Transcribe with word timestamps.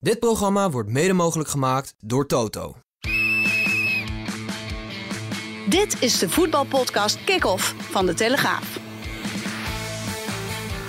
Dit 0.00 0.18
programma 0.18 0.70
wordt 0.70 0.88
mede 0.88 1.12
mogelijk 1.12 1.48
gemaakt 1.48 1.94
door 1.98 2.26
Toto. 2.26 2.76
Dit 5.68 6.02
is 6.02 6.18
de 6.18 6.28
voetbalpodcast 6.28 7.24
Kick-Off 7.24 7.74
van 7.78 8.06
De 8.06 8.14
Telegraaf. 8.14 8.78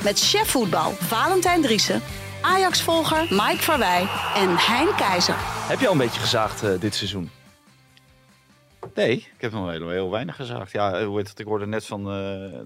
Met 0.03 0.19
chef 0.19 0.49
voetbal 0.51 0.91
Valentijn 0.91 1.61
Driessen, 1.61 2.01
Ajax-volger 2.41 3.21
Mike 3.29 3.57
Verwij 3.63 4.02
en 4.36 4.55
Hein 4.57 4.95
Keizer. 4.95 5.36
Heb 5.39 5.80
je 5.80 5.86
al 5.86 5.91
een 5.91 5.98
beetje 5.98 6.20
gezaagd 6.20 6.64
eh, 6.64 6.80
dit 6.80 6.96
seizoen? 6.96 7.30
Nee, 8.96 9.12
ik 9.18 9.41
heb 9.41 9.52
nog 9.52 9.70
heel, 9.71 9.89
heel 9.89 10.10
weinig 10.12 10.36
gezaagd. 10.36 10.71
Ja, 10.71 11.05
hoe 11.05 11.18
heet 11.18 11.30
het? 11.30 11.39
Ik 11.39 11.46
hoorde 11.46 11.68
net 11.68 11.86
van 11.86 12.00
eh, 12.00 12.05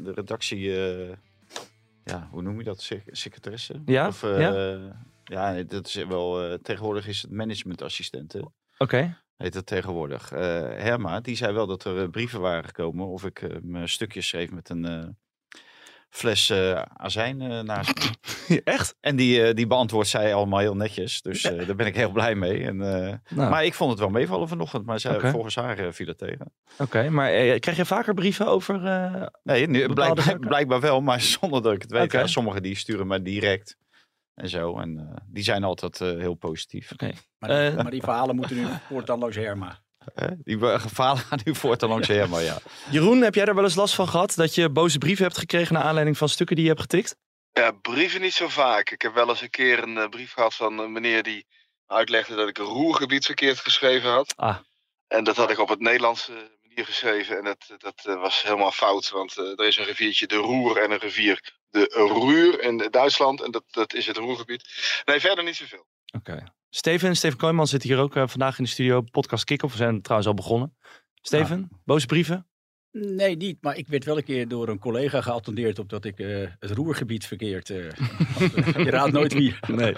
de 0.03 0.11
redactie. 0.15 0.75
eh, 0.87 1.15
ja, 2.03 2.27
hoe 2.31 2.41
noem 2.41 2.57
je 2.57 2.63
dat? 2.63 2.81
Sec- 2.81 3.03
Secretaresse? 3.11 3.81
Ja, 3.85 4.07
Of, 4.07 4.23
eh, 4.23 4.39
ja. 4.39 4.51
Ja, 5.33 5.63
dat 5.63 5.87
is 5.87 5.93
wel. 5.95 6.43
eh, 6.43 6.53
tegenwoordig 6.53 7.07
is 7.07 7.21
het 7.21 7.31
managementassistenten. 7.31 8.53
Oké. 8.77 9.17
Heet 9.37 9.53
dat 9.53 9.65
tegenwoordig. 9.65 10.31
Eh, 10.31 10.41
Herma, 10.61 11.19
die 11.19 11.35
zei 11.35 11.53
wel 11.53 11.67
dat 11.67 11.83
er 11.83 12.01
eh, 12.01 12.09
brieven 12.09 12.41
waren 12.41 12.65
gekomen. 12.65 13.07
Of 13.07 13.25
ik 13.25 13.47
mijn 13.61 13.89
stukjes 13.89 14.27
schreef 14.27 14.51
met 14.51 14.69
een 14.69 15.17
fles 16.09 16.49
eh, 16.49 16.81
azijn 16.81 17.65
naast 17.65 18.15
me. 18.47 18.61
Echt? 18.63 18.95
En 18.99 19.15
die, 19.15 19.53
die 19.53 19.67
beantwoordt 19.67 20.09
zij 20.09 20.33
allemaal 20.33 20.59
heel 20.59 20.75
netjes. 20.75 21.21
Dus 21.21 21.41
daar 21.41 21.75
ben 21.75 21.85
ik 21.85 21.95
heel 21.95 22.11
blij 22.11 22.35
mee. 22.35 22.63
En, 22.65 22.77
Nou, 22.77 23.21
Maar 23.49 23.65
ik 23.65 23.73
vond 23.73 23.89
het 23.91 23.99
wel 23.99 24.09
meevallen 24.09 24.47
vanochtend. 24.47 24.85
Maar 24.85 24.99
zij, 24.99 25.19
volgens 25.19 25.55
haar 25.55 25.93
viel 25.93 26.07
het 26.07 26.17
tegen. 26.17 26.53
Oké, 26.77 27.09
maar 27.09 27.59
krijg 27.59 27.77
je 27.77 27.85
vaker 27.85 28.13
brieven 28.13 28.47
over... 28.47 28.81
Nee, 29.43 29.67
nu, 29.67 29.93
blijkbaar, 30.39 30.79
wel, 30.79 31.01
maar 31.01 31.21
zonder 31.39 31.61
dat 31.61 31.73
ik 31.73 31.81
het 31.81 31.91
weet. 31.91 32.11
Ja, 32.11 32.27
sommigen 32.27 32.63
die 32.63 32.75
sturen 32.75 33.07
mij 33.07 33.21
direct 33.21 33.77
en 34.35 34.49
zo. 34.49 34.77
En 34.79 34.97
eh, 34.97 35.21
die 35.27 35.43
zijn 35.43 35.63
altijd 35.63 36.01
eh, 36.01 36.07
heel 36.09 36.33
positief. 36.33 36.91
Oké. 36.91 37.11
Maar 37.39 37.49
die, 37.49 37.69
Eh. 37.69 37.75
maar 37.75 37.91
die 37.91 38.01
verhalen 38.01 38.35
moeten 38.35 38.55
nu 38.55 38.67
voortaan 38.89 39.19
langs 39.19 39.35
Herma. 39.35 39.81
Hè? 40.13 40.27
Die 40.43 40.59
falen 40.79 41.17
gaan 41.21 41.39
nu 41.43 41.55
voortaan 41.55 41.89
langs 41.89 42.07
helemaal, 42.07 42.39
ja. 42.39 42.57
Jeroen, 42.91 43.21
heb 43.21 43.35
jij 43.35 43.45
daar 43.45 43.55
wel 43.55 43.63
eens 43.63 43.75
last 43.75 43.95
van 43.95 44.07
gehad? 44.07 44.35
Dat 44.35 44.55
je 44.55 44.69
boze 44.69 44.97
brieven 44.97 45.23
hebt 45.25 45.37
gekregen 45.37 45.73
naar 45.73 45.83
aanleiding 45.83 46.17
van 46.17 46.29
stukken 46.29 46.55
die 46.55 46.63
je 46.65 46.71
hebt 46.71 46.81
getikt? 46.81 47.15
Ja, 47.51 47.71
brieven 47.71 48.21
niet 48.21 48.33
zo 48.33 48.47
vaak. 48.47 48.89
Ik 48.89 49.01
heb 49.01 49.13
wel 49.13 49.29
eens 49.29 49.41
een 49.41 49.49
keer 49.49 49.83
een 49.83 50.09
brief 50.09 50.31
gehad 50.33 50.55
van 50.55 50.79
een 50.79 50.91
meneer 50.91 51.23
die 51.23 51.45
uitlegde 51.85 52.35
dat 52.35 52.47
ik 52.47 52.57
een 52.57 52.65
roergebied 52.65 53.25
verkeerd 53.25 53.59
geschreven 53.59 54.09
had. 54.11 54.33
Ah. 54.37 54.57
En 55.07 55.23
dat 55.23 55.35
had 55.35 55.51
ik 55.51 55.59
op 55.59 55.69
het 55.69 55.79
Nederlandse 55.79 56.31
manier 56.61 56.85
geschreven. 56.85 57.37
En 57.37 57.43
dat, 57.43 57.75
dat 57.77 58.17
was 58.19 58.41
helemaal 58.43 58.71
fout. 58.71 59.09
Want 59.09 59.37
er 59.37 59.67
is 59.67 59.77
een 59.77 59.85
riviertje 59.85 60.27
de 60.27 60.35
Roer 60.35 60.77
en 60.77 60.91
een 60.91 60.97
rivier 60.99 61.53
de 61.73 62.19
Ruur 62.27 62.61
in 62.61 62.87
Duitsland. 62.91 63.41
En 63.41 63.51
dat, 63.51 63.63
dat 63.71 63.93
is 63.93 64.07
het 64.07 64.17
Roergebied. 64.17 65.01
Nee, 65.05 65.19
verder 65.19 65.43
niet 65.43 65.55
zoveel. 65.55 65.85
Oké. 66.15 66.43
Steven, 66.69 67.15
Steven 67.15 67.37
Kooijman 67.37 67.67
zit 67.67 67.83
hier 67.83 67.97
ook 67.97 68.15
eh, 68.15 68.27
vandaag 68.27 68.57
in 68.57 68.63
de 68.63 68.69
studio. 68.69 69.01
Podcast 69.01 69.43
Kick-Off. 69.43 69.71
We 69.73 69.77
zijn 69.77 70.01
trouwens 70.01 70.29
al 70.29 70.35
begonnen. 70.35 70.77
Steven, 71.21 71.81
boze 71.85 72.05
brieven? 72.05 72.47
Nee, 72.97 73.35
niet. 73.35 73.57
Maar 73.61 73.77
ik 73.77 73.87
werd 73.87 74.05
wel 74.05 74.17
een 74.17 74.23
keer 74.23 74.47
door 74.47 74.67
een 74.67 74.79
collega 74.79 75.21
geattendeerd 75.21 75.79
op 75.79 75.89
dat 75.89 76.05
ik 76.05 76.19
eh, 76.19 76.47
het 76.59 76.71
roergebied 76.71 77.25
verkeerd. 77.25 77.69
eh, 77.69 77.77
had. 78.37 78.75
je 78.75 78.89
raadt 78.89 79.11
nooit 79.11 79.33
wie. 79.33 79.55
Nee. 79.67 79.91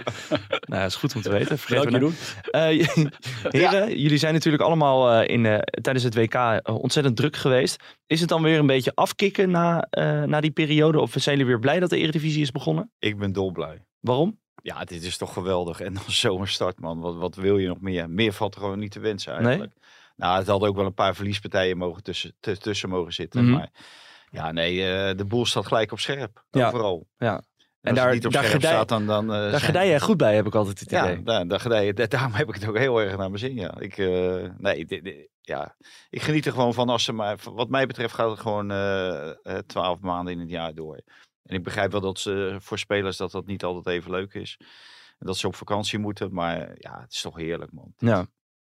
nou, 0.49 0.81
dat 0.81 0.85
is 0.85 0.95
goed 0.95 1.16
om 1.16 1.21
te 1.21 1.29
weten. 1.29 1.57
Vergeet 1.57 1.83
Bedankt, 1.91 2.41
we 2.43 2.49
nou. 2.51 2.73
Jeroen. 2.75 3.11
Eh, 3.51 3.61
heren, 3.61 3.99
jullie 3.99 4.17
zijn 4.17 4.33
natuurlijk 4.33 4.63
allemaal 4.63 5.11
eh, 5.11 5.33
in, 5.35 5.45
eh, 5.45 5.57
tijdens 5.81 6.03
het 6.05 6.16
WK 6.16 6.59
ontzettend 6.69 7.16
druk 7.16 7.35
geweest. 7.35 7.83
Is 8.07 8.19
het 8.19 8.29
dan 8.29 8.41
weer 8.41 8.59
een 8.59 8.67
beetje 8.67 8.91
afkicken 8.95 9.51
na, 9.51 9.88
eh, 9.89 10.23
na 10.23 10.41
die 10.41 10.51
periode? 10.51 10.99
Of 10.99 11.11
zijn 11.17 11.38
jullie 11.38 11.51
weer 11.51 11.59
blij 11.61 11.79
dat 11.79 11.89
de 11.89 11.97
Eredivisie 11.97 12.41
is 12.41 12.51
begonnen? 12.51 12.91
Ik 12.99 13.17
ben 13.17 13.31
dolblij. 13.31 13.81
Waarom? 13.99 14.39
Ja, 14.63 14.83
dit 14.83 15.03
is 15.03 15.17
toch 15.17 15.33
geweldig. 15.33 15.79
En 15.81 15.93
dan 15.93 16.03
zo'n 16.07 16.47
start, 16.47 16.79
man. 16.79 16.99
Wat, 16.99 17.16
wat 17.16 17.35
wil 17.35 17.57
je 17.57 17.67
nog 17.67 17.81
meer? 17.81 18.09
Meer 18.09 18.33
valt 18.33 18.55
er 18.55 18.61
gewoon 18.61 18.79
niet 18.79 18.91
te 18.91 18.99
wensen 18.99 19.33
eigenlijk. 19.33 19.73
Nou, 20.16 20.38
het 20.38 20.47
had 20.47 20.61
ook 20.61 20.75
wel 20.75 20.85
een 20.85 20.94
paar 20.94 21.16
verliespartijen 21.16 21.77
mogen 21.77 22.03
tussen, 22.03 22.35
tussen 22.59 22.89
mogen 22.89 23.13
zitten. 23.13 23.44
Mhm. 23.44 23.53
Maar 23.53 23.69
ja, 24.31 24.51
nee, 24.51 24.94
eh, 24.94 25.17
de 25.17 25.25
boel 25.25 25.45
staat 25.45 25.66
gelijk 25.67 25.91
op 25.91 26.00
scherp. 26.00 26.45
Ja. 26.51 26.67
Overal. 26.67 27.07
Ja. 27.17 27.35
En, 27.35 27.44
En 27.81 27.95
daar- 27.95 28.13
niet 28.13 28.25
op 28.25 28.31
daar 28.31 28.44
scherp 28.44 28.62
gedij- 28.62 28.73
staat, 28.75 28.88
dan... 28.90 29.06
dan 29.06 29.23
eh, 29.23 29.40
Daar 29.40 29.50
zijn- 29.50 29.62
gedij 29.62 29.88
jij 29.88 30.00
goed 30.00 30.17
bij, 30.17 30.35
heb 30.35 30.45
ik 30.45 30.56
altijd 30.56 30.79
het 30.79 30.90
Ja, 30.90 31.03
idee. 31.12 31.23
daar, 31.23 31.47
daar 31.47 31.59
gedij 31.59 31.94
daarom 31.94 32.31
heb 32.34 32.47
ik 32.50 32.53
het 32.56 32.67
ook 32.67 32.78
heel 32.78 33.01
erg 33.01 33.09
naar 33.17 33.28
mijn 33.29 33.40
zin. 33.40 33.53
Ja. 33.53 33.79
Ik, 33.79 33.97
eh, 33.97 34.44
nee, 34.57 34.85
dit- 34.85 35.03
dit- 35.03 35.29
ja. 35.41 35.75
ik 36.09 36.22
geniet 36.22 36.45
er 36.45 36.51
gewoon 36.51 36.73
van 36.73 36.90
als 36.90 37.03
ze 37.03 37.11
maar, 37.13 37.38
wat 37.53 37.69
mij 37.69 37.85
betreft 37.85 38.13
gaat 38.13 38.29
het 38.29 38.40
gewoon 38.40 38.67
twaalf 39.66 40.00
maanden 40.00 40.34
in 40.34 40.40
het 40.40 40.50
jaar 40.50 40.73
door. 40.73 41.01
En 41.44 41.56
ik 41.56 41.63
begrijp 41.63 41.91
wel 41.91 42.01
dat 42.01 42.19
ze 42.19 42.56
voor 42.59 42.79
spelers 42.79 43.17
dat 43.17 43.31
dat 43.31 43.45
niet 43.45 43.63
altijd 43.63 43.95
even 43.95 44.11
leuk 44.11 44.34
is. 44.34 44.57
En 45.19 45.25
dat 45.28 45.38
ze 45.38 45.47
op 45.47 45.56
vakantie 45.56 46.00
moeten, 46.00 46.34
maar 46.34 46.72
ja, 46.78 47.00
het 47.01 47.11
is 47.13 47.22
toch 47.22 47.35
heerlijk 47.35 47.72
man. 47.72 47.94
Ja. 47.97 48.25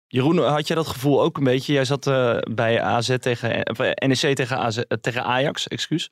Jeroen, 0.08 0.38
had 0.38 0.68
jij 0.68 0.76
dat 0.76 0.88
gevoel 0.88 1.22
ook 1.22 1.38
een 1.38 1.44
beetje? 1.44 1.74
Jij 1.74 1.86
zat 1.86 2.08
eh, 2.08 2.38
bij 2.54 2.82
AZ 2.82 3.16
tegen, 3.20 3.70
of, 3.70 3.80
eh, 3.80 4.08
NEC 4.08 4.36
tegen, 4.36 4.58
AZ, 4.58 4.78
eh, 4.78 4.98
tegen 5.02 5.24
Ajax, 5.24 5.68
excuus. 5.68 6.12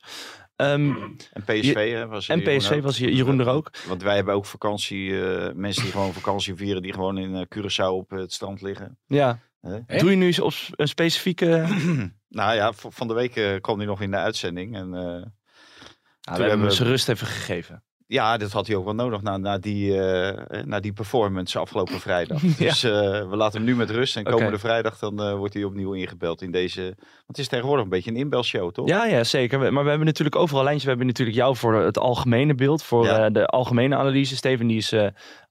Ehm, 0.55 0.91
En 1.33 1.43
PSV 1.45 1.91
hè, 1.91 2.07
was 2.07 2.29
en 2.29 2.39
Jeroen 2.39 2.57
PSV 2.57 2.71
ook. 2.71 2.81
was 2.81 2.97
Jeroen 2.97 3.39
er 3.39 3.47
ook. 3.47 3.69
Want 3.87 4.01
wij 4.03 4.15
hebben 4.15 4.33
ook 4.33 4.45
vakantie, 4.45 5.21
eh, 5.25 5.53
mensen 5.53 5.83
die 5.83 5.91
gewoon 5.91 6.13
vakantie 6.13 6.55
vieren, 6.55 6.81
die 6.81 6.93
gewoon 6.93 7.17
in 7.17 7.47
Curaçao 7.55 7.89
op 7.91 8.09
het 8.09 8.33
strand 8.33 8.61
liggen. 8.61 8.97
Ja. 9.07 9.39
Doe 9.87 10.09
je 10.09 10.15
nu 10.15 10.25
eens 10.25 10.39
op 10.39 10.53
een 10.75 10.87
specifieke... 10.87 11.65
nou 12.29 12.55
ja, 12.55 12.73
van 12.73 13.07
de 13.07 13.13
week 13.13 13.61
kwam 13.61 13.77
hij 13.77 13.85
nog 13.85 14.01
in 14.01 14.11
de 14.11 14.17
uitzending. 14.17 14.75
En, 14.75 14.93
eh, 14.93 15.01
Nou, 15.01 16.37
toen 16.37 16.37
we 16.37 16.43
hebben 16.43 16.71
zijn 16.71 16.87
rust 16.89 17.09
even 17.09 17.27
gegeven. 17.27 17.83
Ja, 18.13 18.37
dat 18.37 18.51
had 18.51 18.67
hij 18.67 18.75
ook 18.75 18.83
wel 18.85 18.93
nodig 18.95 19.21
na, 19.21 19.37
na, 19.37 19.57
die, 19.57 20.01
eh, 20.01 20.63
na 20.63 20.79
die 20.79 20.93
performance 20.93 21.59
afgelopen 21.59 21.99
vrijdag. 22.07 22.41
Ja. 22.41 22.49
Dus 22.57 22.83
eh, 22.83 22.91
we 23.29 23.35
laten 23.35 23.57
hem 23.57 23.69
nu 23.69 23.75
met 23.75 23.89
rust. 23.89 24.15
En 24.15 24.23
komende 24.23 24.59
vrijdag 24.59 24.99
dan 24.99 25.21
eh, 25.23 25.33
wordt 25.33 25.53
hij 25.53 25.63
opnieuw 25.63 25.93
ingebeld 25.93 26.41
in 26.41 26.51
deze... 26.51 26.81
Want 26.81 27.27
het 27.27 27.37
is 27.37 27.47
tegenwoordig 27.47 27.83
een 27.83 27.89
beetje 27.89 28.09
een 28.11 28.17
inbelshow, 28.17 28.71
toch? 28.71 28.87
Ja, 28.87 29.05
ja, 29.05 29.23
zeker. 29.23 29.73
Maar 29.73 29.83
we 29.83 29.89
hebben 29.89 30.07
natuurlijk 30.07 30.35
overal 30.35 30.63
lijntjes. 30.63 30.83
We 30.83 30.89
hebben 30.89 31.07
natuurlijk 31.07 31.37
jou 31.37 31.55
voor 31.55 31.73
het 31.75 31.97
algemene 31.97 32.55
beeld. 32.55 32.83
Voor 32.83 33.05
Ja. 33.05 33.25
eh, 33.25 33.33
de 33.33 33.45
algemene 33.45 33.95
analyse. 33.95 34.35
Steven 34.35 34.67
die 34.67 34.77
is 34.77 34.93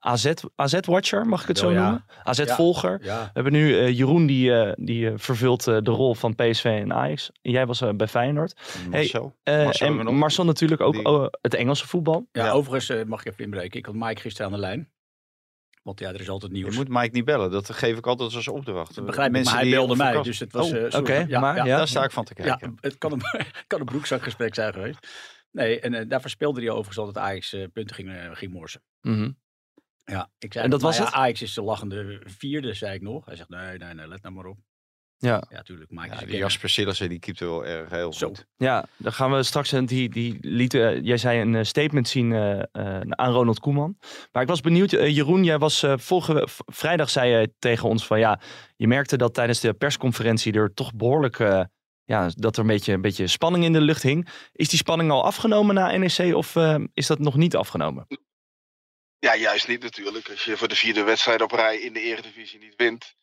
AZ, 0.05 0.33
AZ-watcher, 0.55 1.27
mag 1.27 1.43
ik 1.43 1.49
het 1.49 1.59
zo 1.59 1.71
ja. 1.71 1.83
noemen? 1.83 2.05
AZ-volger. 2.23 2.99
Ja. 3.05 3.23
We 3.25 3.31
hebben 3.33 3.53
nu 3.53 3.79
eh, 3.79 3.97
Jeroen 3.99 4.27
die, 4.27 4.53
eh, 4.55 4.73
die 4.77 5.09
eh, 5.09 5.13
vervult 5.17 5.67
eh, 5.67 5.79
de 5.83 5.91
rol 5.91 6.15
van 6.15 6.35
PSV 6.35 6.65
en 6.65 6.93
Ajax. 6.93 7.31
Jij 7.43 7.67
was 7.67 7.83
bij 7.97 8.09
Feyenoord. 8.09 8.61
Marcel. 8.91 9.37
Eh, 9.43 9.65
Marcel 9.65 9.87
en 9.87 10.05
nog. 10.05 10.15
Marcel 10.15 10.45
natuurlijk 10.45 10.81
ook 10.81 10.93
Die- 10.93 11.05
oh, 11.05 11.27
het 11.41 11.55
Engelse 11.55 11.87
voetbal. 11.87 12.29
Ja, 12.33 12.45
Ja. 12.45 12.51
overigens 12.51 13.05
mag 13.09 13.21
ik 13.21 13.33
even 13.33 13.45
inbreken. 13.45 13.79
Ik 13.79 13.87
had 13.87 13.95
Mike 13.95 14.21
gisteren 14.21 14.47
aan 14.47 14.53
de 14.53 14.61
lijn. 14.61 14.91
Want 15.83 16.01
ja, 16.01 16.09
er 16.09 16.21
is 16.21 16.29
altijd 16.29 16.53
Je 16.53 16.59
nieuws. 16.59 16.77
moet 16.77 16.89
Mike 16.89 17.11
niet 17.13 17.25
bellen. 17.25 17.51
Dat 17.51 17.71
geef 17.73 17.97
ik 17.99 18.07
altijd 18.07 18.35
als 18.35 18.49
opdracht. 18.49 18.95
Dat 18.95 19.07
begrijp 19.07 19.27
ik, 19.29 19.33
Mensen 19.35 19.53
maar 19.55 19.63
hij 19.63 19.71
die 19.71 19.79
belde 19.81 19.97
mij. 19.97 20.23
Dus 20.23 20.39
het 20.39 20.53
was... 20.53 20.73
Oh, 20.73 20.87
eh, 20.87 20.99
oké, 21.01 21.27
maar 21.41 21.57
ja. 21.57 21.77
Daar 21.77 21.89
sta 21.89 22.05
ik 22.05 22.11
van 22.11 22.25
te 22.25 22.33
Ja, 22.37 22.45
kijken. 22.45 22.77
het 22.81 22.99
kan 22.99 23.13
een, 23.13 23.23
kan 23.67 23.81
een 23.81 23.87
broekzakgesprek 23.87 24.55
zijn 24.55 24.73
geweest. 24.73 25.07
Nee, 25.51 25.81
en 25.81 26.09
daar 26.09 26.21
verspeelde 26.21 26.61
hij 26.61 26.71
overigens 26.71 26.99
al 26.99 27.07
dat 27.07 27.19
Ajax 27.19 27.57
punten 27.73 27.95
ging, 27.97 28.11
ging 28.33 28.53
morsen. 28.53 28.83
Mhm. 29.01 29.31
Ja, 30.05 30.31
ik 30.39 30.53
zei, 30.53 30.65
En 30.65 30.71
dat 30.71 30.81
nou 30.81 30.93
was 30.93 31.01
ja, 31.01 31.07
het? 31.09 31.15
Ajax 31.15 31.43
is 31.43 31.55
de 31.55 31.63
lachende 31.63 32.21
vierde, 32.25 32.75
zei 32.75 32.95
ik 32.95 33.03
nog. 33.03 33.25
Hij 33.27 33.37
zegt, 33.37 33.49
nee, 33.49 33.79
nee, 33.79 33.95
nee, 33.95 34.09
let 34.09 34.23
nou 34.23 34.35
maar 34.35 34.45
op. 34.47 34.59
Ja. 35.17 35.43
Ja, 35.49 35.63
tuurlijk. 35.63 35.91
Mike 35.91 36.15
Ja, 36.15 36.27
die. 36.27 36.37
Jasper 36.37 36.69
Sillissen, 36.69 37.09
die 37.09 37.19
keept 37.19 37.41
er 37.41 37.47
wel 37.49 37.67
erg 37.67 37.91
heel 37.91 38.13
Zo. 38.13 38.27
goed. 38.27 38.47
Ja, 38.57 38.85
dan 38.97 39.13
gaan 39.13 39.33
we 39.33 39.43
straks. 39.43 39.73
eh, 39.73 39.87
Die, 39.87 40.09
die 40.09 40.39
liet, 40.41 40.75
eh, 40.75 41.03
jij 41.05 41.17
zei 41.17 41.41
een 41.41 41.55
eh, 41.55 41.65
statement 41.65 42.09
zien 42.09 42.33
eh, 42.33 42.59
eh, 42.73 43.01
aan 43.09 43.33
Ronald 43.33 43.59
Koeman. 43.61 43.97
Maar 44.33 44.43
ik 44.43 44.49
was 44.49 44.61
benieuwd, 44.61 44.91
Jeroen, 44.91 45.45
jij 45.45 45.59
was 45.59 45.83
eh, 45.83 45.99
vorige 45.99 46.49
vrijdag 46.67 47.11
zei 47.11 47.31
je 47.31 47.53
tegen 47.59 47.89
ons 47.89 48.07
van 48.07 48.19
ja, 48.19 48.41
je 48.77 48.87
merkte 48.89 49.17
dat 49.17 49.35
tijdens 49.35 49.61
de 49.61 49.73
persconferentie 49.75 50.53
er 50.53 50.75
toch 50.75 50.95
behoorlijk. 50.95 51.39
eh, 51.39 51.65
ja, 52.05 52.31
dat 52.35 52.55
er 52.57 52.61
een 52.63 52.67
beetje, 52.69 52.93
een 52.93 53.01
beetje 53.01 53.27
spanning 53.27 53.65
in 53.65 53.73
de 53.73 53.81
lucht 53.81 54.03
hing. 54.03 54.29
Is 54.53 54.69
die 54.69 54.79
spanning 54.79 55.11
al 55.11 55.25
afgenomen 55.25 55.75
na 55.75 55.97
NEC 55.97 56.35
of 56.35 56.57
eh, 56.57 56.77
is 56.95 57.07
dat 57.07 57.19
nog 57.19 57.37
niet 57.37 57.57
afgenomen? 57.57 58.07
Ja, 59.25 59.37
juist 59.37 59.69
niet 59.69 59.83
natuurlijk. 59.83 60.31
Als 60.31 60.45
je 60.45 60.57
voor 60.57 60.69
de 60.69 60.77
vierde 60.77 61.03
wedstrijd 61.03 61.43
op 61.43 61.53
rij 61.53 61.79
in 61.79 61.93
de 61.93 62.01
Eredivisie 62.01 62.59
niet 62.59 62.75
wint. 62.77 63.15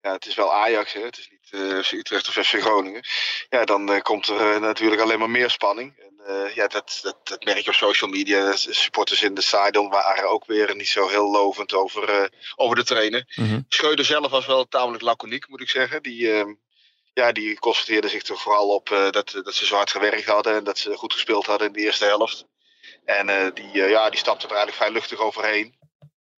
Ja, 0.00 0.12
het 0.12 0.26
is 0.26 0.34
wel 0.34 0.54
Ajax, 0.54 0.92
hè? 0.92 1.00
het 1.00 1.18
is 1.18 1.28
niet 1.30 1.62
eh, 1.62 1.78
FC 1.78 1.92
Utrecht 1.92 2.28
of 2.28 2.34
FC 2.34 2.60
Groningen. 2.60 3.04
Ja, 3.48 3.64
dan 3.64 3.92
eh, 3.92 4.00
komt 4.00 4.26
er 4.26 4.54
eh, 4.54 4.60
natuurlijk 4.60 5.00
alleen 5.00 5.18
maar 5.18 5.30
meer 5.30 5.50
spanning. 5.50 5.98
En, 5.98 6.50
ja, 6.54 6.66
dat, 6.66 6.98
dat, 7.02 7.28
dat 7.28 7.44
merk 7.44 7.58
je 7.58 7.68
op 7.68 7.74
social 7.74 8.10
media. 8.10 8.56
Supporters 8.56 9.22
in 9.22 9.34
de 9.34 9.40
stadion 9.40 9.88
waren 9.88 10.30
ook 10.30 10.46
weer 10.46 10.76
niet 10.76 10.88
zo 10.88 11.08
heel 11.08 11.30
lovend 11.30 11.74
over, 11.74 12.30
over 12.56 12.76
de 12.76 12.84
trainer. 12.84 13.24
Schreuder 13.68 14.04
zelf 14.04 14.30
was 14.30 14.46
wel 14.46 14.68
tamelijk 14.68 15.02
laconiek, 15.02 15.48
moet 15.48 15.60
ik 15.60 15.70
zeggen. 15.70 16.02
Die, 16.02 16.32
eh, 16.32 16.46
ja, 17.12 17.32
die 17.32 17.58
concentreerde 17.58 18.08
zich 18.08 18.22
toch 18.22 18.42
vooral 18.42 18.68
op 18.68 18.88
dat, 18.88 19.30
dat 19.30 19.54
ze 19.54 19.66
zo 19.66 19.74
hard 19.74 19.90
gewerkt 19.90 20.26
hadden 20.26 20.54
en 20.54 20.64
dat 20.64 20.78
ze 20.78 20.96
goed 20.96 21.12
gespeeld 21.12 21.46
hadden 21.46 21.66
in 21.66 21.72
de 21.72 21.80
eerste 21.80 22.04
helft. 22.04 22.46
En 23.16 23.28
eh, 23.28 23.46
die, 23.54 23.82
eh, 23.82 23.90
ja, 23.90 24.10
die 24.10 24.18
stapte 24.18 24.46
er 24.46 24.52
eigenlijk 24.52 24.82
vrij 24.82 24.92
luchtig 24.92 25.18
overheen. 25.18 25.74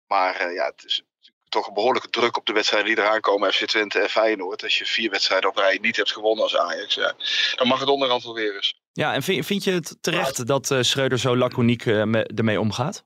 Maar 0.06 0.34
eh, 0.34 0.54
ja, 0.54 0.64
het 0.64 0.84
is 0.84 1.02
toch 1.48 1.66
een 1.66 1.74
behoorlijke 1.74 2.10
druk 2.10 2.36
op 2.36 2.46
de 2.46 2.52
wedstrijden 2.52 2.94
die 2.94 3.04
eraan 3.04 3.20
komen. 3.20 3.52
FC 3.52 3.64
Twente 3.64 3.98
en 3.98 4.10
Feyenoord. 4.10 4.62
Als 4.62 4.78
je 4.78 4.86
vier 4.86 5.10
wedstrijden 5.10 5.50
op 5.50 5.56
rij 5.56 5.78
niet 5.80 5.96
hebt 5.96 6.12
gewonnen 6.12 6.44
als 6.44 6.56
Ajax. 6.56 6.94
Ja, 6.94 7.14
dan 7.54 7.66
mag 7.66 7.80
het 7.80 7.88
onderhand 7.88 8.22
wel 8.22 8.34
weer 8.34 8.54
eens. 8.54 8.80
Ja, 8.92 9.14
en 9.14 9.22
vind, 9.22 9.46
vind 9.46 9.64
je 9.64 9.72
het 9.72 9.96
terecht 10.00 10.46
dat 10.46 10.74
Schreuder 10.80 11.18
zo 11.18 11.36
laconiek 11.36 11.84
me- 11.84 12.30
ermee 12.34 12.60
omgaat? 12.60 13.04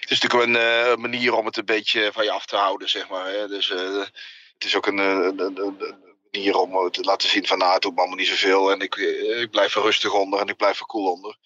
Het 0.00 0.10
is 0.10 0.20
natuurlijk 0.20 0.56
een 0.56 1.00
manier 1.00 1.34
om 1.34 1.46
het 1.46 1.56
een 1.56 1.64
beetje 1.64 2.10
van 2.12 2.24
je 2.24 2.30
af 2.30 2.46
te 2.46 2.56
houden, 2.56 2.88
zeg 2.88 3.08
maar. 3.08 3.26
Hè? 3.26 3.48
Dus 3.48 3.68
het 3.68 4.64
is 4.64 4.76
ook 4.76 4.86
een, 4.86 4.98
een, 4.98 5.40
een, 5.40 5.58
een 5.58 6.16
manier 6.32 6.56
om 6.56 6.90
te 6.90 7.00
laten 7.00 7.28
zien 7.28 7.46
van 7.46 7.58
nou, 7.58 7.72
het 7.72 7.82
doet 7.82 7.92
me 7.94 7.98
allemaal 7.98 8.18
niet 8.18 8.28
zoveel. 8.28 8.72
En 8.72 8.80
ik, 8.80 8.94
ik 9.40 9.50
blijf 9.50 9.76
er 9.76 9.82
rustig 9.82 10.12
onder 10.12 10.40
en 10.40 10.48
ik 10.48 10.56
blijf 10.56 10.80
er 10.80 10.86
cool 10.86 11.12
onder. 11.12 11.36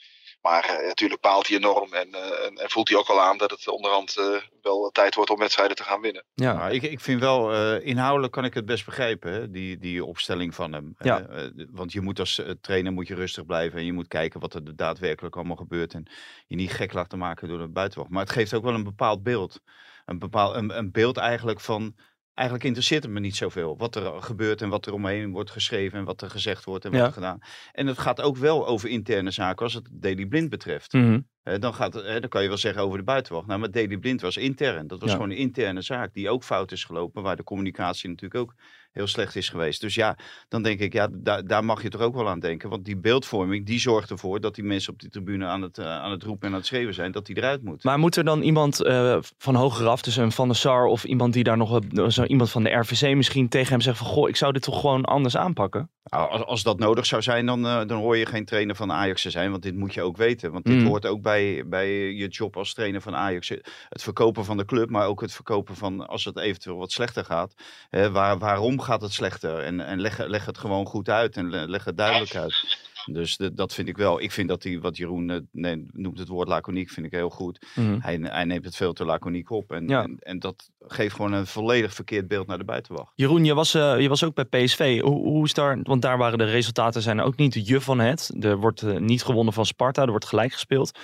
Maar 0.47 0.65
eh, 0.65 0.87
natuurlijk 0.87 1.21
paalt 1.21 1.49
hij 1.49 1.57
enorm 1.57 1.93
en, 1.93 2.15
eh, 2.15 2.47
en, 2.47 2.57
en 2.57 2.71
voelt 2.71 2.89
hij 2.89 2.99
ook 2.99 3.09
wel 3.09 3.21
aan 3.21 3.39
dat 3.39 3.51
het 3.51 3.69
onderhand 3.69 4.17
eh, 4.17 4.25
wel 4.63 4.91
tijd 4.93 5.15
wordt 5.15 5.31
om 5.31 5.39
wedstrijden 5.39 5.77
te 5.77 5.83
gaan 5.83 6.01
winnen. 6.01 6.25
Ja. 6.35 6.55
Maar 6.55 6.73
ik, 6.73 6.83
ik 6.83 7.01
vind 7.01 7.21
wel, 7.21 7.53
eh, 7.53 7.87
inhoudelijk 7.87 8.33
kan 8.33 8.45
ik 8.45 8.55
het 8.55 8.65
best 8.65 8.85
begrijpen, 8.85 9.33
hè? 9.33 9.51
Die, 9.51 9.79
die 9.79 10.05
opstelling 10.05 10.55
van 10.55 10.73
hem. 10.73 10.95
Ja. 10.99 11.27
Want 11.71 11.93
je 11.93 12.01
moet 12.01 12.19
als 12.19 12.43
trainer 12.61 12.93
moet 12.93 13.09
je 13.09 13.15
rustig 13.15 13.47
blijven 13.47 13.79
en 13.79 13.85
je 13.85 13.93
moet 13.93 14.09
kijken 14.09 14.41
wat 14.41 14.55
er 14.55 14.77
daadwerkelijk 14.77 15.37
allemaal 15.37 15.57
gebeurt. 15.57 15.95
En 15.95 16.07
je 16.47 16.57
niet 16.57 16.73
gek 16.73 16.93
laten 16.93 17.19
maken 17.19 17.49
door 17.49 17.59
de 17.59 17.69
buitenwacht. 17.69 18.11
Maar 18.11 18.23
het 18.23 18.33
geeft 18.33 18.55
ook 18.55 18.65
wel 18.65 18.75
een 18.75 18.85
bepaald 18.85 19.23
beeld. 19.23 19.61
Een, 20.05 20.19
bepaald, 20.19 20.55
een, 20.55 20.79
een 20.79 20.91
beeld 20.91 21.17
eigenlijk 21.17 21.61
van, 21.61 21.95
eigenlijk 22.37 22.67
interesseert 22.67 23.03
het 23.03 23.13
me 23.13 23.21
niet 23.21 23.37
zoveel. 23.37 23.77
Wat 23.77 23.97
er 23.97 24.23
gebeurt 24.23 24.63
en 24.63 24.69
wat 24.69 24.87
er 24.87 24.93
omheen 24.93 25.31
wordt 25.33 25.51
geschreven 25.51 25.99
en 25.99 26.05
wat 26.05 26.23
er 26.23 26.31
gezegd 26.31 26.65
wordt 26.65 26.85
en 26.85 26.91
wat 26.91 27.01
Ja. 27.01 27.07
er 27.07 27.13
gedaan. 27.13 27.39
En 27.73 27.87
het 27.87 27.99
gaat 27.99 28.21
ook 28.21 28.37
wel 28.37 28.67
over 28.67 28.89
interne 28.89 29.31
zaken 29.31 29.65
als 29.65 29.75
het 29.75 29.89
Daily 29.93 30.27
Blind 30.27 30.51
betreft. 30.51 30.93
Mhm. 30.93 31.21
Eh, 31.43 31.59
dan, 31.59 31.75
gaat, 31.75 31.97
eh, 31.97 32.21
dan 32.21 32.29
kan 32.29 32.43
je 32.43 32.49
wel 32.49 32.57
zeggen 32.57 32.83
over 32.83 32.99
de 32.99 33.05
buitenwacht. 33.05 33.47
Nou, 33.47 33.61
maar 33.61 33.71
Daily 33.71 33.97
Blind 33.99 34.21
was 34.21 34.37
intern. 34.37 34.87
Dat 34.87 35.01
was 35.01 35.09
Ja. 35.11 35.15
gewoon 35.17 35.31
een 35.31 35.37
interne 35.37 35.83
zaak 35.83 36.13
die 36.15 36.31
ook 36.31 36.45
fout 36.45 36.73
is 36.73 36.85
gelopen. 36.85 37.23
Waar 37.23 37.37
de 37.37 37.45
communicatie 37.45 38.09
natuurlijk 38.09 38.41
ook 38.41 38.55
heel 38.97 39.07
slecht 39.07 39.37
is 39.37 39.49
geweest. 39.49 39.81
Dus 39.81 39.95
ja, 39.95 40.17
dan 40.49 40.63
denk 40.63 40.81
ik, 40.81 40.93
ja, 40.93 41.09
daar, 41.13 41.47
daar 41.47 41.65
mag 41.65 41.83
je 41.83 41.89
toch 41.89 42.01
ook 42.01 42.15
wel 42.15 42.29
aan 42.29 42.41
denken. 42.41 42.69
Want 42.69 42.85
die 42.85 42.97
beeldvorming, 42.97 43.67
die 43.67 43.79
zorgt 43.81 44.11
ervoor 44.11 44.41
dat 44.41 44.55
die 44.55 44.65
mensen 44.65 44.93
op 44.93 45.01
die 45.01 45.11
tribune 45.11 45.47
aan 45.47 45.63
het, 45.63 45.79
eh, 45.79 45.87
aan 45.87 46.11
het 46.11 46.23
roepen 46.23 46.47
en 46.47 46.53
aan 46.53 46.59
het 46.59 46.67
schreeuwen 46.67 46.95
zijn. 46.95 47.13
Dat 47.13 47.27
die 47.27 47.37
eruit 47.37 47.63
moet. 47.63 47.85
Maar 47.85 47.99
moet 47.99 48.17
er 48.17 48.25
dan 48.25 48.43
iemand 48.43 48.83
eh, 48.83 49.17
van 49.39 49.55
hogeraf, 49.55 50.03
dus 50.03 50.17
een 50.17 50.33
Van 50.33 50.47
der 50.49 50.57
Sar 50.57 50.85
of 50.85 51.05
iemand 51.05 51.33
die 51.33 51.45
daar 51.45 51.57
nog, 51.57 51.71
wat- 51.71 52.13
zo 52.13 52.25
iemand 52.25 52.51
van 52.51 52.63
de 52.63 52.71
RVC 52.71 53.15
misschien 53.17 53.49
tegen 53.49 53.71
hem 53.71 53.81
zegt 53.81 53.99
van, 53.99 54.07
goh, 54.07 54.29
ik 54.29 54.37
zou 54.37 54.53
dit 54.53 54.63
toch 54.63 54.81
gewoon 54.81 55.05
anders 55.05 55.37
aanpakken? 55.37 55.91
Nou, 56.11 56.31
als, 56.31 56.43
als 56.45 56.63
dat 56.63 56.79
nodig 56.79 57.07
zou 57.07 57.23
zijn, 57.23 57.47
dan, 57.47 57.67
eh, 57.67 57.81
dan 57.87 57.99
hoor 57.99 58.17
je 58.17 58.27
geen 58.27 58.45
trainer 58.45 58.77
van 58.77 58.93
Ajax 58.93 59.23
te 59.23 59.31
zijn. 59.31 59.51
Want 59.51 59.63
dit 59.63 59.75
moet 59.77 59.95
je 59.95 60.03
ook 60.03 60.17
weten. 60.17 60.53
Want 60.53 60.65
dit 60.65 60.77
Mm. 60.79 60.87
hoort 60.87 61.07
ook 61.07 61.23
bij, 61.23 61.63
bij 61.67 62.13
je 62.13 62.29
job 62.29 62.57
als 62.57 62.75
trainer 62.75 63.01
van 63.01 63.17
Ajax. 63.17 63.49
Het 63.89 64.03
verkopen 64.03 64.45
van 64.45 64.57
de 64.57 64.65
club, 64.65 64.91
maar 64.91 65.07
ook 65.07 65.21
het 65.21 65.33
verkopen 65.33 65.77
van 65.77 66.07
als 66.07 66.25
het 66.25 66.39
eventueel 66.39 66.77
wat 66.77 66.93
slechter 66.93 67.25
gaat. 67.25 67.55
Hè, 67.91 68.11
waar, 68.11 68.39
waarom 68.39 68.81
gaat 68.87 69.01
het 69.03 69.13
slechter? 69.13 69.59
En, 69.59 69.81
en 69.87 70.01
leg, 70.01 70.27
leg 70.27 70.45
het 70.47 70.59
gewoon 70.59 70.87
goed 70.87 71.09
uit 71.09 71.37
en 71.37 71.51
le- 71.51 71.65
leg 71.67 71.85
het 71.85 71.97
duidelijk 71.97 72.35
uit. 72.37 72.85
Dus 73.13 73.37
de- 73.37 73.55
dat 73.55 73.75
vind 73.75 73.89
ik 73.89 73.97
wel. 73.97 74.21
Ik 74.21 74.33
vind 74.33 74.49
dat 74.49 74.63
hij, 74.63 74.81
wat 74.81 74.97
Jeroen 74.97 75.31
eh, 75.31 75.39
nee, 75.53 75.87
noemt 75.93 76.19
het 76.19 76.29
woord 76.29 76.49
laconiek, 76.49 76.91
vind 76.91 77.07
ik 77.07 77.13
heel 77.13 77.31
goed. 77.31 77.67
Mhm. 77.75 77.99
Hij, 78.01 78.19
hij 78.23 78.45
neemt 78.45 78.65
het 78.65 78.77
veel 78.77 78.93
te 78.93 79.05
laconiek 79.05 79.51
op. 79.51 79.73
En, 79.73 79.89
Ja. 79.89 80.03
en, 80.03 80.17
en 80.19 80.39
dat 80.39 80.71
geeft 80.81 81.15
gewoon 81.15 81.33
een 81.33 81.47
volledig 81.47 81.95
verkeerd 81.95 82.29
beeld 82.29 82.47
naar 82.47 82.59
de 82.59 82.65
buitenwacht. 82.65 83.13
Jeroen, 83.15 83.45
je 83.45 83.55
was, 83.55 83.75
eh, 83.75 84.01
je 84.01 84.09
was 84.09 84.25
ook 84.25 84.35
bij 84.35 84.45
PSV. 84.45 85.01
Hoe, 85.01 85.15
hoe 85.29 85.45
is 85.45 85.55
daar, 85.55 85.79
want 85.83 86.03
daar 86.03 86.19
waren 86.19 86.39
de 86.39 86.45
resultaten 86.45 87.03
zijn 87.03 87.21
ook 87.21 87.37
niet 87.37 87.67
je 87.69 87.81
van 87.81 87.99
het. 87.99 88.35
Er 88.41 88.57
wordt 88.57 88.83
eh, 88.83 88.97
niet 88.99 89.23
gewonnen 89.23 89.53
van 89.55 89.67
Sparta, 89.67 90.03
er 90.03 90.11
wordt 90.11 90.27
gelijk 90.27 90.53
gespeeld. 90.53 90.99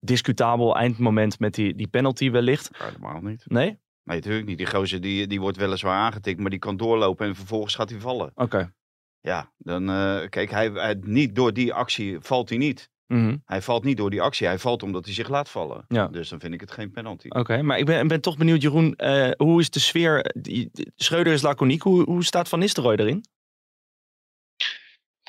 Discutabel 0.00 0.76
eindmoment 0.76 1.38
met 1.38 1.54
die, 1.54 1.74
die 1.74 1.88
penalty 1.88 2.30
wellicht. 2.30 2.70
Helemaal 2.72 3.20
niet. 3.20 3.42
Nee? 3.46 3.78
Nee, 4.08 4.16
natuurlijk 4.16 4.46
niet. 4.46 4.58
Die 4.58 4.66
gozer 4.66 5.00
die, 5.00 5.26
die 5.26 5.40
wordt 5.40 5.56
weliswaar 5.56 5.98
aangetikt, 5.98 6.40
maar 6.40 6.50
die 6.50 6.58
kan 6.58 6.76
doorlopen 6.76 7.26
en 7.26 7.34
vervolgens 7.34 7.74
gaat 7.74 7.90
hij 7.90 8.00
vallen. 8.00 8.30
Oké. 8.34 8.72
Ja, 9.20 9.52
dan 9.58 9.90
eh, 9.90 10.28
kijk, 10.28 10.50
hij, 10.50 10.70
hij, 10.70 10.96
niet 11.00 11.34
door 11.34 11.52
die 11.52 11.74
actie 11.74 12.16
valt 12.20 12.48
hij 12.48 12.58
niet. 12.58 12.90
Mhm. 13.06 13.36
Hij 13.44 13.62
valt 13.62 13.84
niet 13.84 13.96
door 13.96 14.10
die 14.10 14.22
actie, 14.22 14.46
hij 14.46 14.58
valt 14.58 14.82
omdat 14.82 15.04
hij 15.04 15.14
zich 15.14 15.28
laat 15.28 15.48
vallen. 15.48 15.84
Ja. 15.88 16.06
Dus 16.08 16.28
dan 16.28 16.40
vind 16.40 16.54
ik 16.54 16.60
het 16.60 16.70
geen 16.70 16.90
penalty. 16.90 17.28
Oké, 17.28 17.62
maar 17.62 17.78
ik 17.78 17.86
ben, 17.86 18.08
ben 18.08 18.20
toch 18.20 18.36
benieuwd, 18.36 18.62
Jeroen. 18.62 18.94
eh, 18.96 19.30
hoe 19.36 19.60
is 19.60 19.70
de 19.70 19.80
sfeer? 19.80 20.32
Die, 20.40 20.68
die- 20.72 20.92
Schreuder 20.96 21.32
is 21.32 21.42
laconiek. 21.42 21.82
Hoe, 21.82 22.02
hoe 22.04 22.24
staat 22.24 22.48
Van 22.48 22.58
Nistelrooy 22.58 22.94
erin? 22.96 23.24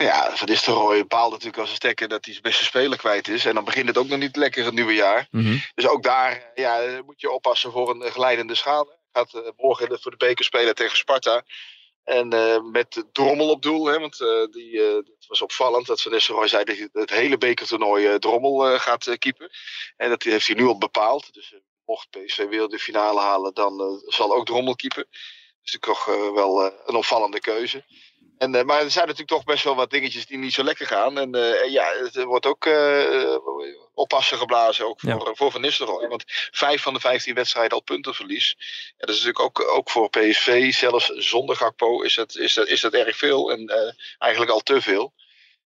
Ja, 0.04 0.36
Van 0.36 0.48
Nistelrooy 0.48 0.98
bepaalt 0.98 1.32
natuurlijk 1.32 1.58
als 1.58 1.70
een 1.70 1.76
stekker 1.76 2.08
dat 2.08 2.24
hij 2.26 2.34
zijn 2.34 2.46
beste 2.46 2.64
speler 2.64 2.98
kwijt 2.98 3.28
is. 3.28 3.46
En 3.46 3.54
dan 3.56 3.64
begint 3.64 3.88
het 3.88 3.98
ook 3.98 4.08
nog 4.08 4.20
niet 4.20 4.36
lekker 4.36 4.66
het 4.66 4.74
nieuwe 4.74 4.94
jaar. 4.94 5.28
Mhm. 5.32 5.58
Dus 5.76 5.88
ook 5.88 6.04
daar 6.04 6.32
eh, 6.54 6.64
ja, 6.64 7.02
moet 7.06 7.22
je 7.22 7.32
oppassen 7.32 7.72
voor 7.72 7.90
een 7.90 8.02
eh, 8.02 8.12
glijdende. 8.12 8.54
Hij 8.64 8.86
gaat 9.12 9.34
eh, 9.34 9.42
morgen 9.58 9.90
de- 9.90 10.00
voor 10.02 10.12
de 10.12 10.18
beker 10.18 10.46
spelen 10.46 10.76
tegen 10.76 10.98
Sparta. 10.98 11.44
En 12.04 12.34
eh, 12.34 12.62
met 12.62 13.04
Drommel 13.12 13.50
op 13.50 13.62
doel. 13.62 13.86
Hè, 13.86 14.00
want 14.00 14.18
die, 14.52 14.82
het 14.82 15.26
was 15.28 15.42
opvallend 15.42 15.86
dat 15.86 16.02
Van 16.02 16.12
Nistelrooy 16.12 16.48
zei 16.48 16.64
dat 16.64 16.78
hij 16.78 16.90
het 16.92 17.10
hele 17.10 17.38
bekertoernooi 17.38 18.20
Drommel 18.20 18.80
gaat 18.80 19.16
keepen. 19.20 19.50
En 19.98 20.10
dat 20.10 20.24
heeft 20.24 20.48
hij 20.48 20.56
nu 20.56 20.66
al 20.66 20.78
bepaald. 20.78 21.34
Dus 21.34 21.54
mocht 21.86 22.10
PSV 22.10 22.48
weer 22.48 22.68
de 22.68 22.80
finale 22.80 23.20
halen, 23.20 23.54
dan 23.54 24.02
zal 24.06 24.34
ook 24.36 24.46
Drommel 24.46 24.76
keepen. 24.76 25.08
Dus 25.64 25.74
ik 25.74 25.86
toch 25.86 26.08
eh, 26.08 26.32
wel 26.32 26.64
een 26.86 26.96
opvallende 26.96 27.40
keuze. 27.40 27.86
En, 28.40 28.56
eh, 28.56 28.64
maar 28.64 28.82
er 28.82 28.92
zijn 28.92 29.08
natuurlijk 29.08 29.32
toch 29.32 29.44
best 29.44 29.64
wel 29.64 29.76
wat 29.76 29.90
dingetjes 29.90 30.26
die 30.26 30.38
niet 30.38 30.54
zo 30.54 30.64
lekker 30.64 30.86
gaan. 30.86 31.18
En 31.18 31.36
eh, 31.36 31.64
en 31.64 31.72
ja, 31.72 31.94
het 32.04 32.24
wordt 32.24 32.46
ook 32.46 32.66
eh, 32.66 33.36
oppassen 33.94 34.38
geblazen 34.38 34.88
ook 34.88 35.00
voor, 35.00 35.10
Ja. 35.10 35.34
voor 35.34 35.52
Van 35.52 35.62
Nistelrooy. 35.62 36.08
Want 36.08 36.24
vijf 36.52 36.82
van 36.82 36.94
de 36.94 37.00
vijftien 37.00 37.36
wedstrijden 37.36 37.72
al 37.72 37.84
puntenverlies. 37.84 38.56
Ja, 38.98 39.06
dat 39.06 39.16
is 39.16 39.24
natuurlijk 39.24 39.60
ook, 39.60 39.72
ook 39.72 39.90
voor 39.90 40.10
PSV, 40.10 40.74
zelfs 40.74 41.08
zonder 41.08 41.56
Gakpo, 41.56 42.02
is 42.02 42.16
dat, 42.16 42.36
is 42.36 42.54
dat, 42.54 42.68
is 42.68 42.82
dat 42.82 42.94
erg 42.94 43.18
veel. 43.18 43.52
En 43.52 43.68
eh, 43.68 43.94
eigenlijk 44.18 44.52
al 44.52 44.60
te 44.62 44.82
veel. 44.82 45.14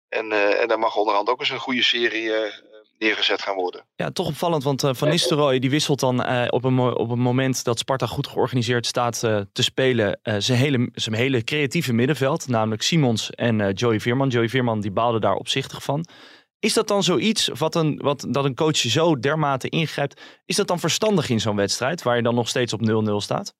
En, 0.09 0.33
eh, 0.33 0.61
en 0.61 0.69
daar 0.69 0.79
mag 0.79 0.97
onderhand 0.97 1.29
ook 1.29 1.41
eens 1.41 1.51
een 1.51 1.59
goede 1.59 1.83
serie 1.83 2.35
eh, 2.35 2.53
neergezet 3.03 3.43
gaan 3.43 3.55
worden. 3.55 3.85
Ja, 3.97 4.11
toch 4.11 4.27
opvallend, 4.27 4.63
want 4.63 4.85
eh, 4.85 4.91
Van 4.95 5.09
Nistelrooy 5.09 5.59
die 5.59 5.71
wisselt 5.71 6.01
dan 6.01 6.23
eh, 6.23 6.47
op, 6.49 6.65
een, 6.65 6.79
op 6.79 7.11
een 7.11 7.19
moment 7.19 7.65
dat 7.65 7.79
Sparta 7.79 8.07
goed 8.07 8.27
georganiseerd 8.27 8.87
staat 8.87 9.23
eh, 9.23 9.41
te 9.53 9.63
spelen 9.63 10.21
zijn, 10.23 10.59
hele, 10.59 10.89
zijn 10.93 11.15
hele 11.15 11.45
creatieve 11.45 11.93
middenveld, 11.93 12.49
namelijk 12.49 12.83
Simons 12.83 13.31
en 13.31 13.73
Joey 13.73 14.01
Veerman. 14.01 14.29
Joey 14.29 14.49
Veerman 14.49 14.81
die 14.81 14.91
baalde 14.91 15.21
daar 15.21 15.35
opzichtig 15.35 15.83
van. 15.83 16.07
Is 16.59 16.73
dat 16.73 16.89
dan 16.89 17.03
zoiets 17.03 17.49
wat 17.49 17.75
een, 17.75 18.01
wat, 18.03 18.27
dat 18.29 18.45
een 18.45 18.55
coach 18.55 18.77
zo 18.77 19.19
dermate 19.19 19.69
ingrijpt? 19.69 20.21
Is 20.47 20.57
dat 20.57 20.67
dan 20.67 20.81
verstandig 20.81 21.29
in 21.29 21.41
zo'n 21.41 21.57
wedstrijd 21.57 22.03
waar 22.03 22.17
je 22.17 22.23
dan 22.23 22.35
nog 22.35 22.49
steeds 22.49 22.73
op 22.73 22.81
0-0 22.81 22.85
staat? 23.17 23.55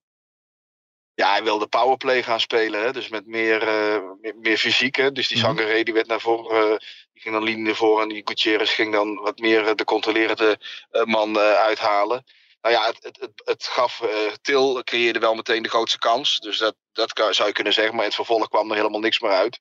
Ja, 1.15 1.31
hij 1.31 1.43
wilde 1.43 1.67
powerplay 1.67 2.23
gaan 2.23 2.41
spelen. 2.41 2.83
Hè? 2.83 2.93
Dus 2.93 3.09
met 3.09 3.27
meer, 3.27 3.69
eh, 3.69 4.01
meer, 4.21 4.35
meer 4.41 4.59
fysiek. 4.59 4.97
Hè? 4.97 5.13
Dus 5.13 5.29
die 5.29 5.37
Mhm. 5.39 5.47
Sangaré 5.47 5.83
die 5.83 5.95
werd 5.95 6.07
naar 6.07 6.21
voren. 6.21 6.73
eh, 6.73 6.79
die 7.13 7.23
ging 7.23 7.35
dan 7.35 7.45
Lien 7.45 7.63
naar 7.63 7.75
voren. 7.75 8.03
En 8.03 8.09
die 8.09 8.23
Gutierrez 8.25 8.75
ging 8.75 8.93
dan 8.93 9.15
wat 9.15 9.39
meer 9.39 9.67
eh, 9.67 9.75
de 9.75 9.85
controlerende 9.85 10.59
man 11.05 11.39
uithalen. 11.39 12.25
Nou 12.61 12.75
ja, 12.75 12.87
het, 12.87 12.99
het, 13.03 13.21
het, 13.21 13.43
het 13.45 13.65
gaf. 13.67 14.03
Til 14.43 14.83
creëerde 14.85 15.19
wel 15.19 15.35
meteen 15.35 15.63
de 15.63 15.69
grootste 15.69 15.99
kans. 15.99 16.39
Dus 16.39 16.59
dat, 16.59 16.75
dat 16.93 17.13
zou 17.31 17.49
je 17.49 17.53
kunnen 17.55 17.73
zeggen. 17.73 17.93
Maar 17.95 18.03
in 18.03 18.09
het 18.09 18.25
vervolg 18.27 18.49
kwam 18.49 18.71
er 18.71 18.77
helemaal 18.77 19.01
niks 19.01 19.21
meer 19.21 19.31
uit. 19.31 19.61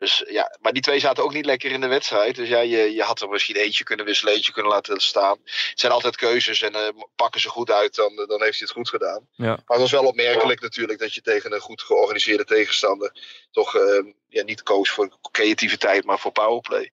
Dus 0.00 0.24
ja, 0.28 0.56
maar 0.60 0.72
die 0.72 0.82
twee 0.82 0.98
zaten 0.98 1.24
ook 1.24 1.32
niet 1.32 1.44
lekker 1.44 1.70
in 1.70 1.80
de 1.80 1.86
wedstrijd. 1.86 2.36
Dus 2.36 2.48
ja, 2.48 2.58
je, 2.58 2.94
je 2.94 3.02
had 3.02 3.20
er 3.20 3.28
misschien 3.28 3.56
eentje 3.56 3.84
kunnen 3.84 4.06
wisselen, 4.06 4.34
eentje 4.34 4.52
kunnen 4.52 4.72
laten 4.72 5.00
staan. 5.00 5.38
Het 5.44 5.80
zijn 5.80 5.92
altijd 5.92 6.16
keuzes 6.16 6.62
en 6.62 6.74
eh, 6.74 6.88
pakken 7.16 7.40
ze 7.40 7.48
goed 7.48 7.70
uit, 7.70 7.94
dan, 7.94 8.16
dan 8.16 8.42
heeft 8.42 8.58
hij 8.58 8.68
het 8.68 8.70
goed 8.70 8.88
gedaan. 8.88 9.26
Ja. 9.32 9.46
Maar 9.46 9.62
het 9.66 9.78
was 9.78 9.90
wel 9.90 10.06
opmerkelijk 10.06 10.60
natuurlijk 10.60 10.98
dat 10.98 11.14
je 11.14 11.20
tegen 11.20 11.52
een 11.52 11.60
goed 11.60 11.82
georganiseerde 11.82 12.44
tegenstander 12.44 13.12
toch 13.50 13.76
eh, 13.76 14.04
ja, 14.28 14.42
niet 14.42 14.62
koos 14.62 14.90
voor 14.90 15.18
creativiteit, 15.30 16.04
maar 16.04 16.18
voor 16.18 16.32
powerplay. 16.32 16.90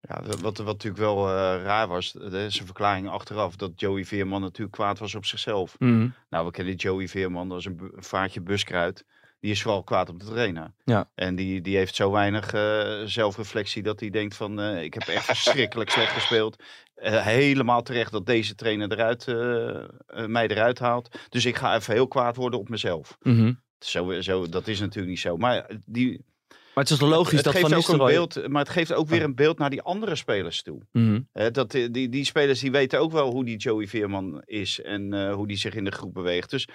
Ja, 0.00 0.22
wat, 0.22 0.58
wat 0.58 0.66
natuurlijk 0.66 1.02
wel 1.02 1.28
eh, 1.28 1.62
raar 1.62 1.88
was, 1.88 2.14
is 2.14 2.58
een 2.58 2.66
verklaring 2.66 3.08
achteraf, 3.08 3.56
dat 3.56 3.70
Joey 3.76 4.04
Veerman 4.04 4.40
natuurlijk 4.40 4.76
kwaad 4.76 4.98
was 4.98 5.14
op 5.14 5.24
zichzelf. 5.24 5.78
Mhm. 5.78 6.08
Nou, 6.30 6.46
we 6.46 6.50
kennen 6.50 6.74
Joey 6.74 7.08
Veerman, 7.08 7.48
dat 7.48 7.58
is 7.58 7.64
een 7.64 7.92
vaartje 7.96 8.40
buskruid. 8.40 9.04
Die 9.42 9.50
is 9.50 9.62
vooral 9.62 9.82
kwaad 9.82 10.08
op 10.08 10.20
de 10.20 10.26
trainer. 10.26 10.72
Ja. 10.84 11.10
En 11.14 11.34
die, 11.34 11.60
die 11.60 11.76
heeft 11.76 11.94
zo 11.94 12.10
weinig 12.10 12.52
eh, 12.52 13.02
zelfreflectie 13.04 13.82
dat 13.82 14.00
hij 14.00 14.10
denkt 14.10 14.36
van... 14.36 14.60
eh, 14.60 14.82
ik 14.82 14.94
heb 14.94 15.02
echt 15.02 15.24
verschrikkelijk 15.24 15.90
slecht 15.90 16.12
gespeeld. 16.12 16.62
Eh, 16.94 17.22
helemaal 17.22 17.82
terecht 17.82 18.12
dat 18.12 18.26
deze 18.26 18.54
trainer 18.54 18.92
eruit, 18.92 19.26
mij 20.28 20.48
eruit 20.48 20.78
haalt. 20.78 21.18
Dus 21.28 21.44
ik 21.44 21.56
ga 21.56 21.74
even 21.76 21.94
heel 21.94 22.08
kwaad 22.08 22.36
worden 22.36 22.60
op 22.60 22.68
mezelf. 22.68 23.16
Mhm. 23.22 23.52
Zo, 23.78 24.20
zo, 24.20 24.48
dat 24.48 24.68
is 24.68 24.80
natuurlijk 24.80 25.08
niet 25.08 25.20
zo. 25.20 25.36
Maar, 25.36 25.70
die, 25.86 26.24
Maar 26.48 26.84
het 26.84 26.90
is 26.90 27.00
logisch 27.00 27.32
het 27.32 27.44
dat 27.44 27.52
geeft 27.52 27.68
Van 27.68 27.76
ook 27.76 27.88
een 27.88 27.96
Nistelrooy... 27.96 28.12
beeld, 28.12 28.48
maar 28.48 28.62
het 28.62 28.72
geeft 28.72 28.92
ook 28.92 29.08
weer 29.08 29.22
een 29.22 29.34
beeld 29.34 29.58
naar 29.58 29.70
die 29.70 29.82
andere 29.82 30.14
spelers 30.14 30.62
toe. 30.62 30.82
Hè, 31.32 31.50
dat, 31.50 31.70
die, 31.70 32.08
die, 32.08 32.24
spelers 32.24 32.60
die 32.60 32.70
weten 32.70 33.00
ook 33.00 33.12
wel 33.12 33.30
hoe 33.30 33.44
die 33.44 33.56
Joey 33.56 33.86
Veerman 33.86 34.42
is 34.44 34.80
en 34.80 35.32
hoe 35.32 35.46
die 35.46 35.56
zich 35.56 35.74
in 35.74 35.84
de 35.84 35.92
groep 35.92 36.14
beweegt. 36.14 36.50
Dus 36.50 36.68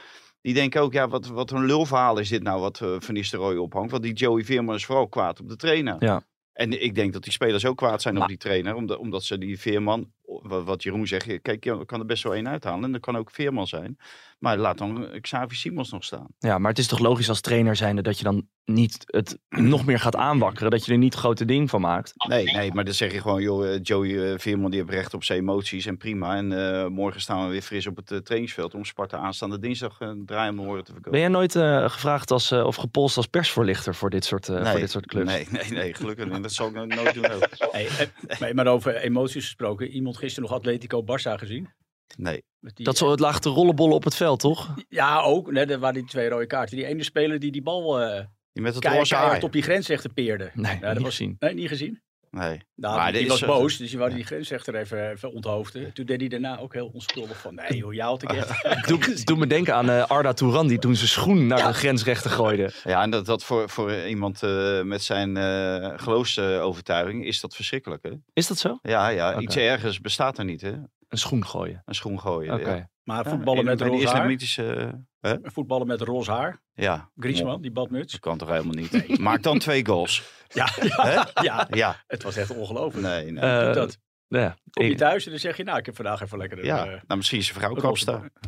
die 0.47 0.55
denken 0.55 0.81
ook, 0.81 0.93
ja, 0.93 1.07
wat, 1.07 1.27
wat 1.27 1.51
een 1.51 1.65
lulverhaal 1.65 2.17
is 2.17 2.29
dit 2.29 2.43
nou 2.43 2.59
wat 2.61 2.79
uh, 2.79 2.95
Van 2.99 3.13
Nistelrooy 3.13 3.55
ophangt. 3.55 3.91
Want 3.91 4.03
die 4.03 4.13
Joey 4.13 4.43
Veerman 4.43 4.75
is 4.75 4.85
vooral 4.85 5.07
kwaad 5.07 5.39
op 5.39 5.49
de 5.49 5.55
trainer. 5.55 5.95
Ja. 5.99 6.25
En 6.53 6.83
ik 6.83 6.95
denk 6.95 7.13
dat 7.13 7.23
die 7.23 7.31
spelers 7.31 7.65
ook 7.65 7.77
kwaad 7.77 8.01
zijn 8.01 8.21
op 8.21 8.27
die 8.27 8.37
trainer, 8.37 8.75
omdat, 8.75 8.97
omdat 8.97 9.23
ze 9.23 9.37
die 9.37 9.59
Veerman 9.59 10.11
wat, 10.27 10.63
wat 10.65 10.83
Jeroen 10.83 11.07
zegt, 11.07 11.25
je- 11.25 11.39
kijk, 11.39 11.63
je 11.63 11.85
kan 11.85 11.99
er 11.99 12.05
best 12.05 12.23
wel 12.23 12.33
één 12.35 12.47
uithalen. 12.47 12.83
En 12.83 12.91
dat 12.91 13.01
kan 13.01 13.17
ook 13.17 13.31
Veerman 13.31 13.67
zijn. 13.67 13.97
Maar 14.39 14.57
laat 14.57 14.77
dan 14.77 15.07
Xavi 15.21 15.55
Simons 15.55 15.91
nog 15.91 16.03
staan. 16.03 16.27
Ja, 16.39 16.57
maar 16.57 16.69
het 16.69 16.79
is 16.79 16.87
toch 16.87 16.99
logisch 16.99 17.29
als 17.29 17.41
trainer 17.41 17.75
zijnde 17.75 18.01
dat 18.01 18.17
je 18.17 18.23
dan 18.23 18.47
niet 18.65 19.03
het 19.05 19.37
nog 19.73 19.85
meer 19.85 19.99
gaat 19.99 20.15
aanwakkeren. 20.15 20.71
Dat 20.71 20.85
je 20.85 20.91
er 20.91 20.97
niet 20.97 21.13
grote 21.13 21.45
ding 21.45 21.69
van 21.69 21.81
maakt. 21.81 22.13
Nee, 22.27 22.43
nee, 22.45 22.73
maar 22.73 22.85
dan 22.85 22.93
zeg 22.93 23.11
je 23.13 23.21
gewoon, 23.21 23.41
joh, 23.41 23.73
eh, 23.73 23.79
Joey 23.81 24.31
eh, 24.33 24.39
Veerman 24.39 24.71
die 24.71 24.79
heeft 24.79 24.91
recht 24.91 25.13
op 25.13 25.23
zijn 25.23 25.39
emoties 25.39 25.85
en 25.85 25.97
prima. 25.97 26.35
En 26.35 26.51
eh, 26.81 26.87
morgen 26.87 27.21
staan 27.21 27.45
we 27.45 27.51
weer 27.51 27.61
fris 27.61 27.87
op 27.87 27.95
het 27.95 28.11
eh, 28.11 28.17
trainingsveld 28.17 28.73
om 28.73 28.85
Sparta 28.85 29.17
aanstaande 29.17 29.59
dinsdag 29.59 29.99
een 29.99 30.25
draai 30.25 30.49
om 30.49 30.55
de 30.55 30.61
oren 30.61 30.83
te 30.83 30.91
verkopen. 30.91 31.11
Ben 31.11 31.19
jij 31.19 31.29
nooit 31.29 31.55
eh, 31.55 31.89
gevraagd 31.89 32.31
als, 32.31 32.51
eh, 32.51 32.65
of 32.65 32.75
gepolst 32.75 33.17
als 33.17 33.25
persvoorlichter 33.27 33.95
voor 33.95 34.09
dit 34.09 34.25
soort, 34.25 34.49
eh, 34.49 34.71
voor 34.71 34.79
dit 34.79 34.91
soort 34.91 35.05
clubs? 35.05 35.31
Nee, 35.31 35.47
nee, 35.51 35.71
nee, 35.71 35.93
gelukkig. 35.93 36.39
Dat 36.39 36.51
zal 36.53 36.67
ik 36.67 36.73
no- 36.73 36.85
nooit 36.85 37.13
doen 37.13 37.31
ook. 37.31 37.47
Hey, 37.71 37.87
eh, 37.87 38.39
maar- 38.39 38.55
maar 38.55 38.67
over 38.67 38.95
emoties 38.95 39.43
gesproken. 39.45 39.87
Iemand 39.89 40.16
gisteren 40.17 40.49
nog 40.49 40.57
Atletico 40.59 41.01
Barça 41.03 41.33
gezien? 41.39 41.69
Nee. 42.17 42.43
Die, 42.59 42.85
Dat 42.85 42.97
zo 42.97 43.11
het 43.11 43.19
lag 43.19 43.39
te 43.39 43.49
rollenbollen 43.49 43.95
op 43.95 44.03
het 44.03 44.15
veld, 44.15 44.39
toch? 44.39 44.73
Ja, 44.89 45.21
ook. 45.21 45.53
Er 45.55 45.79
waren 45.79 45.99
die 46.01 46.09
twee 46.09 46.29
rode 46.29 46.47
kaarten. 46.47 46.75
Die 46.77 46.85
ene 46.85 47.03
speler 47.03 47.39
die 47.39 47.51
die 47.51 47.61
bal 47.61 48.01
eh 48.01 48.25
Die 48.53 48.63
met 48.63 48.73
het 48.73 48.81
keihard 48.83 48.97
roze 49.03 49.13
haar. 49.13 49.23
keihard 49.23 49.43
op 49.43 49.51
die 49.51 49.61
grensrechter 49.61 50.13
peerde. 50.13 50.51
Nee, 50.53 50.79
dat 50.79 50.93
niet 50.93 51.01
was, 51.03 51.15
gezien. 51.15 51.35
Nee, 51.39 51.53
niet 51.53 51.67
gezien. 51.67 52.01
Nee. 52.37 52.61
Nou, 52.75 52.97
Maar 52.97 53.11
die 53.11 53.27
was 53.27 53.41
is, 53.41 53.47
boos, 53.47 53.77
dus 53.77 53.89
die 53.89 53.99
wou 53.99 54.13
die 54.13 54.23
grensrechter 54.23 54.75
even, 54.75 55.11
even 55.11 55.31
onthoofden. 55.33 55.93
Toen 55.93 56.05
deed 56.05 56.19
hij 56.19 56.29
daarna 56.29 56.59
ook 56.59 56.73
heel 56.73 56.89
onschuldig 56.93 57.37
van, 57.41 57.55
nee 57.55 57.77
joh, 57.77 57.93
jou 57.93 58.09
had 58.09 58.21
ik 58.23 58.31
echt 58.31 58.63
Doe, 58.87 59.23
doe 59.23 59.37
me 59.37 59.47
denken 59.47 59.75
aan 59.75 59.89
eh, 59.89 60.05
Arda 60.05 60.33
Touran, 60.33 60.67
die 60.67 60.79
toen 60.79 60.95
zijn 60.95 61.07
schoen 61.09 61.47
naar 61.47 61.67
de 61.67 61.73
grensrechter 61.73 62.31
gooide. 62.31 62.71
Ja, 62.83 63.01
en 63.01 63.09
dat, 63.09 63.25
dat 63.25 63.43
voor, 63.43 63.69
voor 63.69 64.05
iemand 64.05 64.43
eh, 64.43 64.81
met 64.81 65.03
zijn 65.03 65.37
eh 65.37 65.93
geloofsovertuiging 65.95 67.25
is 67.25 67.41
dat 67.41 67.55
verschrikkelijk, 67.55 68.03
hè? 68.03 68.11
Is 68.33 68.47
dat 68.47 68.57
zo? 68.57 68.79
Ja, 68.81 69.07
ja 69.07 69.39
iets 69.39 69.55
ergers 69.55 70.01
bestaat 70.01 70.37
er 70.37 70.45
niet, 70.45 70.61
hè? 70.61 70.71
Een 71.07 71.17
schoen 71.17 71.45
gooien. 71.45 71.81
Een 71.85 71.95
schoen 71.95 72.19
gooien. 72.19 72.53
Oké. 72.53 72.69
Ja. 72.75 72.89
Maar 73.03 73.23
Ja, 73.23 73.29
voetballen 73.29 73.59
in- 73.59 73.65
met 73.65 73.81
roze 73.81 74.05
haar. 74.05 74.13
islamitische... 74.15 75.05
hè? 75.21 75.35
Voetballen 75.43 75.87
met 75.87 76.01
roze 76.01 76.31
haar. 76.31 76.61
Ja. 76.73 77.09
Griezmann, 77.17 77.61
die 77.61 77.71
badmuts. 77.71 78.11
Dat 78.11 78.21
kan 78.21 78.37
toch 78.37 78.49
helemaal 78.49 78.73
niet? 78.73 79.17
Maak 79.19 79.43
dan 79.43 79.59
twee 79.59 79.85
goals. 79.85 80.23
Ja, 80.47 80.67
ja, 81.03 81.27
ja, 81.41 81.67
Ja. 81.69 82.03
het 82.07 82.23
was 82.23 82.35
echt 82.35 82.55
ongelooflijk. 82.55 83.07
Nee, 83.07 83.31
nee. 83.31 83.43
Eh, 83.43 83.65
Doe 83.65 83.73
dat. 83.73 83.97
Ja, 84.29 84.55
Kom 84.71 84.85
je 84.85 84.91
ik- 84.91 84.97
thuis 84.97 85.25
en 85.25 85.31
dan 85.31 85.39
zeg 85.39 85.57
je, 85.57 85.63
nou, 85.63 85.77
ik 85.77 85.85
heb 85.85 85.95
vandaag 85.95 86.21
even 86.21 86.37
lekker... 86.37 86.65
ja. 86.65 86.77
eh, 86.85 86.85
Nou, 86.91 87.01
misschien 87.17 87.39
is 87.39 87.45
zijn 87.45 87.59
vrouw 87.59 87.73
bar. 87.75 87.97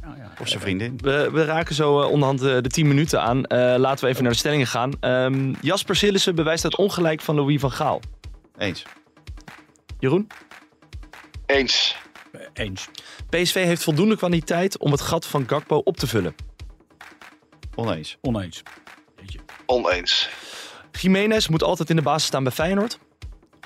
Ja, 0.01 0.15
ja. 0.17 0.31
Of 0.41 0.47
zijn 0.47 0.61
vriendin. 0.61 0.97
we, 0.97 1.29
we 1.31 1.45
raken 1.45 1.75
zo 1.75 2.01
eh, 2.01 2.09
onderhand 2.09 2.39
de, 2.39 2.61
de 2.61 2.69
10 2.69 2.87
minuten 2.87 3.21
aan. 3.21 3.45
Eh, 3.45 3.75
laten 3.77 4.03
we 4.05 4.09
even 4.11 4.23
naar 4.23 4.31
de 4.31 4.37
stellingen 4.37 4.67
gaan. 4.67 4.91
Ehm, 4.99 5.53
Jasper 5.61 5.95
Sillissen 5.95 6.35
bewijst 6.35 6.63
het 6.63 6.75
ongelijk 6.75 7.21
van 7.21 7.35
Louis 7.35 7.59
van 7.59 7.71
Gaal. 7.71 8.01
Eens. 8.57 8.83
Jeroen? 9.99 10.27
Eens. 11.45 11.95
Eens. 12.53 12.89
PSV 13.29 13.53
heeft 13.63 13.83
voldoende 13.83 14.17
kwaliteit 14.17 14.77
om 14.77 14.91
het 14.91 15.01
gat 15.01 15.25
van 15.25 15.43
Gakpo 15.47 15.77
op 15.77 15.97
te 15.97 16.07
vullen. 16.07 16.35
Oneens. 17.79 18.17
Oneens. 18.21 18.63
Jeetje. 19.19 19.39
Oneens. 19.65 20.29
Jiménez 20.91 21.47
moet 21.47 21.63
altijd 21.63 21.89
in 21.89 21.95
de 21.95 22.01
basis 22.01 22.27
staan 22.27 22.43
bij 22.43 22.51
Feyenoord. 22.51 22.99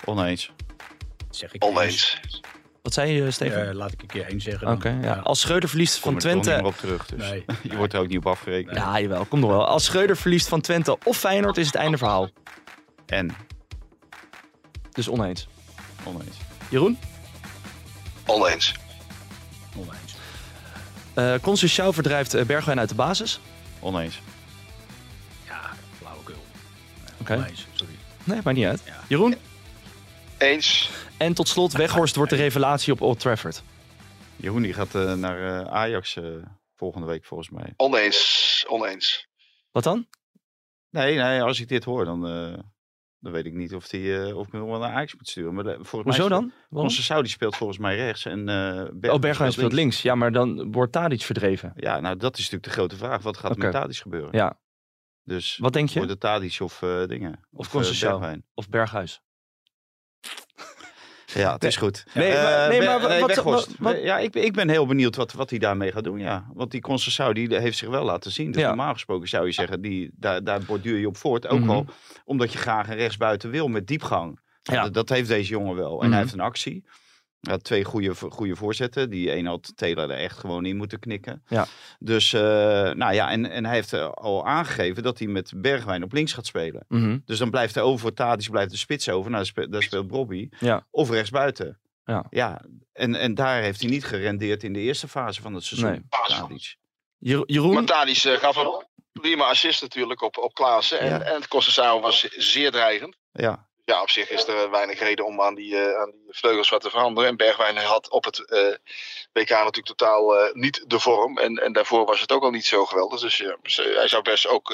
Oneens. 0.05 0.51
Zeg 1.29 1.53
ik 1.53 1.63
Oneens. 1.63 2.20
Wat 2.82 2.93
zei 2.93 3.12
je, 3.12 3.32
Steven? 3.32 3.70
Eh, 3.70 3.74
laat 3.74 3.91
ik 3.91 4.01
een 4.01 4.08
keer 4.08 4.25
één 4.25 4.41
zeggen. 4.41 4.67
Oké, 4.67 5.00
ja. 5.01 5.13
Als 5.13 5.39
Schreuder 5.39 5.70
verliest 5.70 6.00
Kom 6.00 6.01
van 6.01 6.13
er 6.13 6.22
toch 6.22 6.34
niet 6.34 6.43
meer 6.43 6.53
Twente... 6.53 6.67
op 6.67 6.77
terug. 6.77 7.05
Dus. 7.05 7.29
Nee. 7.29 7.46
Je 7.72 7.77
wordt 7.77 7.93
er 7.93 8.00
ook 8.00 8.08
niet 8.08 8.17
op 8.17 8.27
afgerekend. 8.27 8.77
Ja, 8.77 9.00
jawel, 9.00 9.25
kom 9.25 9.39
nog 9.39 9.50
wel. 9.50 9.67
Als 9.67 9.84
Schreuder 9.84 10.17
verliest 10.17 10.48
van 10.48 10.62
Twente 10.62 10.98
of 11.03 11.17
Feyenoord 11.17 11.58
is 11.58 11.65
het 11.65 11.75
einde 11.75 11.98
verhaal. 11.98 12.29
En. 13.05 13.36
Dus 14.91 15.10
oneens. 15.10 15.48
Oneens. 16.03 16.38
Jeroen? 16.70 16.98
Oneens. 18.25 18.74
Oneens. 19.77 20.15
Uh, 21.15 21.91
verdrijft 21.91 22.34
eh, 22.34 22.46
Bergwijn 22.46 22.79
uit 22.79 22.89
de 22.89 22.96
basis. 22.96 23.39
Oneens. 23.84 24.22
Ja, 25.46 25.70
flauwekul. 25.98 26.44
Oké. 27.20 27.34
Oneens, 27.34 27.68
sorry. 27.74 27.94
Nee, 28.24 28.40
maakt 28.44 28.58
niet 28.58 28.66
uit. 28.66 28.82
Ja. 28.86 29.00
Jeroen? 29.08 29.36
Eens. 30.38 30.90
En 31.18 31.34
tot 31.34 31.48
slot, 31.48 31.74
Weghorst 31.74 32.16
wordt 32.16 32.32
de 32.32 32.38
revelatie 32.38 32.94
op 32.94 33.02
Old 33.02 33.20
Trafford. 33.20 33.63
Jeroen 34.36 34.62
die 34.62 34.74
gaat 34.74 34.96
eh, 34.96 35.13
naar 35.13 35.60
eh, 35.60 35.74
Ajax 35.74 36.16
eh, 36.16 36.24
volgende 36.75 37.08
week 37.08 37.25
volgens 37.25 37.50
mij. 37.50 37.74
Oneens. 37.78 38.66
Oneens. 38.68 39.28
Wat 39.72 39.84
dan? 39.84 40.08
Nee, 40.90 41.18
nee, 41.18 41.42
als 41.42 41.60
ik 41.60 41.68
dit 41.68 41.84
hoor, 41.84 42.06
dan, 42.06 42.28
eh, 42.28 42.60
dan 43.24 43.32
weet 43.32 43.46
ik 43.46 43.53
niet 43.53 43.75
of, 43.75 43.88
die, 43.88 44.18
eh, 44.18 44.38
of 44.38 44.48
ik 44.48 44.51
hem 44.51 44.65
wel 44.65 44.80
naar 44.80 44.92
Ajax 44.94 45.15
moet 45.15 45.27
sturen. 45.27 45.53
Maar 45.53 45.63
de- 45.63 45.77
volgens 45.82 46.18
Hoezo 46.18 46.30
mij 46.30 46.38
dan? 46.39 46.51
Waarom? 46.70 46.89
Onze 46.89 47.22
die 47.22 47.32
speelt 47.32 47.56
volgens 47.56 47.80
mij 47.80 47.96
rechts. 47.96 48.25
En, 48.25 48.46
Bergwijn 48.46 49.12
Oh, 49.13 49.20
Bergwijn 49.20 49.51
speelt 49.51 49.74
links. 49.74 50.01
Ja, 50.01 50.15
maar 50.15 50.32
dan 50.32 50.72
wordt 50.72 50.92
Tadic 50.92 51.22
verdreven. 51.22 51.74
Ja, 51.75 52.00
nou 52.00 52.18
dat 52.18 52.34
is 52.34 52.39
natuurlijk 52.39 52.63
de 52.63 52.70
grote 52.80 52.96
vraag. 52.96 53.22
Wat 53.22 53.38
gaat 53.38 53.51
er 53.51 53.58
met 53.58 53.72
Tadic 53.72 53.96
gebeuren? 53.98 54.30
Ja. 54.32 54.60
Dus 55.24 55.58
Wat 55.58 55.74
denk 55.74 55.89
je? 55.89 55.96
wordt 55.96 56.12
het 56.12 56.20
Tadic 56.20 56.58
of 56.60 56.82
eh, 56.82 57.06
dingen? 57.06 57.39
Of. 57.51 57.72
Bergwijn? 57.72 58.46
Of 58.53 58.70
Berghuis? 58.70 59.22
Ja, 61.34 61.54
het 61.54 61.63
is 61.63 61.75
goed. 61.75 62.04
Nee, 62.13 62.32
Eh, 62.32 62.44
maar- 62.44 62.70
nee, 62.70 62.82
maar 62.82 63.02
wat- 63.02 63.20
wat- 63.20 63.28
Weghorst. 63.36 63.68
wat- 63.68 63.75
wat- 63.94 64.04
Ja, 64.04 64.18
ik, 64.20 64.32
ben- 64.32 64.44
ik 64.44 64.54
ben 64.54 64.70
heel 64.70 64.86
benieuwd 64.86 65.16
wat, 65.16 65.32
wat 65.34 65.50
hij 65.50 65.60
daarmee 65.60 65.92
gaat 65.92 66.04
doen. 66.04 66.20
Ja. 66.20 66.46
Want 66.54 66.72
die 66.72 66.82
Conceição 66.82 67.34
die 67.34 67.56
heeft 67.60 67.78
zich 67.78 67.90
wel 67.90 68.04
laten 68.04 68.32
zien. 68.32 68.52
Dus 68.52 68.62
Ja. 68.62 68.68
normaal 68.68 68.94
gesproken 68.94 69.28
zou 69.30 69.46
je 69.46 69.52
zeggen, 69.52 69.82
die, 69.82 70.12
daar, 70.13 70.44
daar 70.44 70.60
borduur 70.62 70.98
je 71.00 71.08
op 71.08 71.18
voort. 71.18 71.48
Ook 71.48 71.60
Mhm. 71.60 71.68
wel 71.68 71.86
omdat 72.25 72.52
je 72.52 72.58
graag 72.58 72.90
een 72.90 72.96
rechtsbuiten 72.96 73.50
wil 73.50 73.68
met 73.68 73.88
diepgang. 73.88 74.40
Ja. 74.63 74.82
Dat, 74.84 74.94
dat 74.94 75.10
heeft 75.10 75.28
deze 75.28 75.50
jongen 75.50 75.75
wel. 75.75 75.92
En 75.92 75.98
Mhm. 76.04 76.10
hij 76.12 76.20
heeft 76.20 76.34
een 76.34 76.40
actie. 76.40 76.84
Had 77.50 77.63
twee 77.63 77.83
goede, 77.83 78.15
goede 78.15 78.55
voorzetten. 78.55 79.09
Die 79.09 79.35
een 79.35 79.45
had 79.45 79.71
Taylor 79.75 80.09
er 80.09 80.17
echt 80.17 80.38
gewoon 80.38 80.65
in 80.65 80.77
moeten 80.77 81.00
knikken. 81.00 81.43
Ja. 81.47 81.65
Dus, 82.00 82.33
eh, 82.33 82.41
nou 82.91 83.13
ja, 83.13 83.29
en, 83.29 83.50
en 83.51 83.65
hij 83.65 83.73
heeft 83.75 83.93
eh, 83.93 84.09
al 84.09 84.45
aangegeven 84.47 85.03
dat 85.03 85.19
hij 85.19 85.27
met 85.27 85.51
Bergwijn 85.55 86.03
op 86.03 86.13
links 86.13 86.33
gaat 86.33 86.45
spelen. 86.45 86.85
Mhm. 86.88 87.17
Dus 87.25 87.38
dan 87.38 87.50
blijft 87.50 87.75
er 87.75 87.81
over 87.83 88.00
voor 88.00 88.13
Tadic 88.13 88.50
blijft 88.51 88.71
de 88.71 88.77
spits 88.77 89.09
over. 89.09 89.31
Nou, 89.31 89.35
daar 89.43 89.45
spe- 89.45 89.69
daar 89.69 89.83
speelt 89.83 90.07
Bobby. 90.07 90.50
Ja. 90.59 90.85
Of 90.91 91.09
rechtsbuiten. 91.09 91.79
Ja. 92.05 92.25
ja. 92.29 92.62
En, 92.93 93.15
en 93.15 93.33
daar 93.35 93.62
heeft 93.62 93.81
hij 93.81 93.89
niet 93.89 94.05
gerendeerd 94.05 94.63
in 94.63 94.73
de 94.73 94.79
eerste 94.79 95.07
fase 95.07 95.41
van 95.41 95.53
het 95.53 95.63
seizoen. 95.63 95.89
Nee. 95.89 96.01
Tadic. 96.27 96.75
Jer- 97.17 97.43
Jeroen? 97.45 97.73
Maar 97.73 97.83
Tadic 97.83 98.23
eh, 98.23 98.33
gaf 98.33 98.55
een 98.55 98.85
prima 99.21 99.43
assist 99.43 99.81
natuurlijk 99.81 100.21
op, 100.21 100.38
op 100.38 100.53
Klaassen. 100.53 101.00
En, 101.00 101.09
Ja. 101.09 101.21
en 101.21 101.33
het 101.35 101.47
Conceição 101.47 102.01
was 102.01 102.27
zeer 102.38 102.71
dreigend. 102.71 103.15
Ja. 103.31 103.67
Ja, 103.86 104.02
op 104.02 104.10
zich 104.10 104.30
is 104.30 104.48
er 104.48 104.72
weinig 104.72 105.00
reden 105.00 105.25
om 105.25 105.42
aan 105.42 105.56
die, 105.56 105.75
eh, 105.78 106.00
aan 106.02 106.12
die 106.12 106.25
vleugels 106.30 106.70
wat 106.70 106.82
te 106.82 106.90
veranderen. 106.90 107.30
En 107.30 107.38
Bergwijn 107.38 107.78
had 107.78 108.10
op 108.10 108.24
het 108.25 108.50
eh, 108.50 108.60
WK 109.34 109.50
natuurlijk 109.50 109.86
totaal 109.86 110.36
eh, 110.38 110.54
niet 110.54 110.84
de 110.88 111.00
vorm. 111.00 111.38
En, 111.38 111.56
en 111.56 111.74
daarvoor 111.74 112.06
was 112.06 112.22
het 112.22 112.32
ook 112.32 112.44
al 112.44 112.50
niet 112.52 112.66
zo 112.66 112.86
geweldig. 112.86 113.20
Dus 113.20 113.38
ja, 113.38 113.58
ze- 113.63 113.94
hij 113.98 114.08
zou 114.08 114.22
best 114.24 114.48
ook 114.48 114.74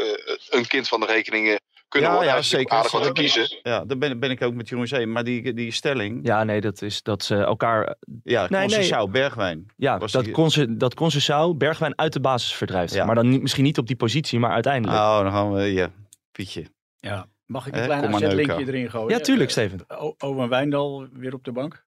een 0.50 0.68
kind 0.68 0.88
van 0.88 1.00
de 1.00 1.06
rekeningen 1.06 1.60
kunnen 1.88 2.10
Ja, 2.10 2.16
worden. 2.16 2.34
ja, 2.36 2.42
zeker. 2.42 2.75
aardig 2.78 2.92
wat 2.92 3.04
te 3.04 3.12
kiezen. 3.12 3.60
Ja, 3.63 3.86
daar 3.86 3.98
ben, 3.98 4.20
ben 4.20 4.32
ik 4.32 4.42
ook 4.42 4.54
met 4.54 4.70
Jeroen 4.70 4.88
Zee. 4.88 5.08
Maar 5.08 5.24
die, 5.24 5.54
die 5.54 5.72
stelling, 5.72 6.20
Ja, 6.28 6.44
nee, 6.44 6.62
dat 6.62 6.82
is 6.82 7.01
dat 7.04 7.24
ze 7.24 7.36
elkaar... 7.36 7.96
ja, 8.24 8.46
Nee, 8.50 8.68
nee. 8.68 8.80
Conceição, 8.89 9.12
Bergwijn. 9.12 9.66
Ja, 9.78 9.98
Was 9.98 10.12
dat, 10.12 10.24
die- 10.24 10.34
Conce, 10.34 10.78
dat 10.78 11.58
Bergwijn 11.58 11.98
uit 11.98 12.13
de 12.13 12.20
basis 12.20 12.54
verdrijft. 12.56 12.94
Ja. 12.94 13.06
Maar 13.06 13.16
dan 13.16 13.30
niet, 13.30 13.42
misschien 13.42 13.63
niet 13.63 13.78
op 13.78 13.88
die 13.88 13.96
positie, 13.96 14.39
maar 14.39 14.51
uiteindelijk. 14.51 15.00
Oh, 15.00 15.20
dan 15.20 15.32
gaan 15.32 15.54
we, 15.54 15.62
ja, 15.74 15.92
Pietje. 16.32 16.66
Ja. 17.00 17.28
Mag 17.50 17.68
ik 17.68 17.74
Eh, 17.74 17.79
een 17.79 17.86
klein 17.86 18.06
AZ-linkje 18.13 18.36
neuken. 18.36 18.68
erin 18.68 18.89
gooien? 18.89 19.18
ja, 19.18 19.24
tuurlijk, 19.24 19.50
Eh, 19.50 19.56
Steven. 19.56 19.86
O- 19.88 20.15
Owen 20.18 20.50
Wijndal 20.50 21.08
weer 21.13 21.34
op 21.34 21.44
de 21.44 21.51
bank. 21.51 21.86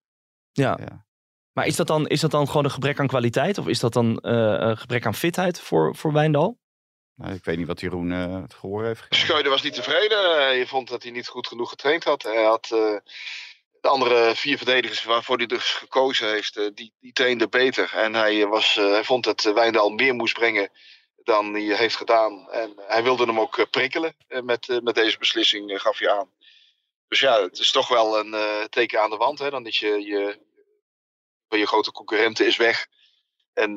Ja. 0.52 0.78
Ja. 0.80 1.06
Maar 1.52 1.66
is 1.66 1.76
dat, 1.76 1.86
dan, 1.86 2.06
is 2.06 2.20
dat 2.20 2.30
dan 2.30 2.46
gewoon 2.46 2.64
een 2.64 2.70
gebrek 2.70 3.00
aan 3.00 3.06
kwaliteit? 3.06 3.58
Of 3.58 3.66
is 3.66 3.80
dat 3.80 3.92
dan 3.92 4.18
eh, 4.18 4.32
een 4.58 4.78
gebrek 4.78 5.06
aan 5.06 5.14
fitheid 5.14 5.60
voor, 5.60 5.96
voor 5.96 6.12
Wijndal? 6.12 6.58
Nou, 7.14 7.34
ik 7.34 7.44
weet 7.44 7.56
niet 7.58 7.66
wat 7.66 7.80
Jeroen 7.80 8.12
eh, 8.12 8.40
het 8.42 8.54
gehoor 8.54 8.84
heeft 8.84 9.00
gegeven. 9.00 9.26
Schreuder 9.26 9.50
was 9.50 9.62
niet 9.62 9.74
tevreden. 9.74 10.34
Hij 10.36 10.66
vond 10.66 10.88
dat 10.88 11.02
hij 11.02 11.12
niet 11.12 11.28
goed 11.28 11.46
genoeg 11.46 11.70
getraind 11.70 12.04
had. 12.04 12.22
Hij 12.22 12.44
had 12.44 12.64
eh, 12.72 12.96
de 13.80 13.88
andere 13.88 14.32
vier 14.34 14.56
verdedigers 14.56 15.04
waarvoor 15.04 15.36
hij 15.36 15.46
dus 15.46 15.70
gekozen 15.70 16.28
heeft, 16.28 16.56
eh, 16.56 16.64
die, 16.74 16.92
die 17.00 17.12
trainden 17.12 17.50
beter. 17.50 17.92
En 17.94 18.14
hij, 18.14 18.42
eh, 18.42 18.48
was, 18.48 18.76
eh, 18.76 18.84
hij 18.90 19.04
vond 19.04 19.24
dat 19.24 19.42
Wijndal 19.54 19.90
meer 19.90 20.14
moest 20.14 20.34
brengen 20.34 20.70
dan 21.24 21.52
hij 21.54 21.76
heeft 21.76 21.96
gedaan. 21.96 22.50
En 22.50 22.72
hij 22.76 23.02
wilde 23.02 23.24
hem 23.24 23.40
ook 23.40 23.58
eh, 23.58 23.64
prikkelen 23.70 24.16
eh, 24.28 24.40
met, 24.40 24.68
eh, 24.68 24.78
met 24.80 24.94
deze 24.94 25.18
beslissing, 25.18 25.80
gaf 25.80 25.98
hij 25.98 26.10
aan. 26.10 26.30
Dus 27.08 27.20
ja, 27.20 27.42
het 27.42 27.58
is 27.58 27.70
toch 27.70 27.88
wel 27.88 28.18
een 28.18 28.34
teken 28.68 29.00
aan 29.02 29.10
de 29.10 29.16
wand. 29.16 29.38
Hè? 29.38 29.50
Dan 29.50 29.66
is 29.66 29.78
je, 29.78 29.88
je, 30.06 30.38
je 31.48 31.66
grote 31.66 31.92
concurrenten 31.92 32.46
is 32.46 32.56
weg. 32.56 32.86
En 33.52 33.74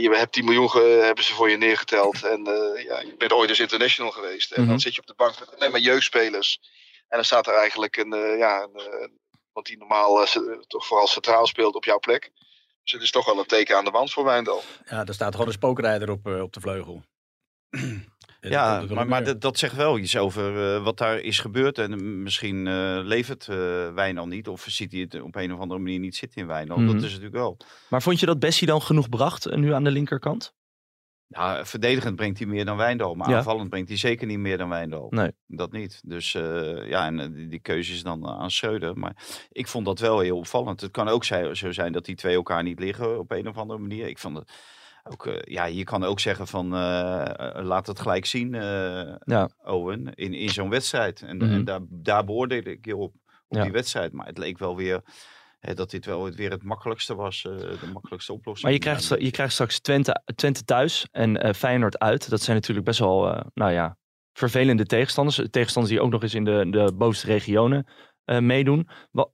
je 0.00 0.10
hebt 0.12 0.32
10 0.32 0.44
miljoen 0.44 0.70
ge- 0.70 1.00
hebben 1.04 1.24
ze 1.24 1.34
voor 1.34 1.50
je 1.50 1.56
neergeteld. 1.56 2.22
En 2.24 2.44
ja, 2.84 3.00
je 3.00 3.14
bent 3.18 3.32
ooit 3.32 3.48
eens 3.48 3.60
international 3.60 4.10
geweest. 4.10 4.50
En 4.52 4.60
Mhm. 4.60 4.70
dan 4.70 4.80
zit 4.80 4.94
je 4.94 5.00
op 5.00 5.06
de 5.06 5.14
bank 5.14 5.38
met 5.38 5.54
alleen 5.56 5.70
maar 5.70 5.80
jeugdspelers. 5.80 6.58
En 7.08 7.16
dan 7.16 7.24
staat 7.24 7.46
er 7.46 7.54
eigenlijk 7.54 7.96
een, 7.96 8.38
ja, 8.38 8.62
een, 8.62 9.18
iemand 9.46 9.66
die 9.66 9.78
normaal 9.78 10.26
toch 10.66 10.86
vooral 10.86 11.06
centraal 11.06 11.46
speelt 11.46 11.74
op 11.74 11.84
jouw 11.84 11.98
plek. 11.98 12.30
Dus 12.86 12.94
het 12.94 13.02
is 13.02 13.10
toch 13.10 13.26
wel 13.26 13.38
een 13.38 13.46
teken 13.46 13.76
aan 13.76 13.84
de 13.84 13.90
wand 13.90 14.12
voor 14.12 14.24
Wijndal. 14.24 14.62
Ja, 14.88 15.04
daar 15.04 15.14
staat 15.14 15.32
gewoon 15.32 15.46
een 15.46 15.52
spookrijder 15.52 16.10
op, 16.10 16.26
eh, 16.26 16.40
op 16.40 16.52
de 16.52 16.60
vleugel. 16.60 17.02
Ja, 18.40 18.84
maar, 18.88 19.06
maar 19.06 19.24
dat, 19.24 19.40
dat 19.40 19.58
zegt 19.58 19.74
wel 19.74 19.98
iets 19.98 20.16
over 20.16 20.74
eh, 20.74 20.84
wat 20.84 20.98
daar 20.98 21.18
is 21.18 21.38
gebeurd. 21.38 21.78
En 21.78 21.90
mm, 21.90 22.22
misschien 22.22 22.66
eh 22.66 22.98
levert 23.02 23.46
uh, 23.50 23.56
Wijndal 23.94 24.26
niet. 24.26 24.48
Of 24.48 24.64
ziet 24.68 24.92
hij 24.92 25.00
het 25.00 25.22
op 25.22 25.34
een 25.34 25.52
of 25.52 25.60
andere 25.60 25.80
manier 25.80 25.98
niet 25.98 26.16
zitten 26.16 26.40
in 26.40 26.46
Wijndal. 26.46 26.76
Mhm. 26.76 26.86
Dat 26.86 26.96
is 26.96 27.02
natuurlijk 27.02 27.34
wel. 27.34 27.56
Maar 27.88 28.02
vond 28.02 28.20
je 28.20 28.26
dat 28.26 28.38
Bessie 28.38 28.66
dan 28.66 28.82
genoeg 28.82 29.08
bracht 29.08 29.56
nu 29.56 29.72
aan 29.72 29.84
de 29.84 29.90
linkerkant? 29.90 30.54
Ja, 31.28 31.64
verdedigend 31.64 32.16
brengt 32.16 32.38
hij 32.38 32.46
meer 32.46 32.64
dan 32.64 32.76
Wijndal. 32.76 33.14
Maar 33.14 33.30
Ja. 33.30 33.36
aanvallend 33.36 33.68
brengt 33.70 33.88
hij 33.88 33.98
zeker 33.98 34.26
niet 34.26 34.38
meer 34.38 34.58
dan 34.58 34.68
Wijndal. 34.68 35.06
Nee. 35.10 35.30
Dat 35.46 35.72
niet. 35.72 36.00
Dus 36.04 36.34
eh, 36.34 36.88
ja, 36.88 37.06
en 37.06 37.20
eh, 37.20 37.28
die, 37.32 37.46
die 37.48 37.60
keuze 37.60 37.92
is 37.92 38.02
dan 38.02 38.24
eh, 38.26 38.38
aan 38.38 38.50
Schreuder. 38.50 38.98
Maar 38.98 39.16
ik 39.52 39.66
vond 39.68 39.86
dat 39.86 39.98
wel 39.98 40.18
heel 40.20 40.36
opvallend. 40.36 40.80
Het 40.80 40.90
kan 40.90 41.08
ook 41.08 41.24
zo 41.24 41.72
zijn 41.72 41.92
dat 41.92 42.04
die 42.04 42.14
twee 42.16 42.34
elkaar 42.34 42.62
niet 42.62 42.78
liggen 42.80 43.18
op 43.18 43.30
een 43.30 43.48
of 43.48 43.56
andere 43.56 43.78
manier. 43.80 44.08
Ik 44.08 44.18
vond 44.18 44.36
het 44.36 44.52
ook, 45.04 45.40
ja, 45.44 45.64
je 45.64 45.84
kan 45.84 46.04
ook 46.04 46.20
zeggen 46.20 46.46
van 46.46 46.68
laat 47.66 47.86
het 47.86 48.00
gelijk 48.00 48.26
zien, 48.26 48.52
Ja. 49.24 49.48
Owen, 49.64 50.14
in, 50.14 50.34
in 50.34 50.48
zo'n 50.48 50.70
wedstrijd. 50.70 51.22
En, 51.22 51.36
Mhm. 51.36 51.52
en 51.52 51.64
daar, 51.64 51.80
daar 51.88 52.24
beoordeelde 52.24 52.70
ik 52.70 52.84
je 52.84 52.96
op, 52.96 53.14
op 53.48 53.56
Ja. 53.56 53.62
die 53.62 53.72
wedstrijd. 53.72 54.12
Maar 54.12 54.26
het 54.26 54.38
leek 54.38 54.58
wel 54.58 54.76
weer 54.76 55.00
dat 55.74 55.90
dit 55.90 56.04
wel 56.06 56.30
weer 56.30 56.50
het 56.50 56.62
makkelijkste 56.62 57.14
was, 57.14 57.44
eh, 57.44 57.56
de 57.56 57.90
makkelijkste 57.92 58.32
oplossing. 58.32 58.64
Maar 58.64 58.72
je 58.72 58.78
krijgt, 58.78 59.08
je 59.24 59.30
krijgt 59.30 59.52
straks 59.52 59.80
Twente, 59.80 60.22
Twente 60.34 60.64
thuis 60.64 61.06
en 61.10 61.42
eh, 61.42 61.52
Feyenoord 61.54 61.98
uit. 61.98 62.30
Dat 62.30 62.40
zijn 62.40 62.56
natuurlijk 62.56 62.86
best 62.86 62.98
wel, 62.98 63.28
eh, 63.32 63.44
nou 63.54 63.72
ja, 63.72 63.96
vervelende 64.32 64.86
tegenstanders. 64.86 65.40
Tegenstanders 65.50 65.94
die 65.94 66.02
ook 66.04 66.10
nog 66.10 66.22
eens 66.22 66.34
in 66.34 66.44
de, 66.44 66.66
de 66.70 66.92
bovenste 66.94 67.26
regionen 67.26 67.86
eh, 68.24 68.38
meedoen. 68.38 68.88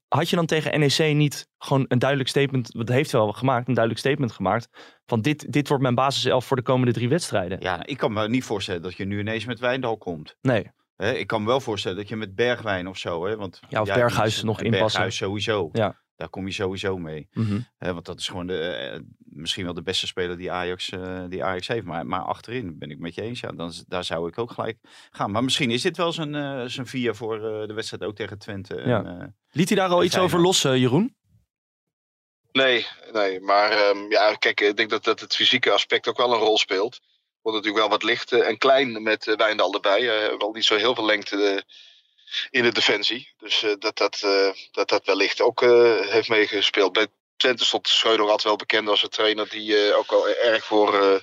Had 0.09 0.29
je 0.31 0.37
dan 0.37 0.47
tegen 0.47 0.81
NEC 0.81 1.15
niet 1.15 1.49
gewoon 1.59 1.85
een 1.89 1.99
duidelijk 1.99 2.29
statement, 2.29 2.73
wat 2.73 2.89
heeft 2.89 3.13
wel 3.13 3.33
gemaakt, 3.33 3.69
een 3.69 3.75
duidelijk 3.75 4.07
statement 4.07 4.33
gemaakt, 4.33 4.69
van 5.07 5.21
dit, 5.21 5.53
dit 5.53 5.69
wordt 5.69 5.83
mijn 5.83 5.95
basiself 5.95 6.45
voor 6.45 6.57
de 6.57 6.63
komende 6.63 6.93
drie 6.93 7.09
wedstrijden? 7.09 7.61
Ja, 7.61 7.87
ik 7.87 7.97
kan 7.97 8.13
me 8.13 8.29
niet 8.29 8.45
voorstellen 8.45 8.83
dat 8.83 8.95
je 8.95 9.05
nu 9.05 9.19
ineens 9.19 9.45
met 9.45 9.59
Wijndal 9.61 9.97
komt. 9.99 10.37
Nee, 10.41 10.71
ik 10.97 11.27
kan 11.27 11.41
me 11.41 11.47
wel 11.47 11.61
voorstellen 11.61 11.97
dat 11.97 12.09
je 12.09 12.17
met 12.17 12.35
Bergwijn 12.35 12.89
of 12.89 12.97
zo, 12.99 13.27
hè, 13.27 13.37
want 13.37 13.61
Ja, 13.69 13.81
of 13.81 13.87
die 13.87 13.95
Berghuis 13.97 14.37
is- 14.37 14.43
nog 14.43 14.59
en 14.59 14.65
inpassen. 14.65 14.87
Berghuis 14.87 15.17
sowieso. 15.17 15.69
Ja. 15.73 16.01
Daar 16.23 16.31
kom 16.31 16.47
je 16.47 16.53
sowieso 16.53 16.97
mee. 16.99 17.29
Mhm. 17.33 17.61
Hè, 17.79 17.93
want 17.93 18.07
dat 18.07 18.19
is 18.19 18.29
gewoon 18.29 18.47
de, 18.47 18.59
eh, 18.61 19.01
misschien 19.19 19.65
wel 19.65 19.75
de 19.75 19.83
beste 19.83 20.07
speler 20.07 20.37
die 20.37 20.53
Ajax, 20.53 20.89
eh, 20.91 21.25
die 21.29 21.45
Ajax 21.45 21.69
heeft. 21.69 21.85
Maar, 21.87 22.07
maar 22.07 22.21
achterin 22.21 22.79
ben 22.79 22.91
ik 22.91 22.99
met 22.99 23.15
je 23.15 23.23
eens. 23.23 23.41
Ja, 23.41 23.53
dan, 23.53 23.69
is- 23.69 23.85
daar 23.87 24.05
zou 24.05 24.29
ik 24.29 24.39
ook 24.39 24.51
gelijk 24.51 24.79
gaan. 25.11 25.31
Maar 25.31 25.45
misschien 25.45 25.71
is 25.71 25.83
dit 25.83 25.97
wel 25.97 26.13
zijn, 26.13 26.35
eh 26.35 26.65
zijn 26.67 26.87
vier 26.87 27.15
voor 27.15 27.35
eh, 27.35 27.67
de 27.69 27.75
wedstrijd 27.75 28.03
ook 28.05 28.15
tegen 28.17 28.39
Twente. 28.39 28.75
En, 28.77 28.89
Ja. 28.89 29.05
eh, 29.05 29.27
liet 29.51 29.69
hij 29.69 29.79
daar 29.79 29.89
al 29.89 30.05
iets 30.05 30.19
over 30.19 30.41
los, 30.41 30.63
Jeroen? 30.63 31.17
Nee, 32.53 32.87
nee. 33.13 33.41
Maar 33.41 33.71
ehm, 33.71 34.11
ja, 34.11 34.35
kijk, 34.35 34.61
ik 34.61 34.77
denk 34.77 34.91
dat, 34.91 35.05
dat 35.05 35.21
het 35.21 35.35
fysieke 35.37 35.71
aspect 35.71 36.09
ook 36.09 36.17
wel 36.17 36.33
een 36.33 36.39
rol 36.39 36.59
speelt. 36.59 37.01
Wordt 37.43 37.59
natuurlijk 37.59 37.85
wel 37.85 37.99
wat 37.99 38.03
licht 38.03 38.33
en 38.33 38.59
klein 38.59 39.03
met 39.03 39.27
uh, 39.27 39.37
Wijndal 39.37 39.75
erbij. 39.75 40.03
Uh, 40.03 40.39
wel 40.39 40.53
niet 40.53 40.65
zo 40.65 40.77
heel 40.77 40.95
veel 40.95 41.05
lengte 41.07 41.65
in 42.51 42.63
de 42.63 42.73
defensie. 42.73 43.35
Dus 43.39 43.63
eh, 43.63 43.73
dat, 43.79 43.97
dat, 43.97 44.21
eh, 44.23 44.51
dat 44.71 44.89
dat 44.89 45.05
wellicht 45.05 45.41
ook 45.41 45.63
eh, 45.63 46.01
heeft 46.01 46.29
meegespeeld. 46.29 46.93
Bij 46.93 47.07
Twente 47.37 47.65
stond 47.65 47.89
Schreuder 47.89 48.25
altijd 48.25 48.43
wel 48.43 48.57
bekend 48.57 48.89
als 48.89 49.03
een 49.03 49.09
trainer 49.09 49.49
die 49.49 49.95
ook 49.95 50.11
wel 50.11 50.29
erg 50.29 50.65
voor 50.65 51.23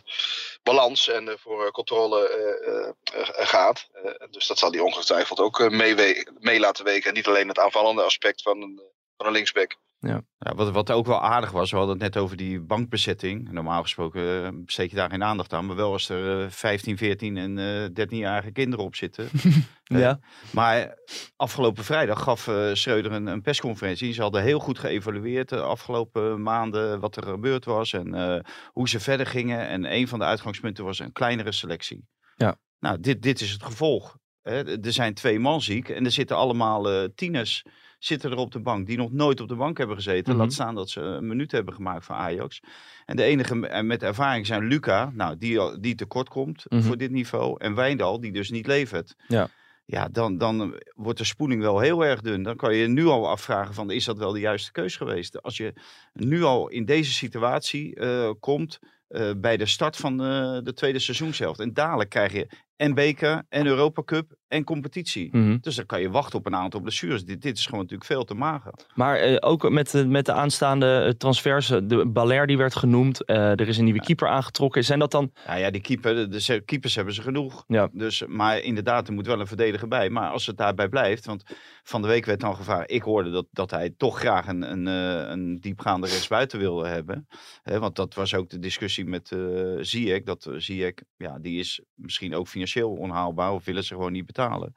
balans 0.64 1.08
en 1.08 1.38
voor 1.40 1.72
controle 1.72 2.96
gaat. 3.34 3.88
Dus 4.30 4.48
dat 4.48 4.60
zal 4.60 4.72
hij 4.72 4.80
ongetwijfeld 4.80 5.40
ook 5.40 5.70
mee, 5.70 6.26
mee 6.40 6.60
laten 6.60 6.86
weken. 6.86 7.10
En 7.10 7.16
niet 7.16 7.28
alleen 7.28 7.48
het 7.48 7.60
aanvallende 7.60 8.04
aspect 8.04 8.42
van 8.42 8.82
van 9.20 9.28
een 9.28 9.34
linksback. 9.34 9.76
Ja, 10.02 10.22
wat, 10.56 10.72
wat 10.72 10.92
ook 10.92 11.06
wel 11.06 11.22
aardig 11.22 11.52
was, 11.52 11.72
we 11.72 11.78
hadden 11.78 11.96
het 11.96 12.04
net 12.04 12.24
over 12.24 12.38
die 12.38 12.62
bankbezetting. 12.62 13.52
Normaal 13.52 13.82
gesproken 13.82 14.46
eh, 14.46 14.50
besteed 14.54 14.90
je 14.90 14.96
daar 14.96 15.10
geen 15.10 15.24
aandacht 15.24 15.54
aan. 15.54 15.66
Maar 15.66 15.76
wel 15.76 15.92
als 15.92 16.10
er 16.10 16.44
eh, 16.44 16.50
15, 16.50 16.98
14 16.98 17.38
en 17.38 17.58
eh 17.58 18.06
13-jarige 18.08 18.52
kinderen 18.52 18.86
op 18.86 18.96
zitten. 18.96 19.30
Eh, 19.90 20.00
Ja. 20.00 20.20
Maar 20.52 20.98
afgelopen 21.36 21.84
vrijdag 21.84 22.24
gaf 22.24 22.48
eh 22.48 22.74
Schreuder 22.74 23.12
een, 23.12 23.28
een 23.28 23.42
persconferentie. 23.42 24.14
Ze 24.14 24.22
hadden 24.22 24.42
heel 24.44 24.60
goed 24.60 24.80
geëvalueerd 24.80 25.50
de 25.50 25.62
afgelopen 25.62 26.42
maanden 26.42 27.00
wat 27.00 27.16
er 27.18 27.24
gebeurd 27.24 27.66
was. 27.66 27.94
En 27.94 28.14
eh, 28.14 28.40
hoe 28.68 28.90
ze 28.90 29.00
verder 29.00 29.26
gingen. 29.26 29.68
En 29.68 29.94
een 29.94 30.08
van 30.08 30.20
de 30.20 30.26
uitgangspunten 30.26 30.84
was 30.84 31.00
een 31.00 31.12
kleinere 31.12 31.52
selectie. 31.52 32.08
Ja. 32.36 32.56
Nou, 32.80 33.00
dit, 33.00 33.22
dit 33.22 33.42
is 33.42 33.52
het 33.52 33.64
gevolg. 33.64 34.18
Hè. 34.42 34.80
Er 34.82 34.94
zijn 34.94 35.14
twee 35.14 35.40
man 35.40 35.62
ziek 35.62 35.90
en 35.90 36.06
er 36.06 36.12
zitten 36.12 36.36
allemaal 36.38 36.90
eh, 36.92 37.08
tieners 37.16 37.64
zitten 38.00 38.32
er 38.32 38.38
op 38.38 38.52
de 38.52 38.60
bank 38.60 38.88
die 38.88 38.98
nog 38.98 39.12
nooit 39.12 39.42
op 39.42 39.48
de 39.48 39.56
bank 39.56 39.78
hebben 39.78 39.96
gezeten. 39.96 40.34
Mhm. 40.34 40.42
Laat 40.42 40.54
staan 40.54 40.76
dat 40.76 40.90
ze 40.90 41.02
een 41.02 41.28
minuut 41.28 41.52
hebben 41.52 41.74
gemaakt 41.74 42.06
voor 42.06 42.16
Ajax. 42.16 42.60
En 43.06 43.16
de 43.16 43.24
enige 43.24 43.56
met 43.84 44.04
ervaring 44.04 44.46
zijn 44.46 44.64
Luca, 44.68 45.12
nou, 45.14 45.38
die, 45.38 45.80
die 45.80 45.96
tekort 45.96 46.30
komt 46.30 46.66
Mhm. 46.70 46.82
voor 46.82 46.98
dit 46.98 47.12
niveau. 47.12 47.56
En 47.58 47.76
Wijndal, 47.76 48.20
die 48.20 48.32
dus 48.32 48.50
niet 48.50 48.68
levert. 48.68 49.16
Ja. 49.28 49.50
Ja, 49.86 50.08
dan, 50.12 50.38
dan 50.38 50.82
wordt 50.96 51.20
de 51.20 51.26
spoeling 51.26 51.62
wel 51.62 51.80
heel 51.80 52.06
erg 52.06 52.22
dun. 52.22 52.44
Dan 52.44 52.56
kan 52.56 52.76
je 52.76 52.88
nu 52.88 53.06
al 53.06 53.30
afvragen 53.30 53.74
van, 53.74 53.92
is 53.92 54.06
dat 54.06 54.18
wel 54.18 54.32
de 54.32 54.40
juiste 54.40 54.72
keus 54.72 54.96
geweest? 54.96 55.42
Als 55.42 55.58
je 55.58 55.74
nu 56.14 56.44
al 56.44 56.68
in 56.70 56.86
deze 56.86 57.12
situatie 57.14 57.96
eh, 57.96 58.32
komt 58.40 58.80
eh, 59.08 59.32
bij 59.38 59.58
de 59.58 59.66
start 59.66 59.96
van 59.98 60.22
eh, 60.24 60.58
de 60.64 60.74
tweede 60.74 61.00
seizoenshelft. 61.00 61.60
En 61.60 61.74
dadelijk 61.74 62.10
krijg 62.10 62.34
je 62.34 62.48
en 62.80 62.94
beker 62.94 63.44
en 63.50 63.66
Europa 63.66 64.04
Cup 64.04 64.38
en 64.48 64.64
competitie. 64.64 65.30
Mhm. 65.38 65.58
Dus 65.62 65.76
dan 65.76 65.86
kan 65.86 66.02
je 66.02 66.10
wachten 66.10 66.40
op 66.40 66.46
een 66.46 66.56
aantal 66.56 66.80
blessures. 66.80 67.26
Dit, 67.26 67.42
dit 67.42 67.58
is 67.58 67.66
gewoon 67.66 67.80
natuurlijk 67.80 68.10
veel 68.10 68.24
te 68.24 68.34
mager. 68.34 68.74
Maar 68.96 69.16
eh, 69.18 69.36
ook 69.40 69.70
met, 69.70 69.92
de- 69.92 70.08
met 70.08 70.26
de 70.26 70.34
aanstaande 70.34 71.04
eh, 71.06 71.10
transfers, 71.12 71.70
eh, 71.70 71.80
de 71.84 72.08
Baler 72.08 72.48
die 72.48 72.58
werd 72.58 72.76
genoemd, 72.76 73.26
eh, 73.26 73.38
er 73.52 73.68
is 73.68 73.78
een 73.78 73.84
nieuwe 73.84 74.00
keeper 74.02 74.28
aangetrokken. 74.28 74.84
Zijn 74.84 75.00
dat 75.00 75.12
dan, 75.12 75.32
Ja, 75.48 75.56
ja 75.56 75.72
die 75.72 75.82
keeper, 75.82 76.30
de, 76.32 76.62
keepers 76.66 76.96
hebben 76.96 77.14
ze 77.14 77.22
genoeg. 77.22 77.64
Ja. 77.68 77.90
Dus, 77.92 78.24
maar 78.28 78.60
inderdaad, 78.60 79.08
er 79.08 79.14
moet 79.14 79.26
wel 79.28 79.40
een 79.40 79.48
verdediger 79.48 79.88
bij. 79.88 80.10
Maar 80.10 80.30
als 80.30 80.46
het 80.46 80.58
daarbij 80.58 80.90
blijft, 80.90 81.26
want 81.26 81.44
van 81.84 82.02
de 82.02 82.08
week 82.08 82.26
werd 82.26 82.40
dan 82.40 82.56
gevraagd. 82.56 82.92
Ik 82.92 83.02
hoorde 83.02 83.30
dat, 83.30 83.48
dat 83.52 83.72
hij 83.72 83.94
toch 83.98 84.20
graag 84.20 84.48
een, 84.48 84.72
een, 84.72 84.88
eh, 84.88 85.30
een 85.30 85.60
diepgaande 85.60 86.08
rechtsbuiten 86.08 86.60
wilde 86.60 86.88
hebben. 86.88 87.28
Want 87.64 87.96
dat 87.96 88.14
was 88.14 88.34
ook 88.36 88.50
de 88.50 88.60
discussie 88.60 89.06
met 89.06 89.32
eh 89.32 89.40
Ziyech. 89.80 90.24
Dat 90.24 90.46
eh, 90.46 90.54
Ziyech, 90.58 90.94
ja, 91.18 91.40
die 91.40 91.60
is 91.60 91.82
misschien 91.94 92.36
ook 92.36 92.48
financieel 92.48 92.68
onhaalbaar. 92.78 93.54
Of 93.54 93.66
willen 93.66 93.84
ze 93.84 93.94
gewoon 93.94 94.12
niet 94.12 94.26
betalen. 94.26 94.74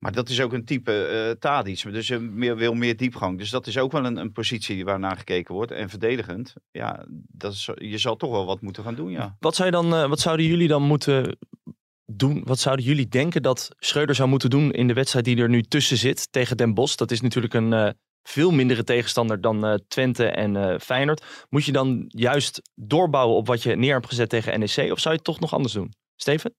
Maar 0.00 0.12
dat 0.12 0.28
is 0.28 0.40
ook 0.40 0.52
een 0.52 0.64
type 0.64 1.06
eh 1.06 1.30
Tadic. 1.30 1.92
Dus 1.92 2.08
je 2.08 2.18
meer, 2.18 2.56
wil 2.56 2.74
meer 2.74 2.96
diepgang. 2.96 3.38
Dus 3.38 3.50
dat 3.50 3.66
is 3.66 3.78
ook 3.78 3.92
wel 3.92 4.04
een, 4.04 4.16
een 4.16 4.32
positie 4.32 4.84
waarnaar 4.84 5.16
gekeken 5.16 5.54
wordt. 5.54 5.72
En 5.72 5.88
verdedigend, 5.88 6.54
ja, 6.70 7.04
dat 7.28 7.52
is, 7.52 7.70
je 7.74 7.98
zal 7.98 8.16
toch 8.16 8.30
wel 8.30 8.46
wat 8.46 8.60
moeten 8.60 8.82
gaan 8.82 8.94
doen, 8.94 9.10
ja. 9.10 9.36
wat, 9.38 9.54
zou 9.54 9.70
dan, 9.70 9.94
eh, 9.94 10.08
wat 10.08 10.20
zouden 10.20 10.46
jullie 10.46 10.68
dan 10.68 10.82
moeten 10.82 11.38
doen? 12.06 12.42
Wat 12.44 12.58
zouden 12.58 12.84
jullie 12.84 13.08
denken 13.08 13.42
dat 13.42 13.68
Schreuder 13.78 14.14
zou 14.14 14.28
moeten 14.28 14.50
doen 14.50 14.72
in 14.72 14.86
de 14.86 14.94
wedstrijd 14.94 15.24
die 15.24 15.36
er 15.36 15.48
nu 15.48 15.62
tussen 15.62 15.96
zit 15.96 16.32
tegen 16.32 16.56
Den 16.56 16.74
Bosch? 16.74 16.96
Dat 16.96 17.10
is 17.10 17.20
natuurlijk 17.20 17.54
een 17.54 17.72
eh, 17.72 17.90
veel 18.22 18.50
mindere 18.50 18.84
tegenstander 18.84 19.40
dan 19.40 19.80
Twente 19.88 20.26
en 20.26 20.56
eh, 20.56 20.78
Feyenoord. 20.78 21.46
Moet 21.48 21.64
je 21.64 21.72
dan 21.72 22.04
juist 22.06 22.70
doorbouwen 22.74 23.36
op 23.36 23.46
wat 23.46 23.62
je 23.62 23.76
neer 23.76 23.94
hebt 23.94 24.06
gezet 24.08 24.28
tegen 24.28 24.58
NEC? 24.58 24.92
Of 24.92 25.00
zou 25.00 25.14
je 25.14 25.20
het 25.20 25.24
toch 25.24 25.40
nog 25.40 25.54
anders 25.54 25.72
doen? 25.72 25.92
Steven? 26.16 26.54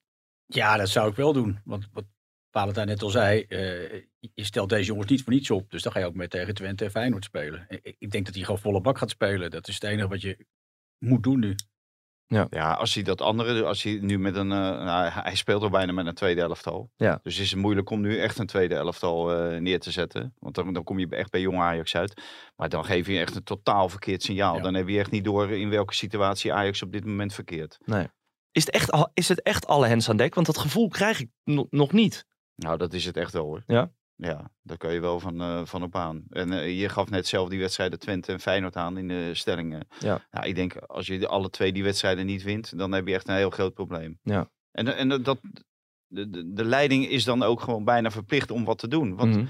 Ja, 0.56 0.78
dat 0.78 0.90
zou 0.90 1.10
ik 1.10 1.16
wel 1.16 1.34
doen. 1.34 1.60
Want 1.64 1.88
wat 1.94 2.06
Valentijn 2.52 2.88
net 2.88 3.02
al 3.02 3.10
zei, 3.10 3.42
eh, 3.42 4.04
je 4.20 4.44
stelt 4.44 4.70
deze 4.70 4.86
jongens 4.86 5.10
niet 5.10 5.24
voor 5.24 5.34
niets 5.34 5.52
op. 5.52 5.72
Dus 5.72 5.84
dan 5.84 5.92
ga 5.92 6.00
je 6.00 6.06
ook 6.06 6.16
met 6.16 6.30
tegen 6.30 6.54
Twente 6.54 6.84
en 6.84 6.92
Feyenoord 6.92 7.24
spelen. 7.24 7.66
Ik, 7.68 7.96
ik 8.00 8.12
denk 8.12 8.26
dat 8.26 8.36
hij 8.36 8.44
gewoon 8.44 8.60
volle 8.60 8.82
bak 8.82 8.98
gaat 8.98 9.10
spelen. 9.10 9.52
Dat 9.52 9.68
is 9.68 9.74
het 9.74 9.84
enige 9.84 10.08
wat 10.08 10.22
je 10.22 10.46
moet 10.98 11.24
doen 11.24 11.40
nu. 11.40 11.56
Ja, 12.50 12.74
als 12.74 12.94
hij 12.94 13.04
dat 13.04 13.22
andere, 13.22 13.64
als 13.64 13.84
hij 13.84 14.00
nu 14.02 14.20
met 14.20 14.36
een, 14.36 14.52
eh, 14.52 14.58
nou, 14.58 15.10
hij 15.14 15.36
speelt 15.36 15.62
al 15.62 15.70
bijna 15.70 15.92
met 15.92 16.06
een 16.06 16.14
tweede 16.14 16.42
elftal. 16.42 16.92
Ja. 16.96 17.20
Dus 17.24 17.40
is 17.40 17.52
het 17.52 17.60
moeilijk 17.60 17.90
om 17.90 18.02
nu 18.02 18.18
echt 18.18 18.38
een 18.38 18.46
tweede 18.46 18.76
elftal 18.76 19.34
eh, 19.34 19.60
neer 19.60 19.80
te 19.80 19.92
zetten. 19.92 20.34
Want 20.40 20.56
dan, 20.56 20.74
dan 20.74 20.84
kom 20.84 21.00
je 21.00 21.08
echt 21.10 21.32
bij 21.32 21.42
jong 21.42 21.60
Ajax 21.60 21.96
uit. 21.96 22.22
Maar 22.56 22.70
dan 22.70 22.86
geef 22.86 23.08
je 23.08 23.20
echt 23.20 23.36
een 23.36 23.44
totaal 23.44 23.90
verkeerd 23.90 24.24
signaal. 24.24 24.56
Ja. 24.56 24.62
Dan 24.62 24.74
heb 24.74 24.88
je 24.88 25.00
echt 25.00 25.12
niet 25.12 25.24
door 25.24 25.52
in 25.52 25.70
welke 25.70 25.94
situatie 25.94 26.54
Ajax 26.54 26.82
op 26.82 26.92
dit 26.92 27.06
moment 27.06 27.34
verkeert. 27.34 27.78
Is 28.52 28.66
het 28.66 28.74
echt, 28.74 28.92
al- 28.92 29.12
is 29.14 29.28
het 29.30 29.42
echt 29.42 29.68
alle 29.68 29.88
hens 29.88 30.10
aan 30.10 30.18
dek? 30.18 30.34
Want 30.36 30.48
dat 30.48 30.58
gevoel 30.58 30.88
krijg 30.88 31.20
ik 31.20 31.30
no- 31.44 31.68
nog 31.70 31.92
niet. 31.92 32.26
Nou, 32.56 32.78
dat 32.78 32.94
is 32.94 33.06
het 33.06 33.18
echt 33.18 33.34
wel 33.34 33.44
hoor. 33.46 33.64
Ja? 33.68 33.92
Ja, 34.16 34.52
daar 34.62 34.78
kan 34.78 34.94
je 34.94 35.00
wel 35.00 35.20
van, 35.20 35.42
eh, 35.42 35.62
van 35.66 35.84
op 35.84 35.96
aan. 35.96 36.24
En 36.30 36.52
eh, 36.52 36.80
je 36.80 36.90
gaf 36.90 37.10
net 37.10 37.28
zelf 37.28 37.50
die 37.50 37.60
wedstrijden 37.60 38.00
Twente 38.00 38.32
en 38.32 38.40
Feyenoord 38.40 38.76
aan 38.76 38.98
in 38.98 39.08
de 39.08 39.30
stellingen. 39.34 39.88
Ja. 40.00 40.26
Nou, 40.32 40.48
ik 40.48 40.56
denk 40.56 40.76
als 40.76 41.08
je 41.08 41.28
alle 41.28 41.50
twee 41.50 41.72
die 41.72 41.84
wedstrijden 41.84 42.26
niet 42.26 42.44
wint, 42.44 42.78
dan 42.78 42.92
heb 42.92 43.08
je 43.08 43.14
echt 43.14 43.28
een 43.28 43.36
heel 43.36 43.50
groot 43.50 43.74
probleem. 43.74 44.20
Ja. 44.24 44.50
En, 44.72 44.96
en 44.98 45.24
dat, 45.24 45.40
de, 46.08 46.30
de, 46.30 46.54
de 46.54 46.66
leiding 46.66 47.08
is 47.10 47.24
dan 47.24 47.44
ook 47.44 47.62
gewoon 47.62 47.84
bijna 47.84 48.12
verplicht 48.12 48.52
om 48.52 48.66
wat 48.66 48.78
te 48.78 48.88
doen. 48.88 49.16
Want 49.16 49.36
Mhm. 49.36 49.46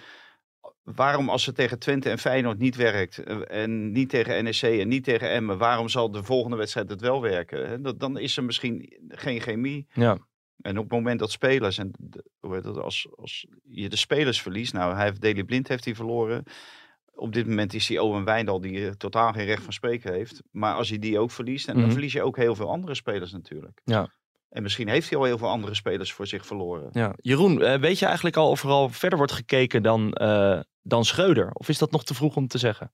Waarom 0.84 1.30
als 1.30 1.46
het 1.46 1.56
tegen 1.56 1.80
Twente 1.80 2.10
en 2.10 2.20
Feyenoord 2.20 2.58
niet 2.60 2.76
werkt 2.76 3.18
eh, 3.18 3.38
en 3.48 3.92
niet 3.92 4.10
tegen 4.10 4.44
NEC 4.44 4.62
en 4.62 4.88
niet 4.88 5.04
tegen 5.04 5.30
Emmen, 5.30 5.58
waarom 5.58 5.90
zal 5.90 6.12
de 6.12 6.24
volgende 6.24 6.58
wedstrijd 6.58 6.90
het 6.90 7.02
wel 7.02 7.22
werken? 7.22 7.68
hè? 7.70 7.82
Dat, 7.82 8.00
dan 8.00 8.18
is 8.18 8.38
er 8.38 8.44
misschien 8.44 8.94
geen 9.08 9.42
chemie. 9.42 9.88
Ja. 9.94 10.18
En 10.62 10.78
op 10.78 10.84
het 10.84 10.94
moment 10.94 11.20
dat 11.20 11.32
spelers, 11.32 11.78
en 11.78 11.92
hoe 12.40 12.54
heet 12.54 12.64
dat, 12.64 12.78
als, 12.78 13.08
als 13.16 13.48
je 13.64 13.90
de 13.90 13.96
spelers 13.96 14.42
verliest, 14.42 14.74
nou, 14.74 14.96
hij 14.96 15.06
heeft 15.06 15.22
Deli 15.22 15.44
Blind 15.44 15.68
heeft 15.68 15.86
hij 15.86 15.96
verloren. 15.96 16.44
Op 17.14 17.34
dit 17.34 17.48
moment 17.48 17.74
is 17.74 17.88
hij 17.88 18.00
Owen 18.00 18.24
Wijndal, 18.24 18.62
die 18.62 18.86
eh, 18.86 18.92
totaal 18.92 19.32
geen 19.34 19.46
recht 19.46 19.64
van 19.64 19.74
spreken 19.74 20.14
heeft. 20.14 20.42
Maar 20.52 20.74
als 20.76 20.90
je 20.90 21.00
die 21.00 21.20
ook 21.20 21.32
verliest, 21.32 21.68
en 21.68 21.74
Mhm. 21.74 21.82
dan 21.84 21.92
verlies 21.92 22.14
je 22.14 22.22
ook 22.24 22.38
heel 22.38 22.56
veel 22.56 22.70
andere 22.70 22.96
spelers 22.96 23.32
natuurlijk. 23.32 23.82
En 24.52 24.64
misschien 24.64 24.88
heeft 24.88 25.10
hij 25.10 25.18
al 25.18 25.24
heel 25.24 25.38
veel 25.38 25.48
andere 25.50 25.76
spelers 25.76 26.14
voor 26.14 26.28
zich 26.28 26.46
verloren. 26.46 26.90
Ja. 26.92 27.14
Jeroen, 27.16 27.62
eh, 27.62 27.80
weet 27.80 28.00
je 28.00 28.06
eigenlijk 28.06 28.38
al 28.38 28.50
of 28.50 28.64
er 28.64 28.70
al 28.70 28.90
verder 28.90 29.18
wordt 29.18 29.34
gekeken 29.34 29.84
dan, 29.84 30.14
eh, 30.14 30.60
dan 30.82 31.06
Schreuder? 31.06 31.50
Of 31.54 31.70
is 31.70 31.78
dat 31.78 31.92
nog 31.92 32.04
te 32.04 32.14
vroeg 32.14 32.36
om 32.36 32.48
te 32.48 32.58
zeggen? 32.58 32.92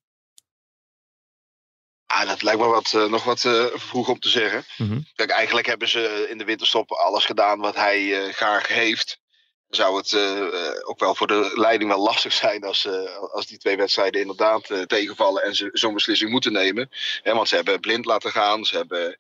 Ah, 2.06 2.28
dat 2.28 2.42
lijkt 2.42 2.60
me 2.60 2.68
wat, 2.68 2.94
eh, 2.94 3.06
nog 3.06 3.24
wat 3.24 3.46
eh, 3.46 3.66
vroeg 3.74 4.10
om 4.10 4.20
te 4.20 4.30
zeggen. 4.30 4.64
Mhm. 4.78 5.00
Kijk, 5.16 5.30
eigenlijk 5.30 5.68
hebben 5.68 5.90
ze 5.90 6.28
in 6.30 6.38
de 6.38 6.46
winterstop 6.46 6.92
alles 6.92 7.26
gedaan 7.26 7.60
wat 7.60 7.76
hij 7.76 8.26
eh, 8.26 8.34
graag 8.34 8.68
heeft. 8.68 9.20
Zou 9.68 9.98
het 9.98 10.14
ook 10.88 11.00
wel 11.00 11.16
voor 11.16 11.28
de 11.28 11.52
leiding 11.56 11.90
wel 11.90 12.04
lastig 12.04 12.34
zijn 12.34 12.64
als, 12.64 12.86
eh, 12.86 13.18
als 13.32 13.48
die 13.48 13.58
twee 13.58 13.78
wedstrijden 13.78 14.22
inderdaad 14.22 14.70
eh, 14.70 14.82
tegenvallen 14.82 15.44
en 15.44 15.56
ze 15.56 15.70
zo'n 15.74 15.94
beslissing 15.94 16.30
moeten 16.32 16.52
nemen. 16.52 16.90
Hè, 17.24 17.34
want 17.34 17.48
ze 17.48 17.56
hebben 17.56 17.80
blind 17.80 18.06
laten 18.06 18.32
gaan, 18.32 18.66
ze 18.66 18.78
hebben 18.78 19.18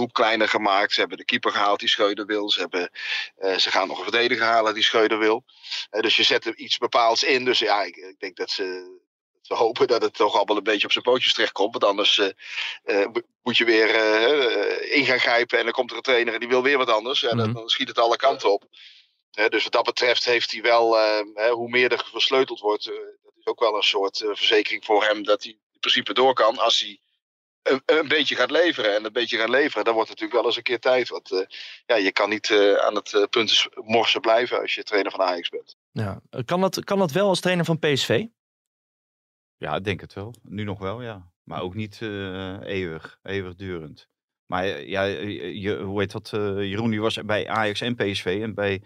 groep 0.00 0.12
kleiner 0.12 0.48
gemaakt, 0.48 0.92
ze 0.92 1.00
hebben 1.00 1.18
de 1.18 1.24
keeper 1.24 1.52
gehaald 1.52 1.78
die 1.80 1.88
Schreuder 1.88 2.26
wil, 2.26 2.50
ze, 2.50 2.60
hebben, 2.60 2.90
eh, 3.36 3.56
ze 3.56 3.70
gaan 3.70 3.88
nog 3.88 3.96
een 3.98 4.02
verdediger 4.02 4.44
halen 4.46 4.74
die 4.74 4.82
Schreuder 4.82 5.18
wil. 5.18 5.44
Eh, 5.90 6.00
dus 6.00 6.16
je 6.16 6.22
zet 6.22 6.44
er 6.44 6.56
iets 6.56 6.78
bepaalds 6.78 7.22
in. 7.22 7.44
Dus 7.44 7.58
ja, 7.58 7.82
ik, 7.82 7.96
ik 7.96 8.18
denk 8.18 8.36
dat 8.36 8.50
ze, 8.50 8.98
ze 9.42 9.54
hopen 9.54 9.86
dat 9.86 10.02
het 10.02 10.14
toch 10.14 10.34
allemaal 10.34 10.56
een 10.56 10.62
beetje 10.62 10.86
op 10.86 10.92
zijn 10.92 11.04
pootjes 11.04 11.32
terechtkomt. 11.32 11.72
Want 11.72 11.84
anders 11.84 12.18
eh, 12.18 13.06
mo- 13.06 13.20
moet 13.42 13.56
je 13.56 13.64
weer 13.64 13.94
eh, 13.94 14.96
in 14.96 15.04
gaan 15.04 15.20
grijpen 15.20 15.58
en 15.58 15.64
dan 15.64 15.72
komt 15.72 15.90
er 15.90 15.96
een 15.96 16.02
trainer 16.02 16.34
en 16.34 16.40
die 16.40 16.48
wil 16.48 16.62
weer 16.62 16.78
wat 16.78 16.90
anders. 16.90 17.20
Dan, 17.20 17.36
Mhm. 17.36 17.52
dan 17.52 17.68
schiet 17.68 17.88
het 17.88 17.98
alle 17.98 18.16
kanten 18.16 18.52
op. 18.52 18.64
Dus 19.48 19.62
wat 19.62 19.72
dat 19.72 19.84
betreft 19.84 20.24
heeft 20.24 20.50
hij 20.52 20.62
wel, 20.62 20.98
eh, 20.98 21.20
hè, 21.34 21.50
hoe 21.50 21.68
meer 21.68 21.92
er 21.92 22.04
versleuteld 22.10 22.60
wordt, 22.60 22.84
dat 22.84 23.34
is 23.38 23.46
ook 23.46 23.60
wel 23.60 23.76
een 23.76 23.82
soort 23.82 24.16
verzekering 24.16 24.84
voor 24.84 25.04
hem 25.04 25.22
dat 25.24 25.42
hij 25.42 25.52
in 25.52 25.80
principe 25.80 26.12
door 26.14 26.34
kan 26.34 26.58
als 26.58 26.80
hij 26.80 27.00
een, 27.62 27.82
een 27.86 28.08
beetje 28.08 28.34
gaat 28.36 28.50
leveren. 28.50 28.94
En 28.94 29.04
een 29.04 29.12
beetje 29.12 29.38
gaat 29.38 29.48
leveren, 29.48 29.84
dan 29.84 29.94
wordt 29.94 30.10
het 30.10 30.20
natuurlijk 30.20 30.32
wel 30.32 30.44
eens 30.44 30.56
een 30.56 30.62
keer 30.62 30.78
tijd. 30.80 31.08
Want 31.08 31.32
eh, 31.32 31.46
ja, 31.86 31.96
je 31.96 32.12
kan 32.12 32.28
niet 32.28 32.50
eh, 32.50 32.74
aan 32.74 32.94
het 32.94 33.14
eh, 33.14 33.22
punten 33.30 33.70
morsen 33.74 34.20
blijven 34.20 34.60
als 34.60 34.74
je 34.74 34.82
trainer 34.82 35.12
van 35.12 35.20
Ajax 35.20 35.48
bent. 35.48 35.76
Ja. 35.92 36.20
Kan, 36.44 36.60
dat, 36.60 36.84
kan 36.84 36.98
dat 36.98 37.12
wel 37.12 37.28
als 37.28 37.40
trainer 37.40 37.64
van 37.64 37.78
PSV? 37.78 38.24
Ja, 39.56 39.74
ik 39.76 39.84
denk 39.84 40.00
het 40.00 40.12
wel. 40.12 40.34
Nu 40.42 40.64
nog 40.64 40.78
wel, 40.78 41.02
ja. 41.02 41.30
Maar 41.44 41.62
ook 41.62 41.74
niet 41.74 41.98
eh, 42.02 42.60
eeuwig, 42.60 43.18
eeuwigdurend. 43.22 44.08
Maar 44.46 44.82
ja, 44.82 45.02
je, 45.02 45.76
hoe 45.76 46.00
heet 46.00 46.12
dat? 46.12 46.32
eh, 46.32 46.40
Jeroen, 46.40 46.90
die 46.90 47.00
was 47.00 47.24
bij 47.24 47.48
Ajax 47.48 47.80
en 47.80 47.94
PSV. 47.94 48.38
En 48.42 48.54
bij 48.54 48.82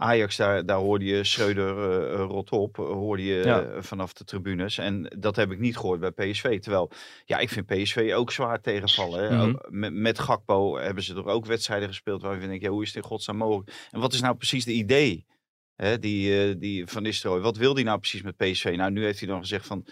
Ajax, 0.00 0.36
daar, 0.36 0.66
daar 0.66 0.76
hoorde 0.78 1.04
je 1.04 1.24
Schreuder 1.24 1.92
eh, 2.12 2.24
rot 2.26 2.50
op. 2.50 2.78
eh, 2.78 2.84
Hoorde 2.84 3.24
je 3.24 3.42
Ja. 3.44 3.82
vanaf 3.82 4.12
de 4.12 4.24
tribunes. 4.24 4.78
En 4.78 5.14
dat 5.18 5.36
heb 5.36 5.50
ik 5.50 5.58
niet 5.58 5.76
gehoord 5.76 6.00
bij 6.00 6.10
PSV. 6.10 6.60
Terwijl, 6.60 6.90
ja, 7.24 7.38
ik 7.38 7.48
vind 7.48 7.66
PSV 7.66 8.12
ook 8.14 8.32
zwaar 8.32 8.60
tegenvallen. 8.60 9.22
Hè. 9.28 9.46
Mhm. 9.46 9.56
Met, 9.68 9.92
met 9.94 10.18
Gakpo 10.18 10.76
hebben 10.76 11.02
ze 11.02 11.14
er 11.14 11.26
ook 11.26 11.46
wedstrijden 11.46 11.88
gespeeld. 11.88 12.22
Waar 12.22 12.40
je 12.40 12.46
denkt, 12.46 12.62
ja, 12.64 12.70
hoe 12.70 12.82
is 12.82 12.92
dit 12.92 13.02
in 13.02 13.08
godsnaam 13.08 13.36
mogelijk? 13.36 13.88
En 13.90 14.00
wat 14.00 14.12
is 14.12 14.20
nou 14.20 14.36
precies 14.36 14.64
de 14.64 14.72
idee? 14.72 15.26
Hè, 15.76 15.98
die, 15.98 16.58
die 16.58 16.86
Van 16.86 17.02
Nistelrooy. 17.02 17.40
Wat 17.40 17.56
wil 17.56 17.74
hij 17.74 17.82
nou 17.82 17.98
precies 17.98 18.22
met 18.22 18.36
PSV? 18.36 18.74
Nou, 18.76 18.90
nu 18.90 19.04
heeft 19.04 19.18
hij 19.18 19.28
dan 19.28 19.40
gezegd 19.40 19.66
van... 19.66 19.86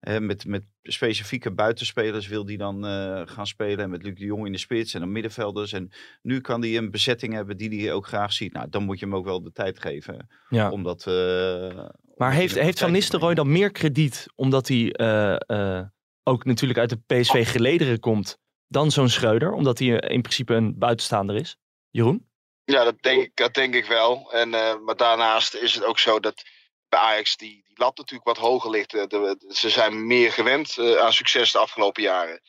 Hè, 0.00 0.20
met, 0.20 0.46
met 0.46 0.64
specifieke 0.82 1.52
buitenspelers 1.52 2.28
wil 2.28 2.46
hij 2.46 2.56
dan 2.56 2.86
eh, 2.86 3.22
gaan 3.24 3.46
spelen. 3.46 3.78
En 3.78 3.90
met 3.90 4.02
Luc 4.02 4.14
de 4.14 4.24
Jong 4.24 4.46
in 4.46 4.52
de 4.52 4.58
spits 4.58 4.94
en 4.94 5.00
dan 5.00 5.12
middenvelders. 5.12 5.72
En 5.72 5.92
nu 6.22 6.40
kan 6.40 6.60
hij 6.60 6.76
een 6.76 6.90
bezetting 6.90 7.32
hebben 7.32 7.56
die 7.56 7.80
hij 7.80 7.92
ook 7.92 8.06
graag 8.06 8.32
ziet. 8.32 8.52
Nou, 8.52 8.68
dan 8.68 8.84
moet 8.84 8.98
je 8.98 9.04
hem 9.04 9.14
ook 9.14 9.24
wel 9.24 9.42
de 9.42 9.52
tijd 9.52 9.80
geven. 9.80 10.28
Ja. 10.48 10.70
Om 10.70 10.82
dat, 10.82 11.06
eh, 11.06 11.88
Maar 12.16 12.32
heeft, 12.32 12.54
heeft 12.54 12.78
Van 12.78 12.92
Nistelrooy 12.92 13.34
dan 13.34 13.52
meer 13.52 13.70
krediet 13.70 14.26
omdat 14.34 14.68
hij 14.68 14.92
eh, 14.92 15.36
eh, 15.46 15.86
ook 16.22 16.44
natuurlijk 16.44 16.78
uit 16.78 16.90
de 16.90 17.00
PSV 17.06 17.50
gelederen 17.50 18.00
komt 18.00 18.38
dan 18.66 18.90
zo'n 18.90 19.08
Schreuder? 19.08 19.52
Omdat 19.52 19.78
hij 19.78 19.88
in 19.88 20.22
principe 20.22 20.54
een 20.54 20.78
buitenstaander 20.78 21.36
is? 21.36 21.56
Jeroen? 21.90 22.28
Ja, 22.70 22.84
dat 22.84 23.02
denk 23.02 23.22
ik, 23.22 23.30
dat 23.34 23.54
denk 23.54 23.74
ik 23.74 23.84
wel. 23.84 24.32
En, 24.32 24.54
eh, 24.54 24.78
maar 24.84 24.96
daarnaast 24.96 25.54
is 25.54 25.74
het 25.74 25.84
ook 25.84 25.98
zo 25.98 26.20
dat 26.20 26.42
bij 26.90 27.00
Ajax 27.00 27.36
die, 27.36 27.62
die 27.66 27.74
lat 27.78 27.96
natuurlijk 27.96 28.28
wat 28.28 28.36
hoger 28.38 28.70
ligt. 28.70 28.94
Eh, 28.94 29.06
de- 29.06 29.36
ze 29.48 29.70
zijn 29.70 30.06
meer 30.06 30.32
gewend 30.32 30.78
eh, 30.78 30.96
aan 30.96 31.12
succes 31.12 31.52
de 31.52 31.58
afgelopen 31.58 32.02
jaren. 32.02 32.40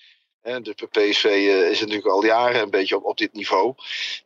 Hè, 0.41 0.61
dus 0.61 0.73
bij 0.75 0.87
PSV 1.09 1.23
eh, 1.25 1.69
is 1.69 1.79
het 1.79 1.89
natuurlijk 1.89 2.15
al 2.15 2.25
jaren 2.25 2.61
een 2.61 2.69
beetje 2.69 2.95
op, 2.95 3.03
op 3.05 3.17
dit 3.17 3.33
niveau. 3.33 3.73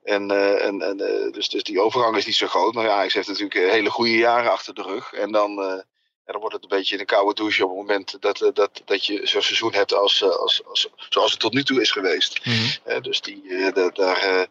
En, 0.03 0.31
eh, 0.31 0.65
en, 0.65 0.81
en, 0.81 0.99
eh, 0.99 1.31
dus, 1.31 1.49
dus 1.49 1.63
die 1.63 1.81
overgang 1.81 2.17
is 2.17 2.25
niet 2.25 2.35
zo 2.35 2.47
groot. 2.47 2.73
Maar 2.73 2.85
ja, 2.85 2.93
Ajax 2.95 3.13
heeft 3.13 3.27
natuurlijk 3.27 3.55
eh, 3.55 3.69
hele 3.71 3.89
goede 3.89 4.17
jaren 4.17 4.51
achter 4.51 4.73
de 4.73 4.81
rug. 4.81 5.13
En 5.13 5.31
dan, 5.31 5.61
eh, 5.61 5.79
ja, 6.25 6.31
dan 6.31 6.39
wordt 6.39 6.55
het 6.55 6.63
een 6.63 6.77
beetje 6.77 6.99
een 6.99 7.05
koude 7.05 7.33
douche 7.33 7.63
op 7.63 7.69
het 7.69 7.77
moment 7.79 8.17
dat, 8.21 8.41
eh, 8.41 8.49
dat, 8.53 8.81
dat 8.85 9.05
je 9.05 9.27
zo'n 9.27 9.41
seizoen 9.41 9.73
hebt 9.73 9.93
als, 9.93 10.21
eh, 10.21 10.29
als, 10.29 10.61
als, 10.65 10.87
zoals 11.09 11.31
het 11.31 11.39
tot 11.39 11.53
nu 11.53 11.63
toe 11.63 11.81
is 11.81 11.91
geweest. 11.91 12.39
Eh, 12.83 13.01
dus 13.01 13.21
die, 13.21 13.43
eh, 13.49 13.73
da- 13.73 13.89
daar, 13.89 14.17
eh, 14.17 14.41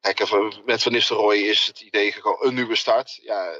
kijk, 0.00 0.30
met 0.64 0.82
Van 0.82 0.92
Nistelrooy 0.92 1.36
is 1.36 1.66
het 1.66 1.80
idee 1.80 2.12
gewoon 2.12 2.38
een 2.40 2.54
nieuwe 2.54 2.76
start. 2.76 3.18
Ja, 3.22 3.46
eh, 3.46 3.58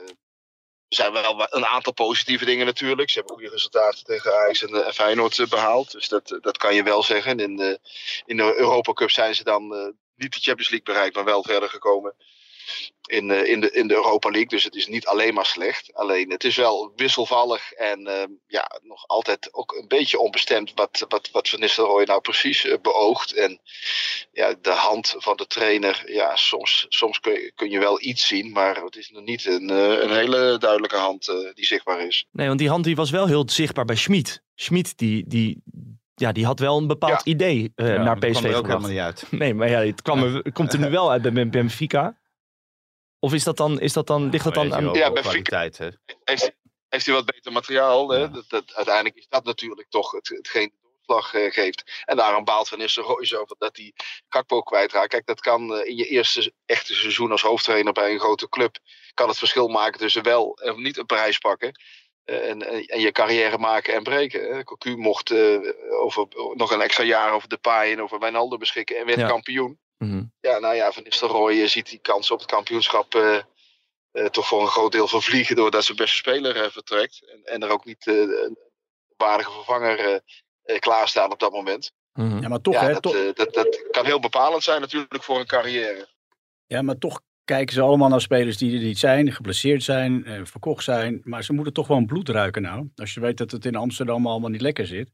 er 0.90 0.96
zijn 0.96 1.12
wel 1.12 1.46
een 1.50 1.66
aantal 1.66 1.92
positieve 1.92 2.44
dingen 2.44 2.66
natuurlijk. 2.66 3.10
Ze 3.10 3.18
hebben 3.18 3.36
goede 3.36 3.50
resultaten 3.50 4.04
tegen 4.04 4.34
Ajax 4.34 4.62
en, 4.62 4.74
eh, 4.74 4.86
en 4.86 4.94
Feyenoord 4.94 5.38
eh, 5.38 5.46
behaald. 5.46 5.90
Dus 5.90 6.08
dat, 6.08 6.38
dat 6.40 6.56
kan 6.56 6.74
je 6.74 6.82
wel 6.82 7.02
zeggen. 7.02 7.38
In 7.38 7.56
de, 7.56 7.78
in 8.26 8.36
de 8.36 8.54
Europa 8.56 8.92
Cup 8.92 9.10
zijn 9.10 9.34
ze 9.34 9.44
dan 9.44 9.74
eh, 9.74 9.88
niet 10.16 10.32
de 10.32 10.40
Champions 10.40 10.70
League 10.70 10.94
bereikt, 10.94 11.14
maar 11.14 11.24
wel 11.24 11.42
verder 11.42 11.68
gekomen 11.68 12.14
in, 13.06 13.30
eh, 13.30 13.46
in, 13.52 13.60
de, 13.60 13.70
in 13.70 13.86
de 13.88 13.94
Europa 13.94 14.28
League. 14.30 14.48
Dus 14.48 14.64
het 14.64 14.74
is 14.74 14.86
niet 14.86 15.06
alleen 15.06 15.34
maar 15.34 15.46
slecht. 15.46 15.94
Alleen 15.94 16.30
het 16.30 16.44
is 16.44 16.56
wel 16.56 16.92
wisselvallig 16.96 17.72
en 17.72 18.06
eh, 18.06 18.22
ja, 18.46 18.80
nog 18.82 19.06
altijd 19.06 19.48
ook 19.54 19.72
een 19.72 19.88
beetje 19.88 20.18
onbestemd 20.18 20.72
wat, 20.74 21.04
wat, 21.08 21.28
wat 21.32 21.48
Van 21.48 21.60
Nistelrooy 21.60 22.04
nou 22.04 22.20
precies 22.20 22.64
eh, 22.66 22.76
beoogt. 22.82 23.32
En 23.34 23.60
ja, 24.32 24.54
de 24.62 24.70
hand 24.70 25.14
van 25.18 25.36
de 25.36 25.46
trainer, 25.46 26.02
ja, 26.06 26.36
soms, 26.36 26.86
soms 26.88 27.20
kun, 27.20 27.32
je, 27.32 27.52
kun 27.54 27.70
je 27.70 27.78
wel 27.78 28.02
iets 28.02 28.26
zien, 28.26 28.52
maar 28.52 28.82
het 28.82 28.96
is 28.96 29.10
nog 29.10 29.24
niet 29.24 29.46
een, 29.46 29.70
eh, 29.70 30.02
een 30.02 30.12
hele 30.14 30.56
duidelijke 30.58 30.96
hand 30.96 31.28
eh, 31.28 31.34
die 31.54 31.66
zichtbaar 31.66 32.00
is. 32.06 32.26
Nee, 32.32 32.46
want 32.46 32.58
die 32.58 32.68
hand 32.68 32.84
die 32.84 32.96
was 32.96 33.10
wel 33.10 33.26
heel 33.26 33.48
zichtbaar 33.50 33.84
bij 33.84 33.96
Schmid. 33.96 34.42
Schmid 34.54 34.98
die, 34.98 35.24
die, 35.26 35.62
ja, 36.14 36.32
die 36.32 36.44
had 36.44 36.58
wel 36.58 36.78
een 36.78 36.86
bepaald 36.86 37.22
idee 37.26 37.72
eh, 37.74 37.86
Ja, 37.88 38.02
naar 38.02 38.18
PSV 38.18 38.30
kwam 38.30 38.44
er 38.44 38.50
ook 38.50 38.56
gebracht. 38.56 38.66
helemaal 38.66 38.90
niet 38.90 38.98
uit. 39.00 39.24
Nee, 39.30 39.54
maar 39.54 39.68
ja, 39.70 39.80
het, 39.80 40.02
kwam 40.02 40.22
er, 40.22 40.34
het 40.34 40.52
komt 40.54 40.72
er 40.72 40.78
nu 40.78 40.90
wel 40.90 41.10
uit 41.10 41.22
bij 41.22 41.32
Ben- 41.32 41.50
Benfica. 41.50 42.18
Of 43.20 43.32
is 43.32 43.44
dat 43.44 43.56
dan, 43.56 43.80
is 43.80 43.92
dat 43.92 44.06
dan, 44.06 44.30
ligt 44.30 44.44
dat 44.44 44.54
dan 44.54 44.74
aan... 44.74 44.94
Ja, 44.94 45.12
bij 45.12 45.22
kwaliteit, 45.22 45.78
hè? 45.78 45.88
Heeft, 46.24 46.52
heeft 46.88 47.06
hij 47.06 47.14
wat 47.14 47.24
beter 47.24 47.52
materiaal? 47.52 48.08
Hè? 48.08 48.18
Ja. 48.18 48.26
Dat, 48.26 48.44
dat, 48.48 48.74
uiteindelijk 48.74 49.16
is 49.16 49.26
dat 49.28 49.44
natuurlijk 49.44 49.88
toch 49.88 50.10
het, 50.12 50.28
hetgeen 50.28 50.72
de 50.80 50.88
doorslag 51.06 51.34
eh, 51.34 51.52
geeft. 51.52 52.02
En 52.04 52.16
daarom 52.16 52.44
baalt 52.44 52.68
Van 52.68 52.78
Nistelrooy 52.78 53.24
zo 53.26 53.44
dat 53.58 53.76
hij 53.76 53.92
Kakpo 54.28 54.60
kwijtraakt. 54.62 55.08
Kijk, 55.08 55.26
dat 55.26 55.40
kan 55.40 55.74
eh, 55.74 55.88
in 55.88 55.96
je 55.96 56.06
eerste 56.06 56.52
echte 56.66 56.94
seizoen 56.94 57.30
als 57.30 57.42
hoofdtrainer 57.42 57.92
bij 57.92 58.12
een 58.12 58.18
grote 58.20 58.48
club... 58.48 58.78
kan 59.14 59.28
het 59.28 59.38
verschil 59.38 59.68
maken 59.68 60.00
tussen 60.00 60.22
wel 60.22 60.58
en 60.62 60.82
niet 60.82 60.96
een 60.96 61.06
prijs 61.06 61.38
pakken... 61.38 61.80
eh, 62.24 62.48
En, 62.50 62.66
en, 62.66 62.84
en 62.84 63.00
je 63.00 63.12
carrière 63.12 63.58
maken 63.58 63.94
en 63.94 64.02
breken. 64.02 64.64
Cocu 64.64 64.96
mocht 64.96 65.30
eh, 65.30 65.58
over, 65.90 66.26
nog 66.54 66.70
een 66.70 66.80
extra 66.80 67.04
jaar 67.04 67.32
over 67.32 67.48
de 67.48 67.58
paai 67.58 67.92
en 67.92 68.02
over 68.02 68.18
Wijnaldum 68.18 68.58
beschikken 68.58 68.98
en 68.98 69.06
werd 69.06 69.18
Ja. 69.18 69.28
kampioen. 69.28 69.78
Mhm. 70.04 70.22
Ja, 70.40 70.58
nou 70.58 70.74
ja, 70.74 70.92
Van 70.92 71.02
Nistelrooy 71.02 71.66
ziet 71.68 71.90
die 71.90 71.98
kans 71.98 72.30
op 72.30 72.38
het 72.38 72.50
kampioenschap 72.50 73.14
eh, 73.14 73.36
eh, 74.12 74.26
toch 74.26 74.46
voor 74.46 74.60
een 74.60 74.66
groot 74.68 74.92
deel 74.92 75.08
vervliegen 75.08 75.56
doordat 75.56 75.84
zijn 75.84 75.96
beste 75.96 76.16
speler 76.16 76.56
eh, 76.56 76.70
vertrekt. 76.70 77.20
En, 77.32 77.44
en 77.44 77.62
er 77.62 77.70
ook 77.70 77.84
niet 77.84 78.06
eh, 78.06 78.14
een 78.14 78.58
waardige 79.16 79.50
vervanger 79.52 79.98
eh, 79.98 80.18
eh, 80.62 80.78
klaarstaan 80.78 81.32
op 81.32 81.40
dat 81.40 81.52
moment. 81.52 81.92
Mhm. 82.12 82.42
Ja, 82.42 82.48
maar 82.48 82.60
toch, 82.60 82.74
ja, 82.74 82.84
hè, 82.84 82.92
dat, 82.92 83.02
toch, 83.02 83.32
dat, 83.32 83.54
dat 83.54 83.88
kan 83.90 84.04
heel 84.04 84.20
bepalend 84.20 84.62
zijn 84.62 84.80
natuurlijk 84.80 85.22
voor 85.22 85.38
een 85.38 85.46
carrière. 85.46 86.08
ja, 86.66 86.82
maar 86.82 86.98
toch 86.98 87.20
kijken 87.44 87.74
ze 87.74 87.80
allemaal 87.80 88.08
naar 88.08 88.20
spelers 88.20 88.56
die 88.56 88.78
er 88.78 88.84
niet 88.84 88.98
zijn, 88.98 89.32
geblesseerd 89.32 89.82
zijn, 89.82 90.24
eh, 90.24 90.40
verkocht 90.44 90.84
zijn. 90.84 91.20
Maar 91.24 91.44
ze 91.44 91.52
moeten 91.52 91.72
toch 91.72 91.86
gewoon 91.86 92.06
bloed 92.06 92.28
ruiken 92.28 92.62
nou. 92.62 92.90
Als 92.96 93.14
je 93.14 93.20
weet 93.20 93.36
dat 93.36 93.50
het 93.50 93.64
in 93.64 93.74
Amsterdam 93.76 94.26
allemaal 94.26 94.50
niet 94.50 94.60
lekker 94.60 94.86
zit. 94.86 95.10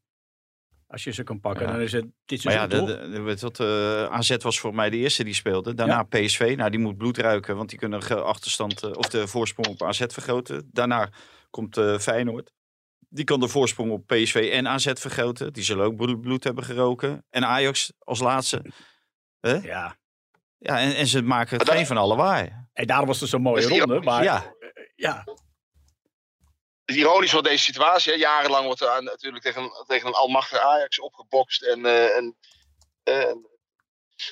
Als 0.89 1.05
je 1.05 1.13
ze 1.13 1.23
kan 1.23 1.41
pakken, 1.41 1.67
Ja. 1.67 1.73
dan 1.73 1.81
is 1.81 1.93
het 1.93 2.05
dit 2.25 2.45
Maar 2.45 2.53
seizoen 2.53 2.79
ja, 2.81 2.87
de, 2.87 2.99
toch? 3.25 3.25
de, 3.25 3.41
wat, 3.41 3.61
eh, 3.61 4.05
AZ 4.17 4.37
was 4.37 4.61
voor 4.61 4.75
mij 4.75 4.91
de 4.91 4.97
eerste 4.97 5.25
die 5.25 5.35
speelde. 5.35 5.75
Daarna 5.75 6.03
PSV. 6.03 6.55
Nou, 6.57 6.71
die 6.71 6.81
moet 6.81 6.97
bloed 6.97 7.19
ruiken, 7.19 7.57
want 7.57 7.69
die 7.69 7.79
kunnen 7.79 8.01
de 8.01 8.15
achterstand 8.21 8.83
eh, 8.83 8.91
of 8.93 9.09
de 9.09 9.27
voorsprong 9.29 9.69
op 9.69 9.83
AZ 9.83 10.05
vergroten. 10.09 10.69
Daarna 10.73 11.09
komt 11.51 11.77
eh, 11.77 11.99
Feyenoord. 11.99 12.53
Die 13.09 13.25
kan 13.25 13.41
de 13.41 13.49
voorsprong 13.49 13.91
op 13.91 14.07
PSV 14.07 14.51
en 14.53 14.69
AZ 14.69 14.91
vergroten. 14.95 15.53
Die 15.53 15.63
zullen 15.65 15.85
ook 15.85 15.97
bloed, 15.97 16.21
bloed 16.21 16.45
hebben 16.45 16.65
geroken. 16.65 17.25
En 17.31 17.45
Ajax 17.47 17.93
als 17.99 18.21
laatste. 18.21 18.63
Ja, 19.41 19.97
Ja, 20.59 20.81
en, 20.81 20.95
en 20.97 21.07
ze 21.07 21.23
maken 21.23 21.49
het 21.49 21.57
Maar 21.59 21.67
dat- 21.67 21.75
geen 21.77 21.87
van 21.87 21.97
alle 21.97 22.17
waar. 22.17 22.69
en 22.73 22.87
daarom 22.87 23.07
was 23.07 23.21
het 23.21 23.29
zo'n 23.29 23.43
mooie 23.43 23.69
ronde. 23.69 24.01
Maar 24.01 24.23
Ja. 24.23 24.55
ja, 24.97 25.25
Het 26.87 26.95
is 26.97 27.03
ironisch 27.03 27.31
van 27.31 27.43
deze 27.43 27.63
situatie. 27.63 28.13
Hè. 28.13 28.19
Jarenlang 28.19 28.65
wordt 28.67 28.81
er 28.81 28.89
aan- 28.89 29.05
natuurlijk 29.05 29.45
tegen, 29.45 29.71
tegen 29.87 30.07
een 30.09 30.15
almachtige 30.15 30.63
Ajax 30.63 31.01
opgebokst. 31.01 31.63
En, 31.63 31.87
eh, 31.87 32.17
en, 32.17 32.37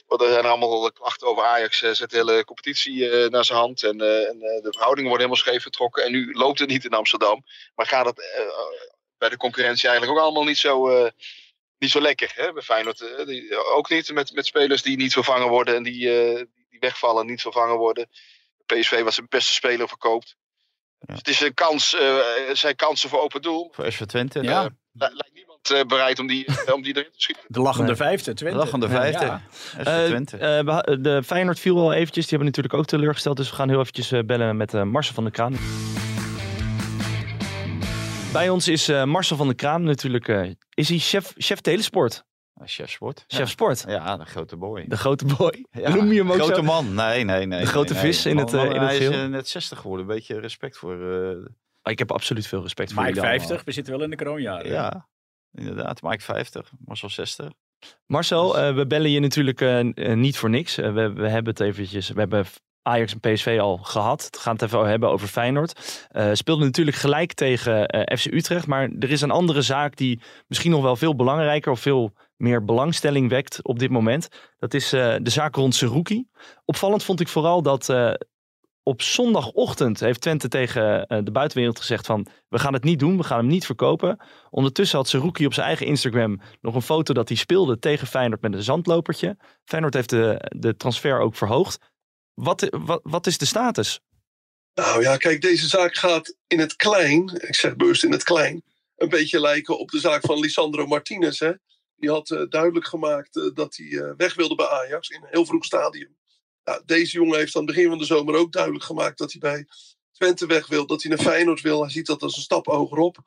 er 0.06 0.30
zijn 0.32 0.44
allemaal 0.44 0.92
klachten 0.92 1.26
over 1.26 1.44
Ajax. 1.44 1.82
eh, 1.82 1.90
zet 1.92 2.10
de 2.10 2.16
hele 2.16 2.44
competitie 2.44 3.10
eh, 3.10 3.30
naar 3.30 3.44
zijn 3.44 3.58
hand. 3.58 3.82
En, 3.82 4.00
en 4.00 4.38
de 4.38 4.68
verhoudingen 4.70 5.10
worden 5.10 5.26
helemaal 5.26 5.36
scheef 5.36 5.62
getrokken. 5.62 6.04
En 6.04 6.10
nu 6.12 6.32
loopt 6.32 6.58
het 6.58 6.68
niet 6.68 6.84
in 6.84 6.92
Amsterdam. 6.92 7.44
Maar 7.74 7.86
gaat 7.86 8.06
het 8.06 8.44
bij 9.18 9.28
de 9.28 9.36
concurrentie 9.36 9.88
eigenlijk 9.88 10.18
ook 10.18 10.24
allemaal 10.24 10.44
niet 10.44 10.58
zo, 10.58 11.08
niet 11.78 11.90
zo 11.90 12.00
lekker. 12.00 12.32
Hè? 12.34 12.52
Bij 12.52 12.62
Feyenoord 12.62 13.26
ook 13.64 13.88
niet 13.90 14.12
met, 14.12 14.32
met 14.32 14.46
spelers 14.46 14.82
die 14.82 14.96
niet 14.96 15.12
vervangen 15.12 15.48
worden. 15.48 15.74
En 15.74 15.82
die, 15.82 15.98
die 16.08 16.66
die 16.68 16.78
wegvallen 16.80 17.26
niet 17.26 17.42
vervangen 17.42 17.76
worden. 17.76 18.10
PSV 18.66 19.02
was 19.02 19.14
zijn 19.14 19.26
beste 19.28 19.52
speler 19.54 19.88
verkoopt. 19.88 20.36
Dus 21.06 21.16
het 21.18 21.28
is 21.28 21.40
een 21.40 21.54
kans, 21.54 21.94
eh, 21.94 22.48
er 22.48 22.56
zijn 22.56 22.76
kansen 22.76 23.08
voor 23.08 23.20
open 23.20 23.42
doel. 23.42 23.68
Voor 23.74 23.92
SV 23.92 24.02
Twente. 24.04 24.42
Ja. 24.42 24.62
Eh, 24.62 24.66
li- 24.92 24.98
lijkt 24.98 25.34
niemand 25.34 25.70
eh, 25.70 25.80
bereid 25.86 26.18
om 26.18 26.26
die, 26.26 26.46
om 26.74 26.82
die 26.82 26.96
erin 26.96 27.10
te 27.12 27.20
schieten. 27.20 27.44
De 27.46 27.60
lachende 27.60 27.86
Nee. 27.86 27.96
vijfde, 27.96 28.34
Twente. 28.34 28.58
Lachende 28.58 28.88
vijfde. 28.88 29.24
Ja. 29.24 29.42
SV 29.78 30.06
Twente. 30.06 30.36
eh, 30.36 30.60
we- 30.64 31.00
de 31.00 31.22
Feyenoord 31.22 31.58
viel 31.58 31.78
al 31.78 31.92
eventjes. 31.92 32.26
Die 32.26 32.36
hebben 32.38 32.46
natuurlijk 32.46 32.74
ook 32.74 32.86
teleurgesteld. 32.86 33.36
Dus 33.36 33.50
we 33.50 33.56
gaan 33.56 33.68
heel 33.68 33.80
eventjes 33.80 34.12
eh, 34.12 34.20
bellen 34.26 34.56
met 34.56 34.74
eh, 34.74 34.82
Marcel 34.82 35.14
van 35.14 35.24
der 35.24 35.32
Kraan. 35.32 35.56
Bij 38.32 38.48
ons 38.48 38.68
is 38.68 38.88
eh, 38.88 39.04
Marcel 39.04 39.36
van 39.36 39.46
der 39.46 39.56
Kraan 39.56 39.82
natuurlijk. 39.82 40.28
eh, 40.28 40.50
is 40.74 40.88
hij 40.88 40.98
chef, 40.98 41.32
chef 41.36 41.60
telesport? 41.60 42.24
Chef 42.66 42.90
Sport. 42.90 43.24
Chef 43.28 43.48
sport. 43.48 43.84
Ja, 43.88 44.16
de 44.16 44.24
grote 44.24 44.56
boy. 44.56 44.84
De 44.88 44.96
grote 44.96 45.24
boy. 45.36 45.66
Ja, 45.70 45.94
Noem 45.94 46.12
je 46.12 46.18
hem 46.18 46.30
ook 46.30 46.36
grote 46.38 46.54
zo? 46.54 46.62
man. 46.62 46.94
Nee, 46.94 47.24
nee, 47.24 47.46
nee. 47.46 47.60
De 47.60 47.66
grote 47.66 47.92
nee, 47.92 48.02
nee. 48.02 48.12
vis 48.12 48.26
in 48.26 48.36
het, 48.36 48.52
Man, 48.52 48.60
eh, 48.60 48.66
man, 48.66 48.74
in 48.76 48.80
het 48.82 48.90
Hij 48.98 49.08
is 49.08 49.16
eh, 49.16 49.26
net 49.26 49.48
60 49.48 49.78
geworden. 49.78 50.06
Een 50.08 50.14
beetje 50.14 50.40
respect 50.40 50.76
voor... 50.76 50.94
eh, 51.82 51.90
Ik 51.92 51.98
heb 51.98 52.12
absoluut 52.12 52.46
veel 52.46 52.62
respect 52.62 52.92
voor 52.92 53.02
Mike 53.02 53.14
jullie 53.14 53.28
allemaal. 53.28 53.46
50, 53.46 53.64
we 53.66 53.72
zitten 53.72 53.92
wel 53.94 54.02
in 54.02 54.10
de 54.10 54.16
kroonjaren. 54.16 54.70
ja, 54.70 55.08
inderdaad. 55.52 56.02
Mike 56.02 56.22
50. 56.22 56.70
Marcel 56.84 57.08
60. 57.10 57.50
Marcel, 58.06 58.58
eh, 58.58 58.74
we 58.74 58.86
bellen 58.86 59.10
je 59.10 59.20
natuurlijk 59.20 59.60
niet 60.14 60.38
voor 60.38 60.50
niks. 60.50 60.78
Eh, 60.78 60.92
we, 60.92 61.12
we 61.12 61.28
hebben 61.28 61.52
het 61.52 61.60
eventjes, 61.60 62.08
we 62.10 62.20
hebben 62.20 62.44
Ajax 62.82 63.12
en 63.12 63.20
PSV 63.32 63.58
al 63.60 63.76
gehad. 63.76 64.28
We 64.30 64.38
gaan 64.38 64.52
het 64.52 64.62
even 64.62 64.86
hebben 64.88 65.08
over 65.08 65.28
Feyenoord. 65.28 66.06
Eh 66.10 66.30
speelde 66.32 66.64
natuurlijk 66.64 66.96
gelijk 66.96 67.32
tegen 67.32 67.86
eh, 67.86 68.16
FC 68.16 68.24
Utrecht. 68.26 68.66
Maar 68.66 68.90
er 68.98 69.10
is 69.10 69.20
een 69.20 69.30
andere 69.30 69.62
zaak 69.62 69.96
die 69.96 70.20
misschien 70.46 70.70
nog 70.70 70.82
wel 70.82 70.96
veel 70.96 71.14
belangrijker 71.16 71.72
of 71.72 71.80
veel 71.80 72.12
meer 72.36 72.64
belangstelling 72.64 73.28
wekt 73.28 73.62
op 73.62 73.78
dit 73.78 73.90
moment. 73.90 74.28
Dat 74.58 74.74
is 74.74 74.92
eh, 74.92 75.16
de 75.20 75.30
zaak 75.30 75.54
rond 75.54 75.74
Seruki. 75.74 76.26
Opvallend 76.64 77.04
vond 77.04 77.20
ik 77.20 77.28
vooral 77.28 77.62
dat 77.62 77.88
eh, 77.88 78.12
op 78.82 79.02
zondagochtend 79.02 80.00
heeft 80.00 80.20
Twente 80.20 80.48
tegen 80.48 81.06
eh, 81.06 81.18
de 81.24 81.30
buitenwereld 81.30 81.78
gezegd 81.78 82.06
van 82.06 82.26
we 82.48 82.58
gaan 82.58 82.72
het 82.72 82.84
niet 82.84 82.98
doen, 82.98 83.16
we 83.16 83.22
gaan 83.22 83.38
hem 83.38 83.46
niet 83.46 83.66
verkopen. 83.66 84.20
Ondertussen 84.50 84.98
had 84.98 85.08
Seruki 85.08 85.46
op 85.46 85.54
zijn 85.54 85.66
eigen 85.66 85.86
Instagram 85.86 86.40
nog 86.60 86.74
een 86.74 86.82
foto 86.82 87.14
dat 87.14 87.28
hij 87.28 87.36
speelde 87.36 87.78
tegen 87.78 88.06
Feyenoord 88.06 88.42
met 88.42 88.54
een 88.54 88.62
zandlopertje. 88.62 89.36
Feyenoord 89.64 89.94
heeft 89.94 90.10
de, 90.10 90.50
de 90.56 90.76
transfer 90.76 91.20
ook 91.20 91.36
verhoogd. 91.36 91.78
Wat, 92.34 92.68
wat, 92.70 93.00
wat 93.02 93.26
is 93.26 93.38
de 93.38 93.46
status? 93.46 94.00
Nou 94.74 95.02
ja, 95.02 95.16
kijk, 95.16 95.40
deze 95.40 95.68
zaak 95.68 95.94
gaat 95.94 96.36
in 96.46 96.58
het 96.58 96.76
klein, 96.76 97.40
ik 97.48 97.54
zeg 97.54 97.76
bewust 97.76 98.04
in 98.04 98.12
het 98.12 98.22
klein, 98.22 98.62
een 98.96 99.08
beetje 99.08 99.40
lijken 99.40 99.78
op 99.78 99.90
de 99.90 99.98
zaak 99.98 100.20
van 100.20 100.38
Lisandro 100.38 100.86
Martinez. 100.86 101.38
Hè? 101.38 101.52
Die 102.04 102.12
had 102.12 102.30
eh, 102.30 102.42
duidelijk 102.48 102.86
gemaakt 102.86 103.36
eh, 103.36 103.50
dat 103.54 103.76
hij 103.76 103.86
eh, 103.86 104.12
weg 104.16 104.34
wilde 104.34 104.54
bij 104.54 104.68
Ajax 104.68 105.08
in 105.08 105.22
een 105.22 105.28
heel 105.30 105.46
vroeg 105.46 105.64
stadium. 105.64 106.16
Deze 106.84 107.16
jongen 107.16 107.38
heeft 107.38 107.56
aan 107.56 107.66
het 107.66 107.74
begin 107.74 107.88
van 107.88 107.98
de 107.98 108.04
zomer 108.04 108.34
ook 108.34 108.52
duidelijk 108.52 108.84
gemaakt 108.84 109.18
dat 109.18 109.32
hij 109.32 109.40
bij 109.40 109.66
Twente 110.12 110.46
weg 110.46 110.66
wil, 110.66 110.86
dat 110.86 111.02
hij 111.02 111.10
naar 111.10 111.24
Feyenoord 111.24 111.60
wil. 111.60 111.80
Hij 111.80 111.90
ziet 111.90 112.06
dat 112.06 112.22
als 112.22 112.36
een 112.36 112.42
stap 112.42 112.66
hogerop. 112.66 113.18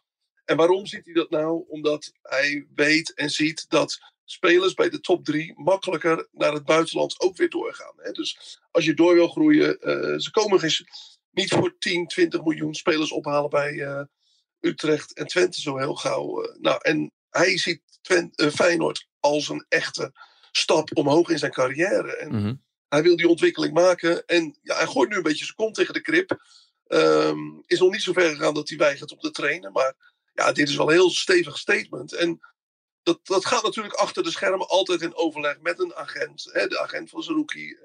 En 0.46 0.58
waarom 0.58 0.86
ziet 0.86 1.06
hij 1.06 1.13
dat 1.13 1.30
nou? 1.30 1.66
Omdat 1.68 2.12
hij 2.22 2.68
weet 2.76 3.13
en 3.13 3.30
ziet 3.30 3.66
dat 3.70 4.00
spelers 4.24 4.74
bij 4.74 4.90
de 4.90 5.00
top 5.00 5.26
drie 5.26 5.54
makkelijker 5.56 6.28
naar 6.32 6.54
het 6.54 6.66
buitenland 6.66 7.20
ook 7.20 7.38
weer 7.38 7.50
doorgaan. 7.50 7.94
Hè? 7.98 8.12
Dus 8.12 8.60
als 8.72 8.86
je 8.86 8.94
door 8.94 9.13
wil 9.13 9.28
groeien, 9.28 9.78
ze 10.22 10.32
komen 10.32 10.60
geen, 10.60 10.88
niet 11.32 11.50
voor 11.50 11.78
10, 11.78 12.08
20 12.08 12.44
miljoen 12.44 12.76
spelers 12.76 13.12
ophalen 13.12 13.50
bij 13.50 14.08
Utrecht 14.60 15.13
en 15.13 15.28
Twente 15.28 15.62
zo 15.62 15.78
heel 15.78 15.96
gauw. 15.96 16.56
nou, 16.60 16.80
en 16.82 17.12
hij 17.30 17.58
ziet 17.58 17.82
Eh, 18.08 18.50
Feyenoord 18.50 19.08
als 19.20 19.50
een 19.50 19.65
echte 19.70 20.12
stap 20.52 20.89
omhoog 20.98 21.30
in 21.30 21.39
zijn 21.39 21.52
carrière. 21.52 22.15
En 22.15 22.36
Mhm. 22.36 22.54
hij 22.89 23.04
wil 23.04 23.15
die 23.15 23.28
ontwikkeling 23.30 23.74
maken. 23.74 24.26
En 24.26 24.58
ja, 24.62 24.76
hij 24.76 24.88
gooit 24.88 25.10
nu 25.10 25.15
een 25.15 25.24
beetje 25.24 25.43
zijn 25.46 25.56
kont 25.58 25.76
tegen 25.76 25.93
de 25.93 26.02
krip. 26.02 26.38
Ehm, 26.88 27.39
is 27.65 27.80
nog 27.80 27.91
niet 27.91 28.02
zo 28.02 28.13
ver 28.13 28.30
gegaan 28.30 28.54
dat 28.54 28.70
hij 28.70 28.78
weigert 28.78 29.12
om 29.12 29.20
te 29.20 29.32
trainen. 29.32 29.72
Maar 29.72 29.96
ja, 30.34 30.52
dit 30.52 30.70
is 30.70 30.76
wel 30.76 30.88
een 30.88 30.93
heel 30.93 31.10
stevig 31.10 31.58
statement. 31.58 32.13
En 32.13 32.39
dat, 33.04 33.20
dat 33.24 33.46
gaat 33.46 33.63
natuurlijk 33.63 33.96
achter 33.96 34.24
de 34.24 34.32
schermen 34.32 34.67
altijd 34.67 35.02
in 35.02 35.15
overleg 35.15 35.60
met 35.62 35.80
een 35.80 35.96
agent. 35.96 36.50
Hè, 36.52 36.67
de 36.67 36.80
agent 36.80 37.10
van 37.10 37.24
Zerouki. 37.24 37.78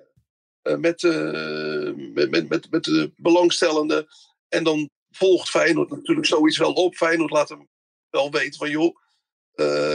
eh, 0.63 0.77
met, 0.77 1.03
eh, 1.05 1.93
met, 1.95 2.31
met, 2.31 2.49
met, 2.49 2.71
met 2.71 2.85
de 2.85 3.13
belangstellende. 3.17 4.07
En 4.49 4.65
dan 4.65 4.91
volgt 5.11 5.51
Feyenoord 5.51 5.91
natuurlijk 5.91 6.27
zoiets 6.27 6.59
wel 6.59 6.73
op. 6.73 6.95
Feyenoord 6.95 7.31
laat 7.31 7.49
hem 7.49 7.69
wel 8.11 8.31
weten 8.31 8.59
van 8.59 8.71
joh, 8.71 8.85
eh, 8.87 8.93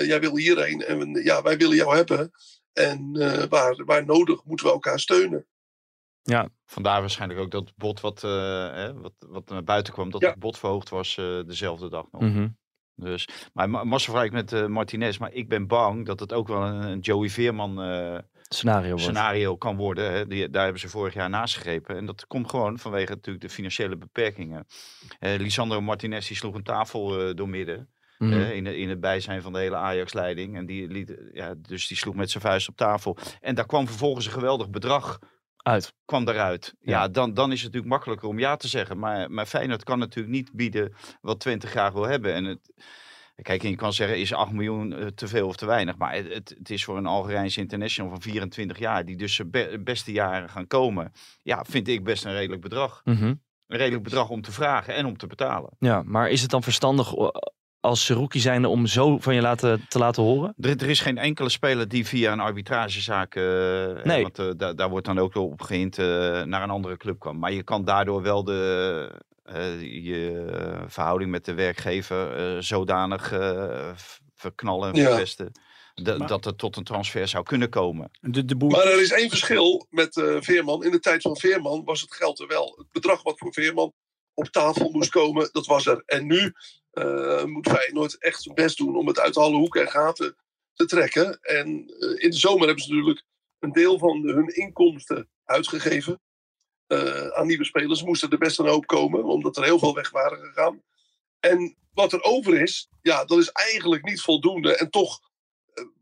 jij 0.06 0.20
wil 0.20 0.38
hierheen. 0.38 0.82
En 0.82 1.12
ja, 1.24 1.42
wij 1.42 1.58
willen 1.58 1.76
jou 1.76 1.96
hebben. 1.96 2.32
En 2.74 3.16
eh, 3.16 3.44
waar, 3.50 3.86
waar 3.86 4.06
nodig 4.06 4.44
moeten 4.44 4.66
we 4.66 4.72
elkaar 4.72 5.00
steunen. 5.00 5.46
Vandaar 6.66 7.00
waarschijnlijk 7.00 7.40
ook 7.40 7.52
dat 7.52 7.74
bot 7.76 8.00
wat, 8.00 8.24
eh, 8.24 8.32
hè, 8.74 8.94
wat, 8.94 9.14
wat 9.20 9.50
naar 9.50 9.64
buiten 9.64 9.94
kwam, 9.94 10.10
dat 10.10 10.22
Ja. 10.22 10.30
het 10.30 10.40
bot 10.40 10.58
verhoogd 10.58 10.90
was 10.90 11.18
eh, 11.18 11.40
dezelfde 11.46 11.90
dag 11.90 12.06
nog. 12.12 12.22
Mhm. 12.22 12.48
Dus, 12.96 13.28
maar 13.54 13.70
met 14.32 14.54
eh, 14.54 14.66
Martinez, 14.66 15.18
maar 15.18 15.34
ik 15.34 15.50
ben 15.50 15.68
bang 15.68 16.06
dat 16.06 16.20
het 16.20 16.34
ook 16.34 16.48
wel 16.48 16.64
een, 16.64 16.82
een 16.82 17.00
Joey 17.00 17.30
Veerman 17.30 17.82
eh, 17.82 18.18
Scenario 18.50 18.88
wordt. 18.90 19.04
scenario 19.04 19.58
kan 19.58 19.76
worden. 19.76 20.12
Hè. 20.12 20.28
Die, 20.28 20.50
daar 20.50 20.64
hebben 20.64 20.82
ze 20.82 20.90
vorig 20.90 21.14
jaar 21.14 21.30
naast 21.30 21.56
gegrepen. 21.56 21.96
En 21.96 22.06
dat 22.06 22.28
komt 22.28 22.50
gewoon 22.50 22.80
vanwege 22.80 23.12
natuurlijk 23.12 23.46
de 23.46 23.54
financiële 23.54 23.98
beperkingen. 23.98 24.66
Eh 25.20 25.40
Lisandro 25.40 25.82
Martinez 25.82 26.28
die 26.28 26.38
sloeg 26.38 26.56
een 26.56 26.64
tafel 26.64 27.20
eh, 27.28 27.36
doormidden. 27.36 27.90
Mhm. 28.18 28.34
in, 28.34 28.66
in 28.66 28.90
het 28.90 29.00
bijzijn 29.00 29.42
van 29.42 29.54
de 29.54 29.60
hele 29.60 29.76
Ajax-leiding. 29.76 30.56
En 30.56 30.66
die 30.66 30.88
liet, 30.88 31.18
ja, 31.34 31.54
dus 31.58 31.88
die 31.88 31.98
sloeg 31.98 32.16
met 32.16 32.32
zijn 32.32 32.44
vuist 32.44 32.70
op 32.70 32.76
tafel. 32.76 33.18
En 33.42 33.56
daar 33.56 33.66
kwam 33.66 33.88
vervolgens 33.88 34.26
een 34.26 34.32
geweldig 34.32 34.70
bedrag 34.70 35.20
Uit. 35.58 35.94
kwam 36.06 36.26
daaruit. 36.26 36.74
Ja, 36.80 36.92
Ja. 36.92 37.08
dan, 37.08 37.34
dan 37.34 37.52
is 37.52 37.56
het 37.58 37.64
natuurlijk 37.66 37.92
makkelijker 37.94 38.28
om 38.28 38.40
ja 38.40 38.56
te 38.56 38.68
zeggen. 38.68 39.00
Maar, 39.00 39.32
maar 39.32 39.46
Feyenoord 39.46 39.84
kan 39.84 40.00
natuurlijk 40.00 40.36
niet 40.36 40.50
bieden 40.54 40.94
wat 41.22 41.40
Twente 41.40 41.68
graag 41.68 41.94
wil 41.94 42.04
hebben. 42.08 42.34
En 42.34 42.44
het, 42.44 42.74
kijk, 43.42 43.64
en 43.64 43.70
je 43.70 43.76
kan 43.76 43.94
zeggen, 43.94 44.20
is 44.20 44.34
8 44.34 44.52
miljoen 44.52 44.94
eh, 44.94 45.06
te 45.08 45.28
veel 45.28 45.48
of 45.48 45.56
te 45.56 45.66
weinig? 45.66 45.98
Maar 45.98 46.14
het, 46.16 46.50
het, 46.58 46.70
is 46.70 46.84
voor 46.84 46.98
een 46.98 47.06
Algerijnse 47.06 47.60
international 47.60 48.12
van 48.12 48.22
24 48.22 48.80
jaar, 48.80 49.06
die 49.06 49.18
dus 49.18 49.36
zijn 49.36 49.50
be- 49.50 49.82
beste 49.84 50.12
jaren 50.12 50.50
gaan 50.50 50.68
komen. 50.68 51.12
Ja, 51.42 51.66
vind 51.70 51.88
ik 51.88 52.04
best 52.04 52.26
een 52.26 52.34
redelijk 52.34 52.62
bedrag. 52.62 53.02
Mhm. 53.04 53.34
Een 53.68 53.78
redelijk 53.78 54.04
bedrag 54.04 54.30
om 54.30 54.42
te 54.42 54.52
vragen 54.52 54.94
en 54.96 55.06
om 55.06 55.18
te 55.18 55.28
betalen. 55.28 55.70
Ja, 55.80 56.02
maar 56.06 56.30
is 56.30 56.42
het 56.42 56.50
dan 56.52 56.64
verstandig 56.64 57.14
eh, 57.14 57.28
als 57.80 58.06
Seruki 58.06 58.40
zijnde 58.40 58.68
om 58.68 58.86
zo 58.86 59.18
van 59.18 59.36
je 59.36 59.42
laten, 59.42 59.86
te 59.90 59.98
laten 59.98 60.24
horen? 60.24 60.54
Er, 60.60 60.70
er 60.82 60.90
is 60.90 61.00
geen 61.00 61.18
enkele 61.18 61.50
speler 61.50 61.88
die 61.88 62.06
via 62.08 62.32
een 62.32 62.40
arbitragezaak, 62.40 63.36
eh, 63.36 63.44
Nee. 64.04 64.22
want 64.22 64.40
eh, 64.40 64.50
da- 64.58 64.74
daar 64.74 64.90
wordt 64.90 65.06
dan 65.06 65.20
ook 65.20 65.36
op 65.36 65.62
eh, 65.62 66.06
naar 66.44 66.64
een 66.64 66.70
andere 66.70 66.98
club 66.98 67.20
kan. 67.20 67.40
Maar 67.40 67.52
je 67.52 67.64
kan 67.64 67.86
daardoor 67.86 68.22
wel 68.22 68.44
de, 68.44 69.22
eh, 69.44 69.82
je 70.06 70.46
eh, 70.52 70.84
verhouding 70.88 71.32
met 71.32 71.46
de 71.46 71.54
werkgever 71.54 72.34
eh, 72.56 72.62
zodanig 72.62 73.32
eh, 73.32 73.90
verknallen 74.36 74.94
en 74.94 75.00
Ja. 75.02 75.08
verpesten. 75.08 75.52
da- 76.04 76.18
Maar- 76.18 76.28
dat 76.28 76.46
er 76.46 76.56
tot 76.56 76.76
een 76.76 76.84
transfer 76.84 77.28
zou 77.28 77.44
kunnen 77.44 77.70
komen. 77.70 78.10
De, 78.20 78.46
de 78.46 78.56
boer... 78.56 78.72
Maar 78.72 78.86
er 78.86 79.02
is 79.02 79.12
één 79.12 79.30
verschil 79.30 79.88
met 79.90 80.18
eh, 80.18 80.36
Veerman. 80.40 80.84
In 80.84 80.92
de 80.92 81.00
tijd 81.00 81.22
van 81.22 81.38
Veerman 81.38 81.84
was 81.84 82.02
het 82.02 82.14
geld 82.14 82.40
er 82.40 82.48
wel. 82.48 82.76
Het 82.78 82.92
bedrag 82.92 83.24
wat 83.24 83.38
voor 83.38 83.54
Veerman 83.54 83.94
op 84.34 84.48
tafel 84.48 84.90
moest 84.92 85.10
komen, 85.10 85.50
dat 85.52 85.66
was 85.66 85.86
er. 85.86 86.04
En 86.06 86.26
nu 86.28 86.54
eh, 86.98 87.44
moet 87.44 87.70
Feyenoord 87.70 88.18
echt 88.18 88.42
zijn 88.42 88.56
best 88.56 88.78
doen 88.78 88.96
om 88.96 89.08
het 89.08 89.20
uit 89.20 89.38
alle 89.38 89.58
hoeken 89.58 89.82
en 89.82 89.92
gaten 89.92 90.36
te 90.74 90.86
trekken. 90.86 91.40
En 91.42 91.68
eh, 91.68 92.24
in 92.24 92.30
de 92.30 92.38
zomer 92.38 92.66
hebben 92.66 92.84
ze 92.84 92.94
natuurlijk 92.94 93.24
een 93.60 93.72
deel 93.72 93.98
van 93.98 94.28
hun 94.28 94.48
inkomsten 94.48 95.30
uitgegeven 95.44 96.22
eh, 96.88 97.28
aan 97.28 97.48
nieuwe 97.48 97.66
spelers. 97.66 98.04
Moesten 98.04 98.30
er 98.30 98.38
best 98.38 98.60
een 98.60 98.68
hoop 98.68 98.88
komen, 98.88 99.24
omdat 99.24 99.58
er 99.58 99.64
heel 99.64 99.80
veel 99.80 99.94
weg 99.94 100.10
waren 100.10 100.38
gegaan. 100.38 100.84
En 101.40 101.76
wat 101.94 102.14
er 102.14 102.24
over 102.24 102.62
is, 102.62 102.90
ja, 103.02 103.26
dat 103.26 103.38
is 103.38 103.52
eigenlijk 103.52 104.04
niet 104.04 104.22
voldoende. 104.22 104.76
En 104.78 104.90
toch 104.90 105.20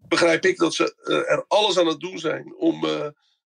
begrijp 0.07 0.45
ik 0.45 0.57
dat 0.57 0.73
ze 0.73 0.95
er 1.27 1.45
alles 1.47 1.79
aan 1.79 1.87
het 1.87 1.99
doen 1.99 2.19
zijn 2.19 2.55
om 2.55 2.85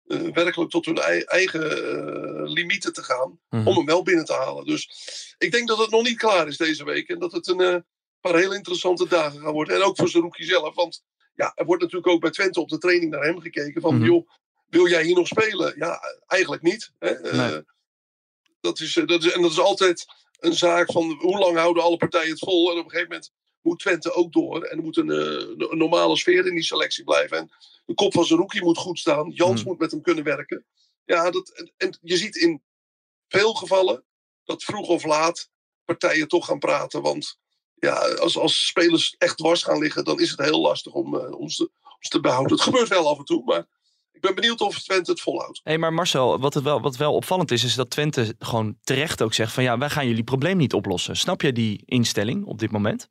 eh, 0.09 0.33
werkelijk 0.33 0.71
tot 0.71 0.85
hun 0.85 0.97
ei- 0.97 1.21
eigen 1.21 1.71
eh, 1.71 2.51
limieten 2.51 2.93
te 2.93 3.03
gaan. 3.03 3.39
Mhm. 3.49 3.67
Om 3.67 3.75
hem 3.75 3.85
wel 3.85 4.03
binnen 4.03 4.25
te 4.25 4.33
halen. 4.33 4.65
Dus 4.65 4.89
ik 5.37 5.51
denk 5.51 5.67
dat 5.67 5.77
het 5.77 5.89
nog 5.89 6.03
niet 6.03 6.17
klaar 6.17 6.47
is 6.47 6.57
deze 6.57 6.83
week. 6.83 7.09
En 7.09 7.19
dat 7.19 7.31
het 7.31 7.47
een 7.47 7.61
eh, 7.61 7.75
paar 8.21 8.35
heel 8.35 8.53
interessante 8.53 9.07
dagen 9.07 9.41
gaan 9.41 9.53
worden. 9.53 9.75
En 9.75 9.81
ook 9.83 9.95
voor 9.97 10.09
Zerouki 10.09 10.43
zelf. 10.43 10.75
Want 10.75 11.03
ja, 11.35 11.51
er 11.55 11.65
wordt 11.65 11.81
natuurlijk 11.81 12.11
ook 12.11 12.21
bij 12.21 12.31
Twente 12.31 12.59
op 12.59 12.69
de 12.69 12.77
training 12.77 13.11
naar 13.11 13.23
hem 13.23 13.39
gekeken. 13.39 13.81
Van 13.81 13.95
Mhm. 13.95 14.05
joh, 14.05 14.29
wil 14.67 14.87
jij 14.87 15.03
hier 15.03 15.15
nog 15.15 15.27
spelen? 15.27 15.73
Ja, 15.77 15.99
eigenlijk 16.27 16.61
niet. 16.61 16.91
Hè? 16.99 17.13
Nee. 17.31 17.61
dat 18.59 18.79
is, 18.79 18.93
dat 18.93 19.23
is, 19.23 19.31
en 19.31 19.41
dat 19.41 19.51
is 19.51 19.59
altijd 19.59 20.05
een 20.39 20.53
zaak 20.53 20.91
van 20.91 21.11
hoe 21.19 21.37
lang 21.39 21.57
houden 21.57 21.83
alle 21.83 21.97
partijen 21.97 22.29
het 22.29 22.39
vol. 22.39 22.71
En 22.71 22.77
op 22.77 22.83
een 22.83 22.89
gegeven 22.89 23.11
moment 23.11 23.31
moet 23.61 23.79
Twente 23.79 24.13
ook 24.13 24.31
door. 24.33 24.63
En 24.63 24.77
er 24.77 24.83
moet 24.83 24.97
een, 24.97 25.09
eh, 25.09 25.67
een 25.69 25.77
normale 25.77 26.17
sfeer 26.17 26.45
in 26.47 26.53
die 26.53 26.63
selectie 26.63 27.03
blijven. 27.03 27.37
En 27.37 27.51
de 27.85 27.93
kop 27.93 28.13
van 28.13 28.25
Zerouki 28.25 28.61
moet 28.61 28.77
goed 28.77 28.99
staan. 28.99 29.29
Jans 29.29 29.59
Mhm. 29.59 29.69
moet 29.69 29.79
met 29.79 29.91
hem 29.91 30.01
kunnen 30.01 30.23
werken. 30.23 30.65
Ja, 31.05 31.31
dat, 31.31 31.49
en, 31.49 31.71
en 31.77 31.97
je 32.01 32.17
ziet 32.17 32.35
in 32.35 32.61
veel 33.27 33.53
gevallen 33.53 34.03
dat 34.43 34.63
vroeg 34.63 34.87
of 34.87 35.05
laat 35.05 35.49
partijen 35.85 36.27
toch 36.27 36.45
gaan 36.45 36.59
praten. 36.59 37.01
Want 37.01 37.37
ja, 37.75 37.93
als, 38.15 38.37
als 38.37 38.65
spelers 38.67 39.15
echt 39.17 39.37
dwars 39.37 39.63
gaan 39.63 39.79
liggen, 39.79 40.03
dan 40.03 40.19
is 40.19 40.29
het 40.29 40.39
heel 40.39 40.61
lastig 40.61 40.93
om, 40.93 41.15
eh, 41.17 41.39
om, 41.39 41.49
ze, 41.49 41.63
om 41.83 41.97
ze 41.99 42.09
te 42.09 42.19
behouden. 42.19 42.51
Het 42.51 42.61
gebeurt 42.61 42.87
wel 42.87 43.09
af 43.09 43.17
en 43.17 43.25
toe, 43.25 43.43
maar 43.43 43.65
ik 44.11 44.21
ben 44.21 44.35
benieuwd 44.35 44.61
of 44.61 44.79
Twente 44.81 45.11
het 45.11 45.21
volhoudt. 45.21 45.59
Hé, 45.63 45.77
maar 45.77 45.93
Marcel, 45.93 46.39
wat, 46.39 46.53
het 46.53 46.63
wel, 46.63 46.81
wat 46.81 46.95
wel 46.97 47.13
opvallend 47.13 47.51
is, 47.51 47.63
is 47.63 47.75
dat 47.75 47.89
Twente 47.89 48.35
gewoon 48.39 48.77
terecht 48.83 49.21
ook 49.21 49.33
zegt 49.33 49.53
van 49.53 49.63
ja, 49.63 49.77
wij 49.77 49.89
gaan 49.89 50.07
jullie 50.07 50.23
probleem 50.23 50.57
niet 50.57 50.73
oplossen. 50.73 51.15
Snap 51.17 51.41
je 51.41 51.51
die 51.53 51.83
instelling 51.85 52.45
op 52.45 52.59
dit 52.59 52.71
moment? 52.71 53.09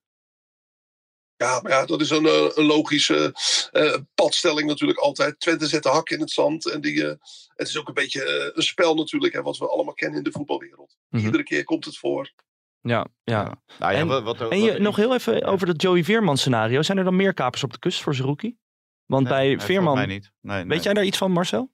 Ja, 1.38 1.60
maar 1.62 1.72
ja, 1.72 1.86
dat 1.86 2.00
is 2.00 2.10
een, 2.10 2.26
eh, 2.26 2.50
een 2.54 2.64
logische 2.64 3.32
eh, 3.72 3.94
padstelling 4.14 4.68
natuurlijk 4.68 4.98
altijd. 4.98 5.40
Twente 5.40 5.66
zet 5.66 5.82
de 5.82 5.88
hak 5.88 6.08
in 6.10 6.20
het 6.20 6.30
zand. 6.30 6.70
En 6.70 6.80
die, 6.80 7.02
eh, 7.08 7.14
het 7.54 7.68
is 7.68 7.78
ook 7.78 7.88
een 7.88 7.94
beetje 7.94 8.52
een 8.54 8.62
spel 8.62 8.94
natuurlijk, 8.94 9.32
hè, 9.34 9.42
wat 9.42 9.58
we 9.58 9.68
allemaal 9.68 9.94
kennen 9.94 10.18
in 10.18 10.24
de 10.24 10.32
voetbalwereld. 10.32 10.96
Mhm. 11.08 11.24
Iedere 11.24 11.42
keer 11.42 11.64
komt 11.64 11.84
het 11.84 11.98
voor. 11.98 12.32
Ja, 12.80 13.06
ja. 13.24 13.42
Nou 13.78 13.92
ja, 13.92 13.98
En- 13.98 14.06
wat, 14.06 14.22
wat, 14.22 14.40
En 14.50 14.60
je, 14.62 14.70
wat- 14.72 14.80
nog 14.80 14.96
heel 14.96 15.14
even 15.14 15.44
over 15.44 15.66
dat 15.66 15.82
Joey 15.82 16.04
Veerman 16.04 16.36
scenario. 16.36 16.82
Zijn 16.82 16.98
er 16.98 17.04
dan 17.04 17.16
meer 17.16 17.34
kapers 17.34 17.64
op 17.64 17.72
de 17.72 17.78
kust 17.78 18.02
voor 18.02 18.14
Zerouki? 18.14 18.56
Want 19.06 19.28
Nee, 19.28 19.56
bij 19.56 19.66
Veerman, 19.66 19.94
mij 19.94 20.06
niet. 20.06 20.32
Nee, 20.40 20.56
nee. 20.56 20.66
weet 20.66 20.82
jij 20.82 20.94
daar 20.94 21.04
iets 21.04 21.18
van 21.18 21.32
Marcel? 21.32 21.70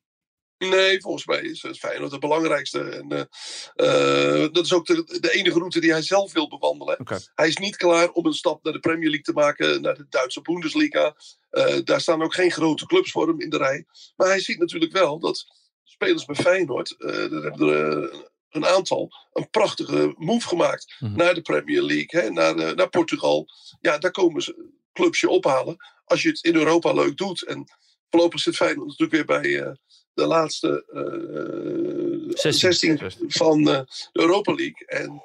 Nee, 0.68 1.00
volgens 1.00 1.26
mij 1.26 1.40
is 1.40 1.62
het 1.62 1.78
Feyenoord 1.78 2.10
het 2.10 2.20
belangrijkste. 2.20 2.80
En, 2.80 3.28
eh, 3.74 4.42
eh, 4.44 4.52
dat 4.52 4.64
is 4.64 4.72
ook 4.72 4.86
de, 4.86 5.18
de 5.20 5.32
enige 5.32 5.58
route 5.58 5.80
die 5.80 5.90
hij 5.92 6.02
zelf 6.02 6.32
wil 6.32 6.48
bewandelen. 6.48 6.96
Hij 7.34 7.48
is 7.48 7.56
niet 7.56 7.76
klaar 7.76 8.10
om 8.10 8.26
een 8.26 8.32
stap 8.32 8.64
naar 8.64 8.72
de 8.72 8.78
Premier 8.80 9.08
League 9.08 9.22
te 9.24 9.32
maken, 9.32 9.82
naar 9.82 9.94
de 9.94 10.06
Duitse 10.08 10.40
Bundesliga. 10.42 11.14
Eh, 11.50 11.76
daar 11.84 12.00
staan 12.00 12.22
ook 12.22 12.34
geen 12.34 12.50
grote 12.50 12.86
clubs 12.86 13.10
voor 13.10 13.28
hem 13.28 13.40
in 13.40 13.50
de 13.50 13.56
rij. 13.56 13.84
Maar 14.16 14.28
hij 14.28 14.40
ziet 14.40 14.58
natuurlijk 14.58 14.92
wel 14.92 15.18
dat 15.18 15.44
spelers 15.84 16.24
bij 16.24 16.34
Feyenoord, 16.36 16.94
er 16.98 17.42
hebben 17.42 17.68
er 17.68 18.30
een 18.50 18.66
aantal, 18.66 19.10
een 19.32 19.50
prachtige 19.50 20.14
move 20.16 20.48
gemaakt 20.48 20.96
Mhm. 20.98 21.16
naar 21.16 21.34
de 21.34 21.40
Premier 21.42 21.82
League, 21.82 22.20
hè, 22.20 22.30
naar, 22.30 22.74
naar 22.74 22.88
Portugal. 22.88 23.46
Ja, 23.80 23.98
daar 23.98 24.10
komen 24.10 24.42
ze 24.42 24.72
clubs 24.92 25.20
je 25.20 25.28
ophalen 25.28 25.76
als 26.04 26.22
je 26.22 26.28
het 26.28 26.44
in 26.44 26.54
Europa 26.54 26.92
leuk 26.92 27.16
doet. 27.16 27.44
En 27.44 27.64
voorlopig 28.10 28.40
zit 28.40 28.56
Feyenoord 28.56 28.88
natuurlijk 28.88 29.28
weer 29.28 29.40
bij 29.40 29.76
de 30.14 30.26
laatste 30.26 30.84
eh 30.92 32.34
16. 32.36 32.72
16 32.98 33.30
van 33.30 33.58
eh, 33.68 33.80
de 33.84 34.08
Europa 34.12 34.54
League. 34.54 34.86
En 34.86 35.22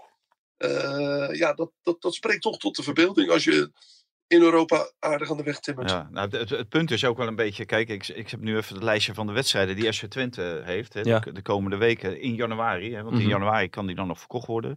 eh, 0.57 1.37
ja, 1.37 1.53
dat, 1.53 1.71
dat, 1.83 2.01
dat 2.01 2.13
spreekt 2.13 2.41
toch 2.41 2.57
tot 2.57 2.75
de 2.75 2.83
verbeelding 2.83 3.29
als 3.29 3.43
je 3.43 3.71
in 4.27 4.41
Europa 4.41 4.91
aardig 4.99 5.31
aan 5.31 5.37
de 5.37 5.43
weg 5.43 5.59
timmert. 5.59 5.89
Ja, 5.89 6.09
nou, 6.11 6.37
het, 6.37 6.49
het 6.49 6.69
punt 6.69 6.91
is 6.91 7.05
ook 7.05 7.17
wel 7.17 7.27
een 7.27 7.35
beetje, 7.35 7.65
kijk, 7.65 7.89
ik, 7.89 8.07
ik 8.07 8.29
heb 8.29 8.39
nu 8.39 8.57
even 8.57 8.75
het 8.75 8.83
lijstje 8.83 9.13
van 9.13 9.27
de 9.27 9.33
wedstrijden 9.33 9.75
die 9.75 9.91
SC 9.91 10.05
Twente 10.05 10.61
heeft, 10.65 10.93
hè, 10.93 11.01
Ja. 11.01 11.19
de, 11.19 11.31
de 11.31 11.41
komende 11.41 11.77
weken 11.77 12.21
in 12.21 12.35
januari, 12.35 12.93
hè, 12.95 13.01
want 13.01 13.13
Mhm. 13.13 13.23
in 13.23 13.29
januari 13.29 13.69
kan 13.69 13.85
die 13.85 13.95
dan 13.95 14.07
nog 14.07 14.19
verkocht 14.19 14.47
worden. 14.47 14.75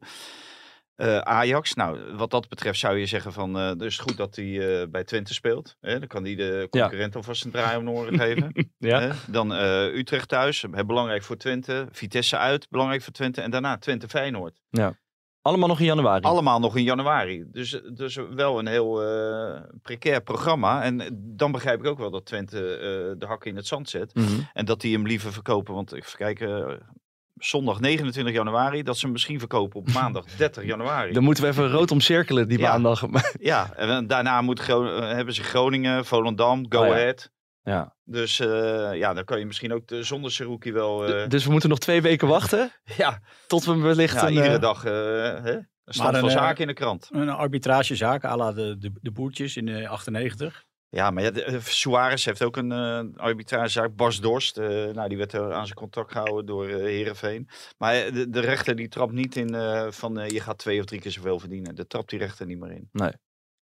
Eh, 0.94 1.18
Ajax, 1.18 1.74
nou, 1.74 2.16
wat 2.16 2.30
dat 2.30 2.48
betreft 2.48 2.78
zou 2.78 2.98
je 2.98 3.06
zeggen 3.06 3.32
van, 3.32 3.58
eh 3.58 3.72
dus 3.76 3.98
goed 3.98 4.16
dat 4.16 4.36
hij 4.36 4.80
eh, 4.80 4.88
bij 4.88 5.04
Twente 5.04 5.34
speelt. 5.34 5.76
Hè, 5.80 5.98
dan 5.98 6.08
kan 6.08 6.24
hij 6.24 6.34
de 6.34 6.66
concurrent 6.70 7.16
alvast 7.16 7.44
een 7.44 7.50
draai 7.50 7.78
om 7.78 7.84
de 7.84 7.90
oren 7.90 8.18
geven. 8.18 8.52
Ja. 8.78 9.00
Hè. 9.00 9.10
Dan 9.28 9.52
Utrecht 9.94 10.28
thuis, 10.28 10.64
belangrijk 10.86 11.22
voor 11.22 11.36
Twente. 11.36 11.88
Vitesse 11.90 12.36
uit, 12.36 12.68
belangrijk 12.70 13.02
voor 13.02 13.12
Twente. 13.12 13.40
En 13.40 13.50
daarna 13.50 13.78
Twente 13.78 14.08
Feyenoord. 14.08 14.60
Allemaal 15.42 15.68
nog 15.68 15.80
in 15.80 15.86
januari. 15.86 16.22
Allemaal 16.22 16.60
nog 16.60 16.76
in 16.76 16.82
januari. 16.82 17.44
Dus, 17.46 17.80
dus 17.94 18.18
wel 18.30 18.58
een 18.58 18.66
heel 18.66 19.02
eh, 19.02 19.60
precair 19.82 20.22
programma. 20.22 20.82
En 20.82 21.20
dan 21.36 21.52
begrijp 21.52 21.80
ik 21.80 21.86
ook 21.86 21.98
wel 21.98 22.10
dat 22.10 22.26
Twente 22.26 22.58
de 23.18 23.26
hakken 23.26 23.50
in 23.50 23.56
het 23.56 23.66
zand 23.66 23.88
zet. 23.88 24.14
Mhm. 24.14 24.40
En 24.52 24.64
dat 24.64 24.80
die 24.80 24.94
hem 24.94 25.06
liever 25.06 25.32
verkopen. 25.32 25.74
Want 25.74 25.96
ik 25.96 26.14
kijk, 26.16 26.40
eh, 26.40 26.72
zondag 27.34 27.80
29 27.80 28.34
januari. 28.34 28.82
Dat 28.82 28.96
ze 28.96 29.02
hem 29.02 29.12
misschien 29.12 29.38
verkopen 29.38 29.80
op 29.80 29.92
maandag 29.92 30.24
30 30.36 30.64
januari. 30.64 31.12
Dan 31.12 31.22
moeten 31.22 31.44
we 31.44 31.50
even 31.50 31.70
rood 31.70 31.90
omcirkelen 31.90 32.48
die 32.48 32.58
Ja. 32.58 32.70
maandag. 32.70 33.04
Ja, 33.40 33.72
en 33.74 34.06
daarna 34.06 34.42
moet 34.42 34.60
eh, 34.68 34.98
hebben 34.98 35.34
ze 35.34 35.42
Groningen, 35.42 36.04
Volendam, 36.04 36.66
Go 36.68 36.78
Oh 36.80 36.86
ja. 36.86 36.92
Ahead. 36.92 37.30
ja. 37.62 37.94
Dus 38.04 38.40
eh, 38.40 38.90
ja, 38.94 39.12
dan 39.14 39.24
kan 39.24 39.38
je 39.38 39.46
misschien 39.46 39.72
ook 39.72 39.86
de, 39.88 40.02
zonder 40.02 40.30
Seruki 40.32 40.72
wel... 40.72 41.06
eh, 41.14 41.28
Dus 41.28 41.44
we 41.44 41.50
moeten 41.50 41.68
nog 41.68 41.78
twee 41.78 42.02
weken 42.02 42.28
wachten 42.28 42.70
ja, 42.96 43.20
tot 43.46 43.64
we 43.64 43.76
wellicht 43.76 44.14
ja, 44.14 44.26
een... 44.26 44.32
iedere 44.32 44.58
dag 44.58 44.84
eh, 44.84 44.92
hè, 44.92 45.52
een 45.84 45.94
stand 45.94 46.16
van 46.18 46.30
zaken 46.30 46.60
in 46.60 46.66
de 46.66 46.74
krant. 46.74 47.08
Een 47.12 47.28
arbitragezaak, 47.28 48.24
à 48.24 48.36
la 48.36 48.52
de, 48.52 48.78
de, 48.78 48.92
de 49.00 49.10
boertjes 49.10 49.56
in 49.56 49.66
de 49.66 49.88
98. 49.88 50.64
Ja, 50.94 51.10
maar 51.10 51.22
ja, 51.22 51.30
de, 51.30 51.44
eh, 51.44 51.60
Suarez 51.60 52.24
heeft 52.24 52.42
ook 52.42 52.56
een 52.56 52.72
eh 52.72 53.02
arbitragezaak. 53.16 53.96
Bas 53.96 54.20
Dorst, 54.20 54.58
eh, 54.58 54.66
nou, 54.68 55.08
die 55.08 55.18
werd 55.18 55.32
er 55.32 55.52
aan 55.52 55.66
zijn 55.66 55.78
contract 55.78 56.12
gehouden 56.12 56.46
door 56.46 56.68
eh 56.68 56.76
Herenveen. 56.76 57.48
Maar 57.78 58.12
de, 58.12 58.30
de 58.30 58.40
rechter 58.40 58.76
die 58.76 58.88
trapt 58.88 59.12
niet 59.12 59.36
in 59.36 59.48
van 59.92 60.14
je 60.28 60.40
gaat 60.40 60.58
twee 60.58 60.78
of 60.78 60.84
drie 60.84 61.00
keer 61.00 61.10
zoveel 61.10 61.38
verdienen. 61.38 61.74
Dat 61.74 61.88
trapt 61.88 62.10
die 62.10 62.18
rechter 62.18 62.46
niet 62.46 62.58
meer 62.58 62.70
in. 62.70 62.88
Nee. 62.92 63.12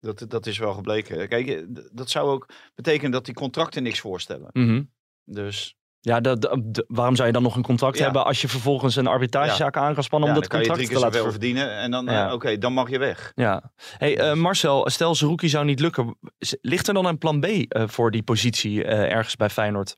Dat, 0.01 0.25
dat 0.29 0.47
is 0.47 0.59
wel 0.59 0.73
gebleken. 0.73 1.29
Kijk, 1.29 1.67
dat 1.97 2.11
zou 2.11 2.31
ook 2.31 2.49
betekenen 2.75 3.11
dat 3.11 3.25
die 3.25 3.35
contracten 3.35 3.83
niks 3.83 4.01
voorstellen. 4.01 4.49
mhm. 4.53 4.83
Dus 5.25 5.77
Ja, 6.01 6.21
dat- 6.21 6.41
dat- 6.43 6.75
d- 6.75 6.85
waarom 6.87 7.15
zou 7.17 7.27
je 7.27 7.33
dan 7.35 7.43
nog 7.43 7.57
een 7.57 7.63
contract 7.63 7.99
Ja. 7.99 8.05
hebben 8.05 8.25
als 8.25 8.41
je 8.41 8.49
vervolgens 8.49 8.97
een 8.97 9.07
arbitragezaak 9.07 9.77
aan 9.77 9.95
kan 9.95 10.03
spannen 10.05 10.29
ja, 10.29 10.35
om 10.35 10.41
dat 10.41 10.51
kan 10.51 10.61
je 10.61 10.67
contract 10.67 10.93
te 10.93 10.99
laten 10.99 11.21
ver- 11.21 11.31
verdienen. 11.31 11.71
En 11.77 11.91
dan, 11.91 12.09
eh, 12.09 12.15
Ja. 12.15 12.33
oké, 12.35 12.59
dan 12.59 12.73
mag 12.73 12.91
je 12.91 12.99
weg. 12.99 13.33
Ja. 13.35 13.73
Hey, 13.99 14.19
eh, 14.19 14.35
Marcel, 14.35 14.91
stel 14.91 15.15
Zerouki 15.15 15.49
zou 15.49 15.65
niet 15.65 15.81
lukken. 15.81 16.19
Ligt 16.61 16.89
er 16.89 16.95
dan 16.95 17.07
een 17.07 17.19
plan 17.19 17.41
B 17.41 17.45
eh, 17.45 17.89
voor 17.89 18.11
die 18.11 18.23
positie 18.23 18.85
eh, 18.85 19.13
ergens 19.17 19.37
bij 19.37 19.51
Feyenoord? 19.51 19.97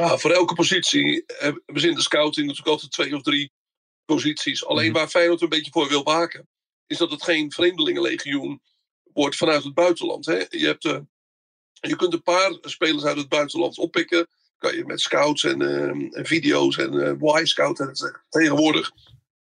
Ah, 0.00 0.12
voor 0.18 0.30
elke 0.30 0.54
positie 0.54 1.24
hebben 1.26 1.80
ze 1.80 1.88
in 1.88 1.94
de 1.94 2.00
scouting 2.02 2.46
natuurlijk 2.46 2.72
altijd 2.74 2.92
twee 2.92 3.14
of 3.14 3.22
drie 3.22 3.52
posities. 4.04 4.66
Alleen 4.66 4.90
Mhm. 4.90 4.98
waar 4.98 5.08
Feyenoord 5.08 5.40
een 5.42 5.48
beetje 5.48 5.70
voor 5.70 5.88
wil 5.88 6.02
waken, 6.02 6.48
is 6.86 6.98
dat 6.98 7.10
het 7.10 7.22
geen 7.22 7.52
vreemdelingenlegioen 7.52 8.62
wordt 9.12 9.36
vanuit 9.36 9.64
het 9.64 9.74
buitenland. 9.74 10.26
Hè? 10.26 10.36
Je, 10.48 10.66
hebt, 10.66 10.84
eh, 10.84 10.98
je 11.80 11.96
kunt 11.96 12.12
een 12.12 12.22
paar 12.22 12.56
spelers 12.60 13.04
uit 13.04 13.16
het 13.16 13.28
buitenland 13.28 13.78
oppikken. 13.78 14.26
Kan 14.58 14.76
je 14.76 14.84
met 14.84 15.00
scouts 15.00 15.44
en, 15.44 15.62
eh, 15.62 16.18
en 16.18 16.26
video's 16.26 16.76
en 16.76 17.00
eh 17.00 17.40
Y-scout 17.40 17.80
en 17.80 17.92
tegenwoordig 18.28 18.90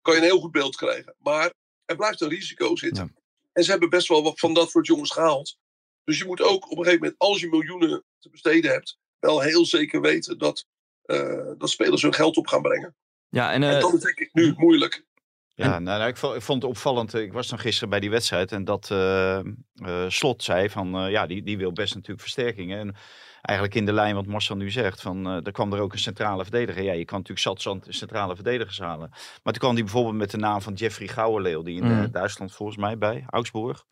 kan 0.02 0.14
je 0.14 0.20
een 0.20 0.26
heel 0.26 0.40
goed 0.40 0.52
beeld 0.52 0.76
krijgen. 0.76 1.14
Maar 1.18 1.52
er 1.84 1.96
blijft 1.96 2.20
een 2.20 2.28
risico 2.28 2.76
zitten. 2.76 3.16
En 3.52 3.64
ze 3.64 3.70
hebben 3.70 3.90
best 3.90 4.08
wel 4.08 4.22
wat 4.22 4.40
van 4.40 4.54
dat 4.54 4.70
soort 4.70 4.86
jongens 4.86 5.10
gehaald. 5.10 5.58
Dus 6.04 6.18
je 6.18 6.24
moet 6.24 6.40
ook 6.40 6.70
op 6.70 6.78
een 6.78 6.84
gegeven 6.84 7.00
moment, 7.00 7.18
als 7.18 7.40
je 7.40 7.48
miljoenen 7.48 8.04
te 8.18 8.30
besteden 8.30 8.70
hebt, 8.70 8.98
wel 9.18 9.40
heel 9.40 9.66
zeker 9.66 10.00
weten 10.00 10.38
dat, 10.38 10.66
eh, 11.02 11.50
dat 11.58 11.70
spelers 11.70 12.02
hun 12.02 12.14
geld 12.14 12.36
op 12.36 12.46
gaan 12.46 12.62
brengen. 12.62 12.96
Ja, 13.28 13.52
en 13.52 13.62
en 13.62 13.74
eh, 13.74 13.80
dat 13.80 13.94
is 13.94 14.00
denk 14.00 14.18
ik 14.18 14.30
nu 14.32 14.54
moeilijk. 14.56 15.04
Ja, 15.54 15.78
nou, 15.78 15.98
nou, 15.98 16.08
ik, 16.08 16.16
vond, 16.16 16.34
ik 16.34 16.42
vond 16.42 16.62
het 16.62 16.70
opvallend. 16.70 17.14
eh, 17.14 17.22
Ik 17.22 17.32
was 17.32 17.48
dan 17.48 17.58
gisteren 17.58 17.88
bij 17.88 18.00
die 18.00 18.10
wedstrijd 18.10 18.52
en 18.52 18.64
dat 18.64 18.90
eh, 18.90 19.38
eh, 19.38 19.44
Slot 20.08 20.42
zei 20.42 20.70
van 20.70 21.10
ja, 21.10 21.26
die, 21.26 21.42
die 21.42 21.58
wil 21.58 21.72
best 21.72 21.94
natuurlijk 21.94 22.20
versterkingen. 22.20 22.78
En 22.78 22.94
eigenlijk 23.42 23.78
in 23.78 23.86
de 23.86 23.92
lijn 23.92 24.14
wat 24.14 24.26
Marcel 24.26 24.56
nu 24.56 24.70
zegt, 24.70 25.00
van 25.00 25.26
er 25.26 25.52
kwam 25.52 25.72
er 25.72 25.80
ook 25.80 25.92
een 25.92 25.98
centrale 25.98 26.42
verdediger. 26.42 26.82
Ja, 26.82 26.92
je 26.92 27.04
kan 27.04 27.18
natuurlijk 27.18 27.46
zat 27.46 27.62
zand 27.62 27.86
centrale 27.88 28.34
verdedigers 28.34 28.78
halen. 28.78 29.08
Maar 29.10 29.52
toen 29.52 29.62
kwam 29.62 29.74
die 29.74 29.84
bijvoorbeeld 29.84 30.16
met 30.16 30.30
de 30.30 30.36
naam 30.36 30.60
van 30.62 30.74
Jeffrey 30.74 31.08
Gouwenleeuw, 31.08 31.62
die 31.62 31.80
in 31.80 31.86
Mm. 31.86 32.10
Duitsland 32.10 32.52
volgens 32.54 32.78
mij 32.78 32.98
bij 32.98 33.24
Augsburg 33.28 33.84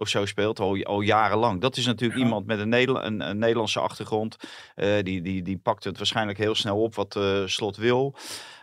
of 0.00 0.08
zo 0.08 0.26
speelt, 0.26 0.60
al, 0.60 0.82
al 0.84 1.00
jarenlang. 1.00 1.60
Dat 1.60 1.76
is 1.76 1.86
natuurlijk 1.86 2.20
iemand 2.20 2.46
met 2.46 2.58
een, 2.58 2.68
Nederla- 2.68 3.04
een, 3.04 3.20
een 3.28 3.38
Nederlandse 3.38 3.80
achtergrond. 3.80 4.36
Eh, 4.74 5.02
die, 5.02 5.22
die, 5.22 5.42
die 5.42 5.58
pakt 5.58 5.84
het 5.84 5.96
waarschijnlijk 5.96 6.38
heel 6.38 6.54
snel 6.54 6.82
op 6.82 6.94
wat 6.94 7.16
eh, 7.16 7.46
Slot 7.46 7.76
wil. 7.76 8.14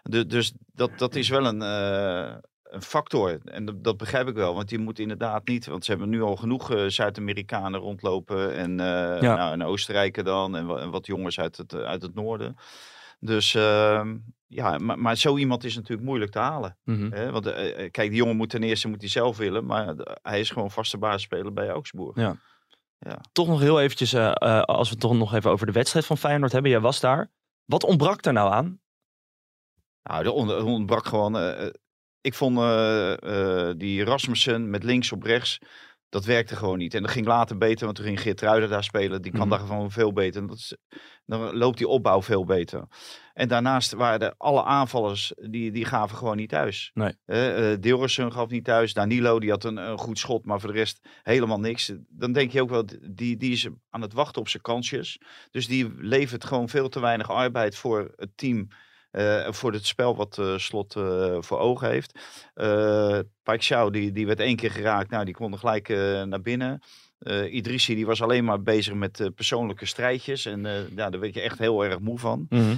Du- 0.04 0.26
dus 0.26 0.54
dat, 0.74 0.92
dat 0.98 1.16
is 1.16 1.30
wel 1.30 1.46
een, 1.46 1.62
eh, 1.62 2.36
een 2.64 2.82
factor. 2.82 3.40
En 3.46 3.66
dat, 3.66 3.84
dat 3.84 3.98
begrijp 3.98 4.28
ik 4.28 4.36
wel, 4.36 4.56
want 4.56 4.70
die 4.70 4.80
moet 4.80 5.00
inderdaad 5.00 5.48
niet. 5.48 5.66
Want 5.66 5.86
ze 5.86 5.92
hebben 5.92 6.10
nu 6.10 6.22
al 6.22 6.36
genoeg 6.36 6.74
Zuid-Amerikanen 6.88 7.80
rondlopen. 7.80 8.56
En, 8.56 8.78
Ja. 8.78 9.36
nou, 9.36 9.52
en 9.54 9.64
Oostenrijken 9.64 10.26
dan. 10.26 10.56
En, 10.56 10.70
en 10.80 10.90
wat 10.90 11.06
jongens 11.06 11.40
uit 11.40 11.58
het, 11.58 11.74
uit 11.74 12.02
het 12.02 12.16
noorden. 12.16 12.56
Dus 13.20 13.56
ehm, 13.56 14.18
ja, 14.48 14.78
maar, 14.78 15.00
maar 15.00 15.16
zo 15.16 15.38
iemand 15.38 15.64
is 15.64 15.76
natuurlijk 15.76 16.08
moeilijk 16.08 16.32
te 16.32 16.40
halen. 16.40 16.78
mhm. 16.84 17.12
Hè? 17.12 17.32
Want 17.32 17.46
eh, 17.46 17.70
eh, 17.70 17.92
kijk, 17.92 18.10
die 18.10 18.18
jongen 18.18 18.36
moet 18.36 18.50
ten 18.50 18.64
eerste 18.64 18.88
moet 18.88 19.02
hij 19.02 19.10
zelf 19.10 19.38
willen. 19.38 19.66
Maar 19.66 19.96
hij 20.22 20.40
is 20.40 20.50
gewoon 20.50 20.72
vaste 20.72 20.98
basisspeler 20.98 21.54
bij 21.54 21.70
Augsburg. 21.70 22.16
Ja. 22.16 22.36
Ja. 23.00 23.22
toch 23.32 23.48
nog 23.48 23.60
heel 23.60 23.82
eventjes, 23.82 24.14
eh, 24.14 24.32
als 24.62 24.88
we 24.88 24.94
het 24.94 25.00
toch 25.00 25.14
nog 25.14 25.34
even 25.34 25.52
over 25.52 25.66
de 25.66 25.72
wedstrijd 25.72 26.06
van 26.06 26.18
Feyenoord 26.18 26.52
hebben. 26.52 26.72
Jij 26.72 26.80
was 26.80 27.00
daar. 27.00 27.32
Wat 27.66 27.84
ontbrak 27.84 28.26
er 28.26 28.34
nou 28.34 28.52
aan? 28.52 28.80
Nou, 30.04 30.26
er 30.26 30.64
ontbrak 30.64 31.06
gewoon. 31.06 31.36
ik 32.22 32.34
vond 32.34 32.56
die 33.80 34.04
Rasmussen 34.04 34.70
met 34.70 34.84
links 34.84 35.12
op 35.12 35.24
rechts. 35.24 35.60
Dat 36.10 36.26
werkte 36.26 36.56
gewoon 36.56 36.78
niet. 36.78 36.94
En 36.94 37.02
dat 37.02 37.12
ging 37.12 37.26
later 37.26 37.58
beter, 37.58 37.86
want 37.86 37.98
toen 37.98 38.06
ging 38.06 38.22
Geert 38.22 38.42
Ruiden 38.42 38.70
daar 38.70 38.84
spelen. 38.84 39.22
Die 39.22 39.32
kan 39.32 39.48
Mhm. 39.48 39.50
daar 39.50 39.68
gewoon 39.68 39.92
veel 39.92 40.14
beter. 40.14 40.42
En 40.42 40.48
dat 40.48 40.58
is, 40.58 40.76
dan 41.26 41.56
loopt 41.58 41.78
die 41.78 41.88
opbouw 41.88 42.22
veel 42.22 42.46
beter. 42.46 42.88
En 43.34 43.48
daarnaast 43.48 43.94
waren 43.94 44.38
alle 44.38 44.64
aanvallers, 44.64 45.34
die, 45.36 45.72
die 45.72 45.86
gaven 45.86 46.18
gewoon 46.18 46.38
niet 46.38 46.50
thuis. 46.50 46.92
Nee. 46.94 47.14
Eh 47.26 48.32
gaf 48.32 48.50
niet 48.50 48.64
thuis. 48.64 48.94
Danilo, 48.94 49.40
die 49.40 49.50
had 49.50 49.64
een, 49.64 49.78
een 49.78 49.98
goed 49.98 50.20
schot, 50.20 50.46
maar 50.46 50.60
voor 50.60 50.72
de 50.72 50.78
rest 50.78 51.08
helemaal 51.24 51.60
niks. 51.60 51.92
Dan 52.10 52.32
denk 52.32 52.52
je 52.52 52.62
ook 52.62 52.70
wel, 52.70 52.86
die, 53.12 53.38
die 53.38 53.52
is 53.52 53.68
aan 53.90 54.02
het 54.02 54.14
wachten 54.14 54.42
op 54.42 54.50
zijn 54.50 54.64
kansjes. 54.64 55.20
Dus 55.52 55.68
die 55.68 55.94
levert 55.98 56.46
gewoon 56.46 56.70
veel 56.70 56.90
te 56.90 57.00
weinig 57.00 57.30
arbeid 57.32 57.76
voor 57.76 58.14
het 58.16 58.32
team. 58.38 58.68
Eh, 59.18 59.52
voor 59.52 59.74
het 59.74 59.86
spel 59.86 60.16
wat 60.16 60.38
eh, 60.38 60.58
Slot 60.58 60.96
eh, 60.96 61.38
voor 61.40 61.60
ogen 61.60 61.90
heeft. 61.90 62.20
Paik 63.44 63.60
Xiao, 63.60 63.90
die, 63.90 64.12
die 64.12 64.26
werd 64.26 64.40
één 64.40 64.56
keer 64.56 64.72
geraakt. 64.72 65.10
Nou, 65.10 65.26
die 65.26 65.34
kon 65.34 65.52
er 65.52 65.58
gelijk 65.58 65.88
naar 66.28 66.42
binnen. 66.42 66.82
Idrissi 67.50 67.96
die 67.96 68.06
was 68.06 68.22
alleen 68.22 68.44
maar 68.44 68.62
bezig 68.62 68.94
met 68.94 69.30
persoonlijke 69.36 69.86
strijdjes. 69.86 70.46
En 70.46 70.62
ja, 70.96 71.10
daar 71.10 71.20
werd 71.20 71.34
je 71.34 71.42
echt 71.42 71.60
heel 71.60 71.86
erg 71.86 72.00
moe 72.00 72.20
van. 72.20 72.46
Mhm. 72.50 72.76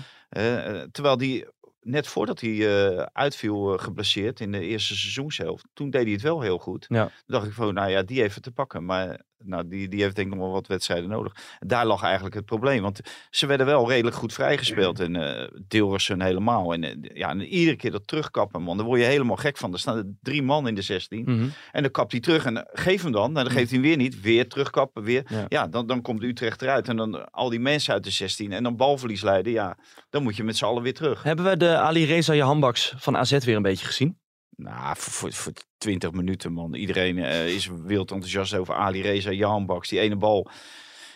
Terwijl 0.92 1.18
die, 1.18 1.46
net 1.82 2.08
voordat 2.08 2.42
hij 2.42 3.08
uitviel 3.14 3.74
eh, 3.74 3.84
geblesseerd 3.84 4.40
in 4.40 4.52
de 4.52 4.60
eerste 4.60 4.96
seizoenshelft, 4.96 5.66
toen 5.74 5.90
deed 5.90 6.04
hij 6.04 6.12
het 6.12 6.22
wel 6.22 6.42
heel 6.42 6.58
goed. 6.58 6.86
Ja. 6.90 7.06
Toen 7.06 7.14
dacht 7.26 7.48
ik 7.48 7.54
van, 7.54 7.74
nou 7.74 7.90
ja, 7.90 8.04
die 8.04 8.20
heeft 8.20 8.36
het 8.36 8.44
te 8.44 8.52
pakken. 8.52 8.86
Maar 8.86 9.22
nou, 9.44 9.68
die, 9.68 9.88
die 9.88 10.02
heeft 10.02 10.16
denk 10.16 10.28
ik 10.28 10.34
nog 10.34 10.44
wel 10.44 10.54
wat 10.54 10.68
wedstrijden 10.68 11.10
nodig. 11.10 11.36
Daar 11.60 11.86
lag 11.86 12.04
eigenlijk 12.04 12.36
het 12.36 12.46
probleem. 12.46 12.82
Want 12.82 13.00
ze 13.30 13.46
werden 13.46 13.66
wel 13.66 13.90
redelijk 13.90 14.16
goed 14.16 14.34
vrijgespeeld. 14.34 15.00
En 15.00 15.16
uh, 15.16 15.48
Dilgersen 15.68 16.22
helemaal. 16.22 16.74
En, 16.74 16.84
uh, 16.84 16.96
ja, 17.14 17.30
en 17.30 17.42
iedere 17.42 17.78
keer 17.78 17.92
dat 17.92 18.08
terugkappen, 18.08 18.62
man. 18.62 18.78
Daar 18.78 18.86
word 18.86 19.00
je 19.00 19.06
helemaal 19.06 19.36
gek 19.36 19.58
van. 19.58 19.74
Er 19.74 19.80
staan 19.80 19.98
er 19.98 20.14
drie 20.22 20.44
man 20.44 20.68
in 20.68 20.76
de 20.76 20.82
16. 20.82 21.24
Mhm. 21.24 21.48
En 21.72 21.82
dan 21.82 21.92
kapt 21.92 22.12
hij 22.12 22.22
terug. 22.22 22.46
En 22.46 22.56
uh, 22.56 22.62
geef 22.66 23.02
hem 23.02 23.12
dan. 23.12 23.38
En 23.38 23.44
dan 23.44 23.54
geeft 23.54 23.70
hij 23.70 23.80
hem 23.80 23.88
weer 23.88 23.98
niet. 23.98 24.22
Weer 24.22 24.48
terugkappen. 24.48 25.04
Weer. 25.04 25.24
Ja. 25.30 25.46
Ja, 25.48 25.68
dan, 25.68 25.88
dan 25.88 26.02
komt 26.02 26.24
Utrecht 26.24 26.62
eruit. 26.62 26.88
En 26.88 26.98
dan 26.98 27.32
al 27.32 27.50
die 27.50 27.60
mensen 27.60 27.94
uit 27.94 28.04
de 28.04 28.12
16. 28.12 28.52
En 28.52 28.64
dan 28.64 28.76
balverlies 28.76 29.22
leiden. 29.22 29.52
Ja, 29.52 29.78
dan 30.10 30.24
moet 30.24 30.36
je 30.36 30.44
met 30.44 30.58
z'n 30.58 30.66
allen 30.66 30.84
weer 30.84 30.94
terug. 30.94 31.24
Hebben 31.24 31.46
we 31.46 31.58
de 31.58 31.78
Ali 31.78 32.06
Reza 32.06 32.34
Jahanbaks 32.34 32.94
van 32.98 33.18
AZ 33.18 33.46
weer 33.46 33.56
een 33.56 33.62
beetje 33.62 33.86
gezien? 33.86 34.18
Nou, 34.60 34.96
voor, 34.98 35.14
voor, 35.14 35.34
voor 35.34 35.54
20 35.78 36.12
minuten, 36.12 36.54
man. 36.54 36.74
Iedereen 36.74 37.18
uh, 37.18 37.48
is 37.48 37.70
wild 37.86 38.12
enthousiast 38.12 38.54
over 38.54 38.74
Ali 38.74 39.02
Reza, 39.02 39.32
Jan 39.32 39.66
Baks. 39.66 39.90
Die 39.90 40.00
ene 40.00 40.16
bal, 40.16 40.50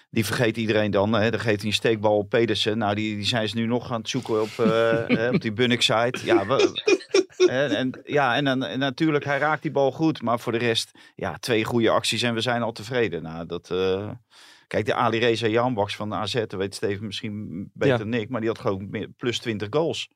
die 0.10 0.26
vergeet 0.26 0.58
iedereen 0.58 0.92
dan. 0.92 1.14
Hè. 1.14 1.32
Dan 1.32 1.40
geeft 1.40 1.60
hij 1.60 1.70
een 1.70 1.76
steekbal 1.76 2.18
op 2.18 2.30
Pedersen. 2.30 2.78
Nou, 2.78 2.96
die, 2.96 3.16
die 3.16 3.26
zijn 3.26 3.50
ze 3.50 3.56
nu 3.56 3.66
nog 3.66 3.92
aan 3.92 4.00
het 4.00 4.10
zoeken 4.10 4.42
op, 4.42 4.50
uh, 4.60 5.30
op 5.34 5.42
die 5.42 5.54
Bunnik-site. 5.54 6.20
Ja, 6.26 6.48
we, 6.48 6.82
en, 7.48 7.76
en, 7.76 8.02
ja 8.04 8.36
en, 8.36 8.64
en, 8.64 8.80
natuurlijk, 8.80 9.26
hij 9.26 9.38
raakt 9.38 9.62
die 9.62 9.72
bal 9.72 9.92
goed. 9.92 10.22
Maar 10.22 10.40
voor 10.40 10.52
de 10.52 10.58
rest, 10.58 10.92
ja, 11.16 11.38
twee 11.38 11.64
goede 11.64 11.90
acties 11.90 12.22
en 12.22 12.34
we 12.34 12.42
zijn 12.42 12.62
al 12.62 12.72
tevreden. 12.72 13.24
Nou, 13.24 13.46
dat... 13.46 13.70
Uh, 13.72 14.10
Kijk, 14.68 14.86
de 14.86 14.94
Ali 14.94 15.20
Reza 15.20 15.48
Janbaks 15.48 15.96
van 15.96 16.10
de 16.10 16.16
AZ, 16.16 16.34
dat 16.34 16.54
weet 16.54 16.76
Steven 16.76 17.06
misschien 17.06 17.70
beter 17.74 17.98
ja. 17.98 18.04
dan 18.04 18.14
ik, 18.14 18.30
maar 18.30 18.40
die 18.40 18.50
had 18.50 18.60
gewoon 18.60 18.90
meer, 18.90 19.10
plus 19.18 19.40
20 19.40 19.68
goals. 19.72 20.10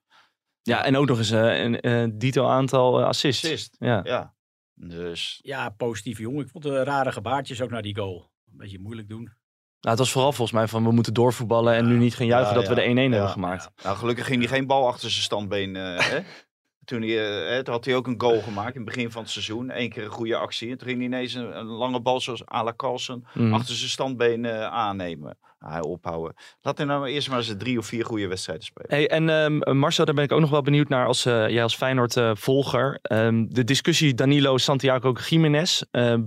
Ja, 0.67 0.83
en 0.83 0.97
ook 0.97 1.07
nog 1.07 1.17
eens 1.17 1.31
uh, 1.31 1.59
een 1.59 1.87
uh, 1.87 2.07
dito 2.13 2.47
aantal 2.47 2.99
uh, 2.99 3.05
assists. 3.05 3.43
Assist. 3.43 3.75
Ja. 3.79 4.01
ja. 4.03 4.33
Dus. 4.73 5.39
Ja, 5.43 5.69
positief 5.69 6.17
jongen. 6.17 6.43
Ik 6.43 6.49
vond 6.49 6.63
de 6.63 6.83
rare 6.83 7.11
gebaartjes 7.11 7.61
ook 7.61 7.69
naar 7.69 7.81
die 7.81 7.95
goal. 7.95 8.31
Een 8.51 8.57
beetje 8.57 8.79
moeilijk 8.79 9.07
doen. 9.07 9.23
Nou, 9.23 9.95
het 9.95 9.97
was 9.97 10.11
vooral 10.11 10.31
volgens 10.31 10.57
mij 10.57 10.67
van 10.67 10.83
we 10.83 10.91
moeten 10.91 11.13
doorvoetballen 11.13 11.75
en 11.75 11.87
nu 11.87 11.97
niet 11.97 12.15
gaan 12.15 12.25
juichen 12.25 12.49
ja, 12.49 12.59
dat 12.59 12.69
ja. 12.69 12.75
we 12.75 12.93
de 12.93 13.09
1-1 13.09 13.11
hebben 13.11 13.29
gemaakt. 13.29 13.69
Nou, 13.83 13.97
gelukkig 13.97 14.25
ging 14.25 14.39
hij 14.39 14.47
geen 14.47 14.67
bal 14.67 14.87
achter 14.87 15.09
zijn 15.09 15.23
standbeen. 15.23 15.75
hè? 15.75 16.19
Toen, 16.87 17.01
hij, 17.01 17.63
toen 17.63 17.73
had 17.73 17.85
hij 17.85 17.95
ook 17.95 18.07
een 18.07 18.21
goal 18.21 18.41
gemaakt 18.41 18.75
in 18.75 18.81
het 18.81 18.89
begin 18.89 19.11
van 19.11 19.21
het 19.21 19.31
seizoen. 19.31 19.79
Eén 19.79 19.89
keer 19.89 20.03
een 20.03 20.09
goede 20.09 20.35
actie. 20.35 20.71
En 20.71 20.77
toen 20.77 20.87
ging 20.87 20.99
hij 20.99 21.07
ineens 21.07 21.33
een, 21.33 21.57
een 21.57 21.65
lange 21.65 22.01
bal 22.01 22.19
zoals 22.19 22.45
Ala 22.45 22.73
Carlsen 22.75 23.25
mm. 23.33 23.53
achter 23.53 23.75
zijn 23.75 23.89
standbeen 23.89 24.43
uh, 24.43 24.63
aannemen. 24.63 25.37
Hij 25.59 25.81
ophouden. 25.81 26.35
Laat 26.61 26.77
hij 26.77 26.87
nou 26.87 27.07
eerst 27.07 27.29
maar 27.29 27.37
eens 27.37 27.53
drie 27.57 27.77
of 27.77 27.85
vier 27.85 28.05
goede 28.05 28.27
wedstrijden 28.27 28.65
spelen. 28.65 28.89
Hey, 28.89 29.09
en 29.09 29.29
um, 29.29 29.77
Marcel, 29.77 30.05
daar 30.05 30.13
ben 30.13 30.23
ik 30.23 30.31
ook 30.31 30.39
nog 30.39 30.49
wel 30.49 30.61
benieuwd 30.61 30.89
naar 30.89 31.05
als 31.05 31.25
uh, 31.25 31.49
jij 31.49 31.63
als 31.63 31.75
Feyenoord-volger. 31.75 32.99
Uh, 33.11 33.25
um, 33.25 33.53
de 33.53 33.63
discussie 33.63 34.13
Danilo 34.13 34.57
Santiago 34.57 35.11
Jiménez 35.11 35.81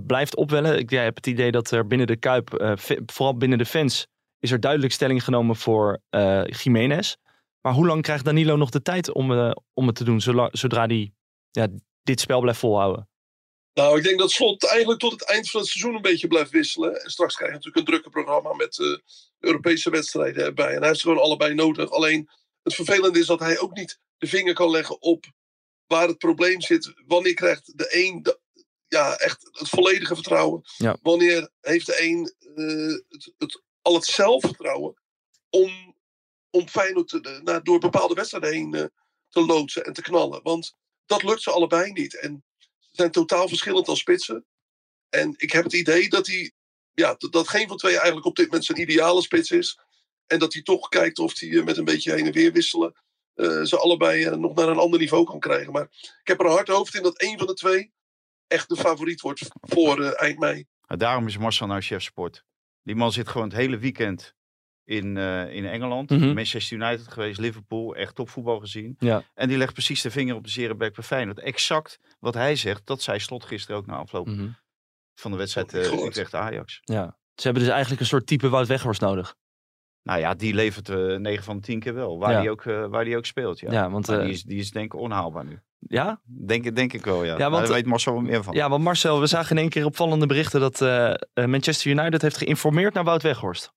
blijft 0.07 0.35
opwellen. 0.35 0.77
Ik 0.77 0.89
jij 0.89 1.03
heb 1.03 1.15
het 1.15 1.27
idee 1.27 1.51
dat 1.51 1.71
er 1.71 1.87
binnen 1.87 2.07
de 2.07 2.15
Kuip, 2.15 2.53
eh, 2.53 2.71
vooral 3.05 3.37
binnen 3.37 3.57
de 3.57 3.65
fans, 3.65 4.07
is 4.39 4.51
er 4.51 4.59
duidelijk 4.59 4.93
stelling 4.93 5.23
genomen 5.23 5.55
voor 5.55 5.99
Jiménez. 6.45 7.15
Maar 7.61 7.73
hoe 7.73 7.85
lang 7.85 8.01
krijgt 8.01 8.25
Danilo 8.25 8.55
nog 8.55 8.69
de 8.69 8.81
tijd 8.81 9.11
om, 9.11 9.31
uh, 9.31 9.51
om 9.73 9.87
het 9.87 9.95
te 9.95 10.03
doen, 10.03 10.21
zodra, 10.21 10.49
zodra 10.51 10.85
hij 10.85 11.13
ja, 11.51 11.67
dit 12.03 12.19
spel 12.19 12.41
blijft 12.41 12.59
volhouden? 12.59 13.09
Nou, 13.73 13.97
ik 13.97 14.03
denk 14.03 14.19
dat 14.19 14.31
Slot 14.31 14.65
eigenlijk 14.65 14.99
tot 14.99 15.11
het 15.11 15.25
eind 15.25 15.49
van 15.49 15.61
het 15.61 15.69
seizoen 15.69 15.95
een 15.95 16.01
beetje 16.01 16.27
blijft 16.27 16.51
wisselen. 16.51 17.03
En 17.03 17.09
straks 17.09 17.35
krijg 17.35 17.51
je 17.51 17.57
natuurlijk 17.57 17.87
een 17.87 17.93
drukke 17.93 18.09
programma 18.09 18.53
met 18.53 18.77
uh, 18.77 18.97
Europese 19.39 19.89
wedstrijden 19.89 20.45
erbij. 20.45 20.73
En 20.73 20.77
hij 20.77 20.87
heeft 20.87 20.99
ze 20.99 21.07
gewoon 21.07 21.23
allebei 21.23 21.53
nodig. 21.53 21.91
Alleen 21.91 22.29
het 22.63 22.75
vervelende 22.75 23.19
is 23.19 23.25
dat 23.25 23.39
hij 23.39 23.59
ook 23.59 23.73
niet 23.73 23.99
de 24.17 24.27
vinger 24.27 24.53
kan 24.53 24.69
leggen 24.69 25.01
op 25.01 25.25
waar 25.87 26.07
het 26.07 26.17
probleem 26.17 26.61
zit. 26.61 26.93
Wanneer 27.05 27.33
krijgt 27.33 27.77
de 27.77 27.87
een 27.89 28.21
de, 28.23 28.39
ja, 28.87 29.15
echt 29.15 29.49
het 29.51 29.69
volledige 29.69 30.15
vertrouwen? 30.15 30.61
Ja. 30.77 30.97
Wanneer 31.01 31.49
heeft 31.61 31.85
de 31.85 32.01
een 32.01 32.33
uh, 32.55 32.99
het, 33.07 33.33
het, 33.37 33.61
al 33.81 33.93
het 33.93 34.05
zelfvertrouwen 34.05 35.01
om 35.49 35.95
om 36.51 36.67
Feyenoord 36.67 37.41
nou, 37.43 37.61
door 37.61 37.79
bepaalde 37.79 38.13
wedstrijden 38.13 38.51
heen 38.51 38.75
uh, 38.75 38.85
te 39.29 39.45
loodsen 39.45 39.83
en 39.83 39.93
te 39.93 40.01
knallen. 40.01 40.43
Want 40.43 40.75
dat 41.05 41.23
lukt 41.23 41.41
ze 41.41 41.51
allebei 41.51 41.91
niet. 41.91 42.19
En 42.19 42.43
ze 42.79 42.89
zijn 42.91 43.11
totaal 43.11 43.47
verschillend 43.47 43.87
als 43.87 43.99
spitsen. 43.99 44.45
En 45.09 45.33
ik 45.37 45.51
heb 45.51 45.63
het 45.63 45.73
idee 45.73 46.09
dat 46.09 46.27
hij, 46.27 46.51
ja, 46.93 47.15
dat, 47.17 47.47
geen 47.47 47.67
van 47.67 47.77
twee 47.77 47.95
eigenlijk 47.95 48.25
op 48.25 48.35
dit 48.35 48.45
moment 48.45 48.65
zijn 48.65 48.81
ideale 48.81 49.21
spits 49.21 49.51
is. 49.51 49.79
En 50.27 50.39
dat 50.39 50.53
hij 50.53 50.61
toch 50.61 50.89
kijkt 50.89 51.19
of 51.19 51.39
hij 51.39 51.49
uh, 51.49 51.63
met 51.63 51.77
een 51.77 51.85
beetje 51.85 52.11
heen 52.11 52.25
en 52.25 52.33
weer 52.33 52.51
wisselen 52.51 52.95
ze 53.63 53.77
allebei 53.77 54.37
nog 54.37 54.55
naar 54.55 54.67
een 54.67 54.77
ander 54.77 54.99
niveau 54.99 55.23
kan 55.25 55.39
krijgen. 55.39 55.71
Maar 55.71 55.83
ik 56.01 56.19
heb 56.23 56.39
er 56.39 56.45
een 56.45 56.51
hard 56.51 56.67
hoofd 56.67 56.95
in 56.95 57.03
dat 57.03 57.17
één 57.17 57.37
van 57.37 57.47
de 57.47 57.53
twee 57.53 57.91
echt 58.47 58.69
de 58.69 58.75
favoriet 58.75 59.21
wordt 59.21 59.47
voor 59.61 60.03
eind 60.03 60.39
mei. 60.39 60.65
Daarom 60.87 61.27
is 61.27 61.37
Marcel 61.37 61.67
nou 61.67 61.81
chef 61.81 62.03
sport. 62.03 62.43
Die 62.83 62.95
man 62.95 63.11
zit 63.11 63.27
gewoon 63.27 63.47
het 63.47 63.57
hele 63.57 63.77
weekend 63.77 64.35
in, 64.91 65.15
uh, 65.15 65.53
in 65.53 65.65
Engeland. 65.65 66.09
Mm 66.09 66.19
-hmm. 66.19 66.33
Manchester 66.33 66.77
United 66.77 67.07
geweest, 67.07 67.39
Liverpool, 67.39 67.95
echt 67.95 68.15
topvoetbal 68.15 68.59
gezien. 68.59 68.95
Ja. 68.99 69.23
En 69.33 69.47
die 69.47 69.57
legt 69.57 69.73
precies 69.73 70.01
de 70.01 70.11
vinger 70.11 70.35
op 70.35 70.43
de 70.43 70.49
zere 70.49 70.75
bek 70.75 70.93
bij 70.95 71.03
Feyenoord. 71.03 71.39
Exact 71.39 71.99
wat 72.19 72.33
hij 72.33 72.55
zegt, 72.55 72.85
dat 72.85 73.01
zei 73.01 73.19
Slot 73.19 73.45
gisteren 73.45 73.77
ook 73.77 73.85
na 73.85 73.95
afloop 73.95 74.27
Mhm. 74.27 74.35
mm 74.35 74.41
-hmm. 74.41 74.55
van 75.15 75.31
de 75.31 75.37
wedstrijd 75.37 75.73
uh, 75.73 76.05
Utrecht-Ajax. 76.05 76.79
Ja. 76.83 77.17
Ze 77.35 77.43
hebben 77.43 77.63
dus 77.63 77.71
eigenlijk 77.71 78.01
een 78.01 78.07
soort 78.07 78.25
type 78.27 78.49
Wout 78.49 78.67
Weghorst 78.67 79.01
nodig. 79.01 79.35
Nou 80.03 80.19
ja, 80.19 80.33
die 80.33 80.53
levert 80.53 80.89
uh, 80.89 81.17
9 81.17 81.43
van 81.43 81.55
de 81.55 81.61
10 81.61 81.79
keer 81.79 81.93
wel, 81.93 82.19
waar, 82.19 82.31
ja. 82.31 82.41
die, 82.41 82.49
ook, 82.49 82.65
uh, 82.65 82.85
waar 82.85 83.03
die 83.03 83.17
ook 83.17 83.25
speelt. 83.25 83.59
Ja, 83.59 83.71
ja 83.71 83.89
want 83.89 84.05
die, 84.05 84.29
is, 84.29 84.43
die 84.43 84.59
is 84.59 84.71
denk 84.71 84.93
ik 84.93 84.99
onhaalbaar 84.99 85.45
nu. 85.45 85.59
Ja? 85.79 86.21
Denk, 86.23 86.75
denk 86.75 86.93
ik 86.93 87.05
wel, 87.05 87.23
ja. 87.23 87.37
ja 87.37 87.49
want, 87.49 87.65
Daar 87.65 87.75
weet 87.75 87.85
Marcel 87.85 88.13
wel 88.13 88.21
meer 88.21 88.43
van. 88.43 88.53
Ja, 88.53 88.69
want 88.69 88.83
Marcel, 88.83 89.19
we 89.19 89.27
zagen 89.27 89.55
in 89.55 89.61
één 89.61 89.69
keer 89.69 89.85
opvallende 89.85 90.25
berichten 90.25 90.59
dat 90.59 90.81
uh, 90.81 91.13
Manchester 91.33 91.91
United 91.91 92.21
heeft 92.21 92.37
geïnformeerd 92.37 92.93
naar 92.93 93.03
Wout 93.03 93.21
Weghorst. 93.21 93.73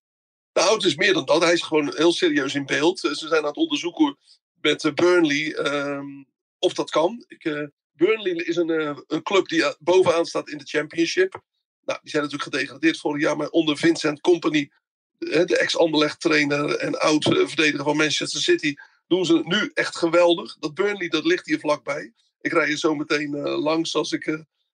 Nou, 0.54 0.74
het 0.74 0.84
is 0.84 0.96
meer 0.96 1.12
dan 1.12 1.24
dat. 1.24 1.42
Hij 1.42 1.52
is 1.52 1.62
gewoon 1.62 1.94
heel 1.96 2.12
serieus 2.12 2.54
in 2.54 2.66
beeld. 2.66 2.98
Ze 2.98 3.14
zijn 3.14 3.32
aan 3.32 3.44
het 3.44 3.56
onderzoeken 3.56 4.16
met 4.60 4.90
Burnley 4.94 5.58
um, 5.58 6.26
of 6.58 6.72
dat 6.72 6.90
kan. 6.90 7.24
Ik, 7.28 7.44
uh, 7.44 7.66
Burnley 7.92 8.32
is 8.32 8.56
een, 8.56 8.68
een, 9.06 9.22
club 9.22 9.48
die 9.48 9.74
bovenaan 9.78 10.26
staat 10.26 10.48
in 10.48 10.58
de 10.58 10.64
Championship. 10.64 11.42
Nou, 11.84 11.98
die 12.02 12.10
zijn 12.10 12.22
natuurlijk 12.22 12.50
gedegradeerd 12.50 12.98
vorig 12.98 13.22
jaar, 13.22 13.36
maar 13.36 13.48
onder 13.48 13.76
Vincent 13.76 14.20
Company, 14.20 14.70
de 15.18 15.58
ex-Anderlecht 15.58 16.20
trainer 16.20 16.76
en 16.76 16.98
oud-verdediger 16.98 17.84
van 17.84 17.96
Manchester 17.96 18.40
City, 18.40 18.74
doen 19.06 19.24
ze 19.24 19.42
nu 19.44 19.70
echt 19.74 19.96
geweldig. 19.96 20.56
Dat 20.58 20.74
Burnley, 20.74 21.08
dat 21.08 21.24
ligt 21.24 21.46
hier 21.46 21.58
vlakbij. 21.58 22.12
Ik 22.40 22.52
rij 22.52 22.70
er 22.70 22.78
zo 22.78 22.94
meteen 22.94 23.40
langs 23.40 23.94
als 23.94 24.12
ik 24.12 24.26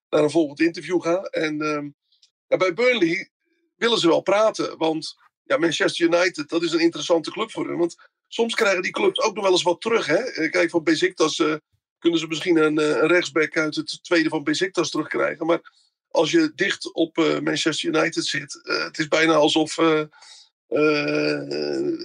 naar 0.09 0.23
een 0.23 0.29
volgend 0.29 0.59
interview 0.59 1.01
ga. 1.01 1.21
En 1.21 1.57
ja, 2.47 2.57
bij 2.57 2.73
Burnley 2.73 3.29
willen 3.75 3.99
ze 3.99 4.07
wel 4.07 4.21
praten, 4.21 4.77
want 4.77 5.15
ja, 5.51 5.57
Manchester 5.57 6.05
United, 6.05 6.49
dat 6.49 6.63
is 6.63 6.71
een 6.71 6.79
interessante 6.79 7.31
club 7.31 7.51
voor 7.51 7.67
hen. 7.67 7.77
Want 7.77 7.95
soms 8.27 8.55
krijgen 8.55 8.81
die 8.81 8.91
clubs 8.91 9.21
ook 9.21 9.33
nog 9.33 9.43
wel 9.43 9.53
eens 9.53 9.63
wat 9.63 9.81
terug. 9.81 10.05
Hè? 10.05 10.49
Kijk, 10.49 10.69
van 10.69 10.83
Beziktas 10.83 11.39
uh, 11.39 11.55
kunnen 11.99 12.19
ze 12.19 12.27
misschien 12.27 12.57
een, 12.57 12.77
een, 12.77 13.07
rechtsback 13.07 13.57
uit 13.57 13.75
het 13.75 14.03
tweede 14.03 14.29
van 14.29 14.43
Beziktas 14.43 14.89
terugkrijgen. 14.89 15.45
Maar 15.45 15.71
als 16.07 16.31
je 16.31 16.51
dicht 16.55 16.93
op 16.93 17.17
uh, 17.17 17.39
Manchester 17.39 17.89
United 17.89 18.25
zit, 18.25 18.59
uh, 18.63 18.83
het 18.83 18.97
is 18.97 19.07
bijna 19.07 19.33
alsof 19.33 19.77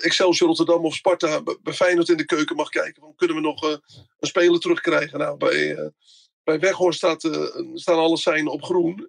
Excelsior 0.01 0.49
Rotterdam 0.49 0.85
of 0.85 0.95
Sparta 0.95 1.43
bij 1.63 1.73
Feyenoord 1.73 2.09
in 2.09 2.17
de 2.17 2.25
keuken 2.25 2.57
mag 2.57 2.69
kijken. 2.69 3.03
Van, 3.03 3.15
kunnen 3.17 3.37
we 3.37 3.43
nog 3.43 3.63
een 3.63 3.81
speler 4.29 4.61
terugkrijgen? 4.61 5.19
Nou, 5.19 5.37
bij, 5.37 5.93
bij 6.45 6.59
Weghorst 6.59 6.99
staat, 6.99 7.21
staan 7.75 7.99
alle 7.99 8.17
seinen 8.17 8.53
op 8.53 8.63
groen. 8.63 9.07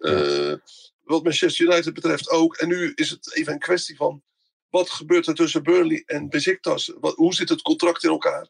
Wat 1.07 1.23
Manchester 1.23 1.65
United 1.65 1.93
betreft 1.93 2.29
ook. 2.29 2.55
En 2.55 2.67
nu 2.67 2.91
is 2.95 3.09
het 3.09 3.35
even 3.35 3.53
een 3.53 3.59
kwestie 3.59 3.95
van 3.95 4.23
wat 4.69 4.89
gebeurt 4.89 5.27
er 5.27 5.35
tussen 5.35 5.63
Burnley 5.63 6.03
en 6.05 6.29
Beziktas? 6.29 6.93
Wat, 6.99 7.15
hoe 7.15 7.33
zit 7.33 7.49
het 7.49 7.61
contract 7.61 8.03
in 8.03 8.09
elkaar? 8.09 8.47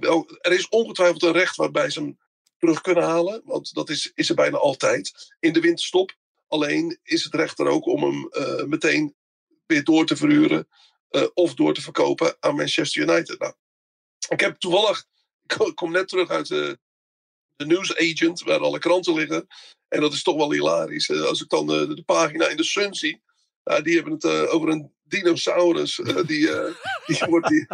Wel, 0.00 0.38
er 0.40 0.52
is 0.52 0.68
ongetwijfeld 0.68 1.22
een 1.22 1.32
recht 1.32 1.56
waarbij 1.56 1.90
ze 1.90 2.00
hem 2.00 2.18
terug 2.58 2.80
kunnen 2.80 3.04
halen. 3.04 3.42
Want 3.44 3.74
dat 3.74 3.90
is, 3.90 4.12
is 4.14 4.28
er 4.28 4.34
bijna 4.34 4.56
altijd 4.56 5.34
in 5.40 5.52
de 5.52 5.60
winterstop. 5.60 6.14
Alleen 6.48 6.98
is 7.02 7.24
het 7.24 7.34
recht 7.34 7.58
er 7.58 7.66
ook 7.66 7.86
om 7.86 8.02
hem 8.02 8.28
uh, 8.30 8.64
meteen 8.64 9.14
weer 9.66 9.84
door 9.84 10.06
te 10.06 10.16
verhuren. 10.16 10.68
Uh, 11.10 11.26
of 11.34 11.54
door 11.54 11.74
te 11.74 11.82
verkopen 11.82 12.36
aan 12.40 12.56
Manchester 12.56 13.02
United. 13.02 13.38
Nou, 13.38 13.54
ik 14.28 14.40
heb 14.40 14.58
toevallig, 14.58 15.04
ik 15.46 15.74
kom 15.74 15.90
net 15.90 16.08
terug 16.08 16.28
uit 16.28 16.48
de, 16.48 16.78
de 17.56 17.66
newsagent, 17.66 18.42
waar 18.42 18.60
alle 18.60 18.78
kranten 18.78 19.14
liggen. 19.14 19.46
En 19.88 20.00
dat 20.00 20.12
is 20.12 20.22
toch 20.22 20.36
wel 20.36 20.52
hilarisch. 20.52 21.10
Als 21.10 21.42
ik 21.42 21.48
dan 21.48 21.66
de, 21.66 21.94
de 21.94 22.02
pagina 22.02 22.48
in 22.48 22.56
de 22.56 22.64
Sun 22.64 22.94
zie. 22.94 23.22
Uh, 23.64 23.82
die 23.82 23.94
hebben 23.94 24.12
het 24.12 24.24
uh, 24.24 24.54
over 24.54 24.68
een 24.68 24.92
dinosaurus. 25.02 25.98
Uh, 25.98 26.06
die, 26.26 26.50
die, 27.06 27.18
wordt 27.28 27.48
die, 27.48 27.66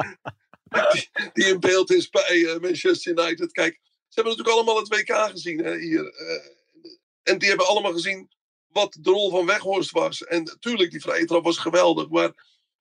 die, 0.92 1.10
die, 1.32 1.46
in 1.46 1.60
beeld 1.60 1.90
is 1.90 2.08
bij 2.08 2.58
Manchester 2.60 3.18
United. 3.18 3.52
Kijk, 3.52 3.80
ze 3.82 4.20
hebben 4.20 4.36
natuurlijk 4.36 4.56
allemaal 4.56 4.76
het 4.76 4.88
WK 4.88 5.30
gezien 5.30 5.58
hè, 5.58 5.78
hier. 5.78 6.14
en 7.22 7.38
die 7.38 7.48
hebben 7.48 7.66
allemaal 7.66 7.92
gezien 7.92 8.30
wat 8.72 8.98
de 9.00 9.10
rol 9.10 9.30
van 9.30 9.46
Weghorst 9.46 9.90
was. 9.90 10.24
En 10.24 10.42
natuurlijk, 10.42 10.90
die 10.90 11.00
vrije 11.00 11.24
trap 11.24 11.44
was 11.44 11.58
geweldig. 11.58 12.08
Maar 12.08 12.32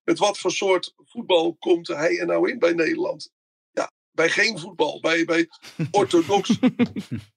met 0.04 0.18
wat 0.18 0.38
voor 0.38 0.52
soort 0.52 0.94
voetbal 0.96 1.56
komt 1.58 1.88
hij 1.88 2.18
er 2.18 2.26
nou 2.26 2.50
in 2.50 2.58
bij 2.58 2.72
Nederland? 2.72 3.30
Ja, 3.70 3.92
bij 4.10 4.30
geen 4.30 4.58
voetbal. 4.58 5.00
Bij, 5.00 5.24
bij 5.24 5.48
orthodox, 5.90 6.58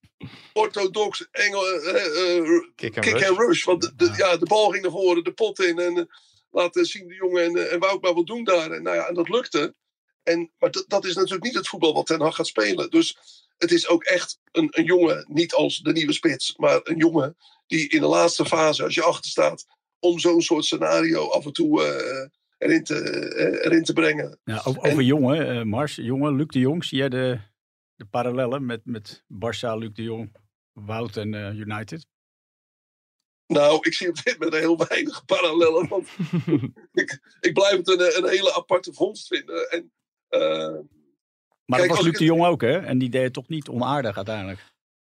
orthodox 0.53 1.27
Engel, 1.31 1.67
eh, 1.67 2.37
eh, 2.37 2.61
Kick 2.75 2.95
and 2.97 3.05
kick 3.05 3.13
rush. 3.13 3.29
and 3.29 3.37
rush. 3.37 3.63
Want 3.63 3.81
de, 3.81 3.91
de- 3.95 4.13
ja, 4.17 4.37
de 4.37 4.45
bal 4.45 4.69
ging 4.69 4.83
naar 4.83 4.91
voren, 4.91 5.23
de 5.23 5.31
pot 5.33 5.59
in. 5.59 5.79
En 5.79 5.97
eh, 5.97 6.03
laten 6.51 6.85
zien 6.85 7.07
de 7.07 7.13
jongen 7.15 7.43
en, 7.43 7.55
eh, 7.57 7.73
en 7.73 7.79
Wout 7.79 8.01
maar 8.01 8.13
wat 8.13 8.27
doen 8.27 8.43
daar. 8.43 8.71
En, 8.71 8.83
nou 8.83 8.95
ja, 8.95 9.07
en 9.07 9.13
dat 9.13 9.29
lukte. 9.29 9.75
En, 10.23 10.51
maar 10.59 10.71
dat- 10.71 10.85
dat 10.87 11.05
is 11.05 11.15
natuurlijk 11.15 11.43
niet 11.43 11.55
het 11.55 11.67
voetbal 11.67 11.93
wat 11.93 12.05
Ten 12.05 12.21
Hag 12.21 12.35
gaat 12.35 12.47
spelen. 12.47 12.89
Dus 12.89 13.17
het 13.57 13.71
is 13.71 13.87
ook 13.87 14.03
echt 14.03 14.39
een, 14.51 14.67
een 14.71 14.83
jongen, 14.85 15.25
niet 15.29 15.53
als 15.53 15.77
de 15.79 15.91
nieuwe 15.91 16.13
spits, 16.13 16.53
maar 16.57 16.79
een 16.83 16.97
jongen 16.97 17.37
die 17.67 17.89
in 17.89 17.99
de 17.99 18.07
laatste 18.07 18.45
fase, 18.45 18.83
als 18.83 18.93
je 18.95 19.03
achter 19.03 19.29
staat, 19.31 19.65
om 19.99 20.19
zo'n 20.19 20.41
soort 20.41 20.65
scenario 20.65 21.29
af 21.29 21.45
en 21.45 21.53
toe 21.53 21.83
eh, 21.83 22.27
erin, 22.57 22.83
te, 22.83 22.95
eh, 22.99 23.65
erin 23.65 23.83
te 23.83 23.93
brengen. 23.93 24.39
Ja, 24.43 24.61
over, 24.63 25.01
jongen, 25.01 25.49
eh, 25.49 25.61
Mars, 25.63 25.95
jongen, 25.95 26.35
Luc 26.35 26.47
de 26.47 26.59
Jong. 26.59 26.83
Zie 26.85 26.97
jij 26.97 27.09
de, 27.09 27.39
de 27.95 28.05
parallellen 28.05 28.65
met, 28.65 28.81
met 28.85 29.23
Barça, 29.23 29.77
Luc 29.77 29.89
de 29.93 30.03
Jong, 30.03 30.35
Wout 30.71 31.17
en 31.17 31.33
eh, 31.33 31.59
United? 31.59 32.05
Nou, 33.47 33.77
ik 33.81 33.93
zie 33.93 34.09
op 34.09 34.23
dit 34.23 34.39
moment 34.39 34.61
heel 34.61 34.85
weinig 34.87 35.25
parallellen. 35.25 35.87
Want 35.87 36.07
ik, 37.01 37.19
ik 37.39 37.53
blijf 37.53 37.77
het 37.77 37.87
een, 37.87 38.17
een 38.23 38.29
hele 38.29 38.53
aparte 38.53 38.93
vondst 38.93 39.27
vinden. 39.27 39.69
En, 39.69 39.91
eh, 40.27 40.39
Maar 41.65 41.79
Kijk, 41.79 41.87
dat 41.89 41.97
was 41.97 42.05
Luc 42.05 42.17
de 42.17 42.23
het- 42.23 42.33
Jong 42.33 42.45
ook, 42.45 42.61
hè? 42.61 42.77
En 42.79 42.97
die 42.97 43.09
deed 43.09 43.23
het 43.23 43.33
toch 43.33 43.47
niet 43.47 43.67
onaardig 43.69 44.15
uiteindelijk. 44.15 44.73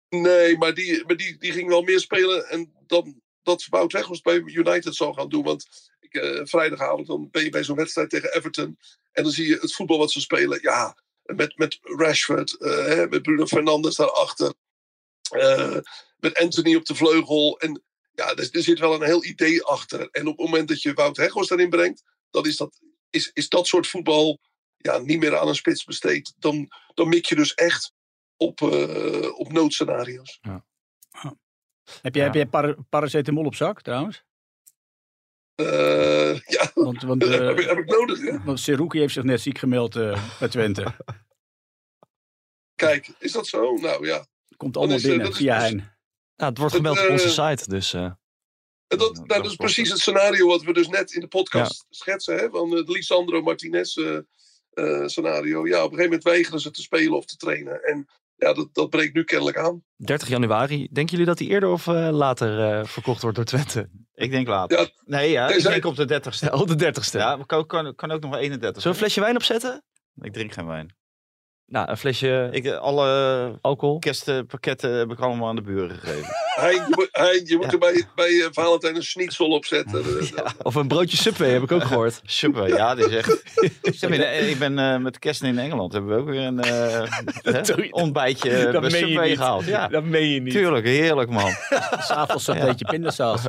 Nee, 0.10 0.58
maar 0.58 0.74
die, 0.74 1.06
maar 1.06 1.18
die, 1.18 1.38
die 1.38 1.52
ging 1.52 1.68
wel 1.70 1.82
meer 1.82 2.00
spelen 2.00 2.48
en 2.50 2.74
dan 2.88 3.22
dat 3.44 3.66
Wout 3.70 3.92
Weghorst 3.92 4.24
bij 4.24 4.36
United 4.36 4.96
zal 4.96 5.14
gaan 5.14 5.30
doen. 5.30 5.44
Want 5.44 5.92
ik, 6.00 6.14
eh, 6.14 6.46
vrijdagavond 6.46 7.08
dan 7.08 7.30
ben 7.32 7.44
je 7.44 7.50
bij 7.50 7.64
zo'n 7.64 7.76
wedstrijd 7.76 8.10
tegen 8.10 8.34
Everton. 8.36 8.78
En 9.12 9.24
dan 9.24 9.32
zie 9.32 9.48
je 9.48 9.58
het 9.62 9.74
voetbal 9.74 9.98
wat 9.98 10.12
ze 10.12 10.20
spelen. 10.20 10.60
Ja, 10.62 10.98
met, 11.36 11.58
met 11.58 11.80
Rashford, 11.82 12.58
eh, 12.62 13.08
met 13.10 13.22
Bruno 13.22 13.46
Fernandes 13.46 13.96
daarachter. 13.96 14.54
eh 15.30 15.78
met 16.18 16.38
Anthony 16.38 16.76
op 16.76 16.86
de 16.86 16.96
vleugel. 16.96 17.60
En 17.60 17.84
ja, 18.12 18.30
er, 18.30 18.50
er 18.52 18.64
zit 18.64 18.80
wel 18.80 18.94
een 18.94 19.04
heel 19.04 19.24
idee 19.26 19.64
achter. 19.64 20.10
En 20.12 20.28
op 20.28 20.38
het 20.38 20.46
moment 20.46 20.68
dat 20.68 20.82
je 20.82 20.94
Wout 20.94 21.18
Weghorst 21.18 21.50
daarin 21.50 21.70
brengt, 21.70 22.04
dan 22.30 22.46
is 22.46 22.58
dat, 22.58 22.80
is, 23.10 23.32
is 23.34 23.50
dat 23.50 23.68
soort 23.68 23.88
voetbal 23.88 24.40
ja, 24.78 24.98
niet 24.98 25.20
meer 25.20 25.38
aan 25.38 25.48
een 25.48 25.56
spits 25.56 25.84
besteed. 25.84 26.34
Dan, 26.38 26.68
dan 26.94 27.10
mik 27.10 27.26
je 27.26 27.36
dus 27.36 27.54
echt 27.54 27.94
op, 28.38 28.62
eh, 28.62 29.40
op 29.40 29.52
noodscenario's. 29.52 30.40
Heb 32.02 32.14
jij, 32.16 32.24
Ja. 32.24 32.24
heb 32.24 32.34
jij 32.34 32.46
para- 32.46 32.76
paracetamol 32.90 33.46
op 33.46 33.56
zak 33.56 33.82
trouwens? 33.82 34.24
Eh, 35.60 36.40
ja, 36.40 36.72
Want, 36.74 37.02
want, 37.02 37.24
eh, 37.26 37.30
heb, 37.30 37.60
ik, 37.60 37.68
heb 37.70 37.78
ik 37.78 37.86
nodig. 37.86 38.22
Hè? 38.22 38.44
want 38.44 38.60
Seruki 38.60 39.00
heeft 39.00 39.14
zich 39.14 39.24
net 39.24 39.42
ziek 39.42 39.58
gemeld 39.58 39.96
eh, 39.96 40.24
bij 40.40 40.48
Twente. 40.48 40.94
Kijk, 42.76 43.10
is 43.20 43.32
dat 43.32 43.48
zo? 43.48 43.74
Nou 43.74 44.06
ja. 44.08 44.26
Komt 44.58 44.78
allemaal 44.78 44.96
is, 44.96 45.02
binnen 45.04 45.34
via 45.34 45.60
dus- 45.60 45.64
Hein. 45.70 45.98
Ja, 46.36 46.46
het 46.48 46.58
wordt 46.58 46.74
Het, 46.74 46.82
gemeld 46.86 47.06
op 47.06 47.10
onze 47.12 47.30
site, 47.30 47.70
dus... 47.70 47.94
eh, 47.94 48.04
En 48.04 48.18
dat, 48.88 49.00
Dat- 49.00 49.16
nou, 49.16 49.28
dat 49.28 49.38
dat 49.38 49.46
is 49.46 49.56
precies 49.56 49.90
het 49.90 50.00
scenario 50.00 50.48
wat 50.48 50.64
we 50.64 50.74
dus 50.74 50.88
net 50.88 51.12
in 51.12 51.22
de 51.22 51.28
podcast 51.28 51.86
schetsen. 51.90 52.36
Hè? 52.36 52.50
Van 52.50 52.72
het 52.72 52.90
Lisandro 52.90 53.42
Martinez 53.42 53.98
scenario. 55.06 55.68
Ja, 55.68 55.78
op 55.78 55.92
een 55.92 55.98
gegeven 55.98 56.04
moment 56.04 56.24
weigeren 56.24 56.60
ze 56.60 56.72
te 56.72 56.82
spelen 56.82 57.18
of 57.18 57.26
te 57.26 57.36
trainen. 57.36 57.84
En 57.84 58.06
ja, 58.36 58.54
dat, 58.54 58.70
dat 58.74 58.90
breekt 58.90 59.14
nu 59.14 59.24
kennelijk 59.24 59.58
aan. 59.58 59.84
30 59.96 60.28
januari. 60.28 60.88
Denken 60.92 61.12
jullie 61.12 61.26
dat 61.26 61.40
hij 61.40 61.48
eerder 61.48 61.70
of 61.70 61.86
later 61.86 62.60
eh, 62.80 62.86
verkocht 62.86 63.22
wordt 63.22 63.36
door 63.38 63.46
Twente? 63.46 63.90
Ik 64.20 64.32
denk 64.32 64.48
later. 64.48 64.80
Ja, 64.80 64.88
nee, 65.06 65.32
ja, 65.32 65.48
ik 65.48 65.64
denk 65.64 65.86
op 65.86 65.96
de 65.96 66.22
30ste. 66.22 66.40
Ja, 66.40 66.50
op 66.50 66.78
de 66.78 66.94
30ste. 66.94 67.18
Ja, 67.18 67.44
kan, 67.46 67.66
kan 67.96 68.12
ook 68.12 68.22
nog 68.22 68.32
wel 68.32 68.40
31. 68.40 68.60
Zullen 68.60 68.82
we 68.84 68.90
een 68.90 68.96
flesje 68.96 69.22
wijn 69.22 69.36
opzetten? 69.36 69.84
Ik 70.22 70.34
drink 70.34 70.54
geen 70.54 70.68
wijn. 70.68 70.98
Nou, 71.70 71.90
een 71.90 71.98
flesje 71.98 72.50
Ik, 72.52 72.66
eh, 72.66 72.78
alle 72.78 73.58
alcohol. 73.62 74.00
kerstpakketten 74.00 74.92
heb 74.98 75.12
ik 75.12 75.20
allemaal 75.20 75.48
aan 75.48 75.56
de 75.56 75.62
buren 75.62 75.98
gegeven. 75.98 76.28
Hein, 76.60 76.74
je, 76.74 76.86
moet- 76.90 77.10
Hein, 77.12 77.42
je 77.46 77.56
moet 77.56 77.66
Ja. 77.66 77.72
er 77.72 77.78
bij, 77.78 78.04
bij 78.16 78.28
eh, 78.42 78.48
Valentijn 78.52 78.96
een 78.96 79.04
schnitzel 79.04 79.48
op 79.50 79.66
zetten. 79.66 80.04
Of 80.64 80.76
een 80.76 80.88
broodje 80.88 81.18
Subway, 81.18 81.50
heb 81.50 81.64
ik 81.64 81.72
ook 81.72 81.84
gehoord. 81.84 82.22
Super, 82.42 82.68
ja, 82.68 82.96
dit 82.96 83.06
is 83.10 83.16
echt. 83.16 83.44
Ik 83.82 84.10
ben, 84.10 84.50
ik 84.50 84.60
ben 84.60 84.80
eh, 84.80 84.98
met 84.98 85.20
kerst 85.20 85.44
in 85.44 85.60
Engeland 85.60 85.94
hebben 85.94 86.16
we 86.16 86.22
ook 86.22 86.28
weer 86.30 86.42
een 86.42 86.60
eh, 86.62 87.04
hè, 87.42 87.62
ontbijtje 87.92 88.72
dat 88.72 88.82
bij 88.82 88.92
meen 88.92 89.00
je 89.00 89.08
Subway 89.08 89.36
gehaald. 89.36 89.66
Ja, 89.66 89.88
Dat 89.88 90.04
meen 90.04 90.28
je 90.30 90.42
niet. 90.42 90.54
tuurlijk, 90.54 90.86
heerlijk 90.86 91.30
man. 91.30 91.52
S'avonds 92.00 92.48
een 92.48 92.60
beetje 92.60 92.86
pindasaus. 92.86 93.42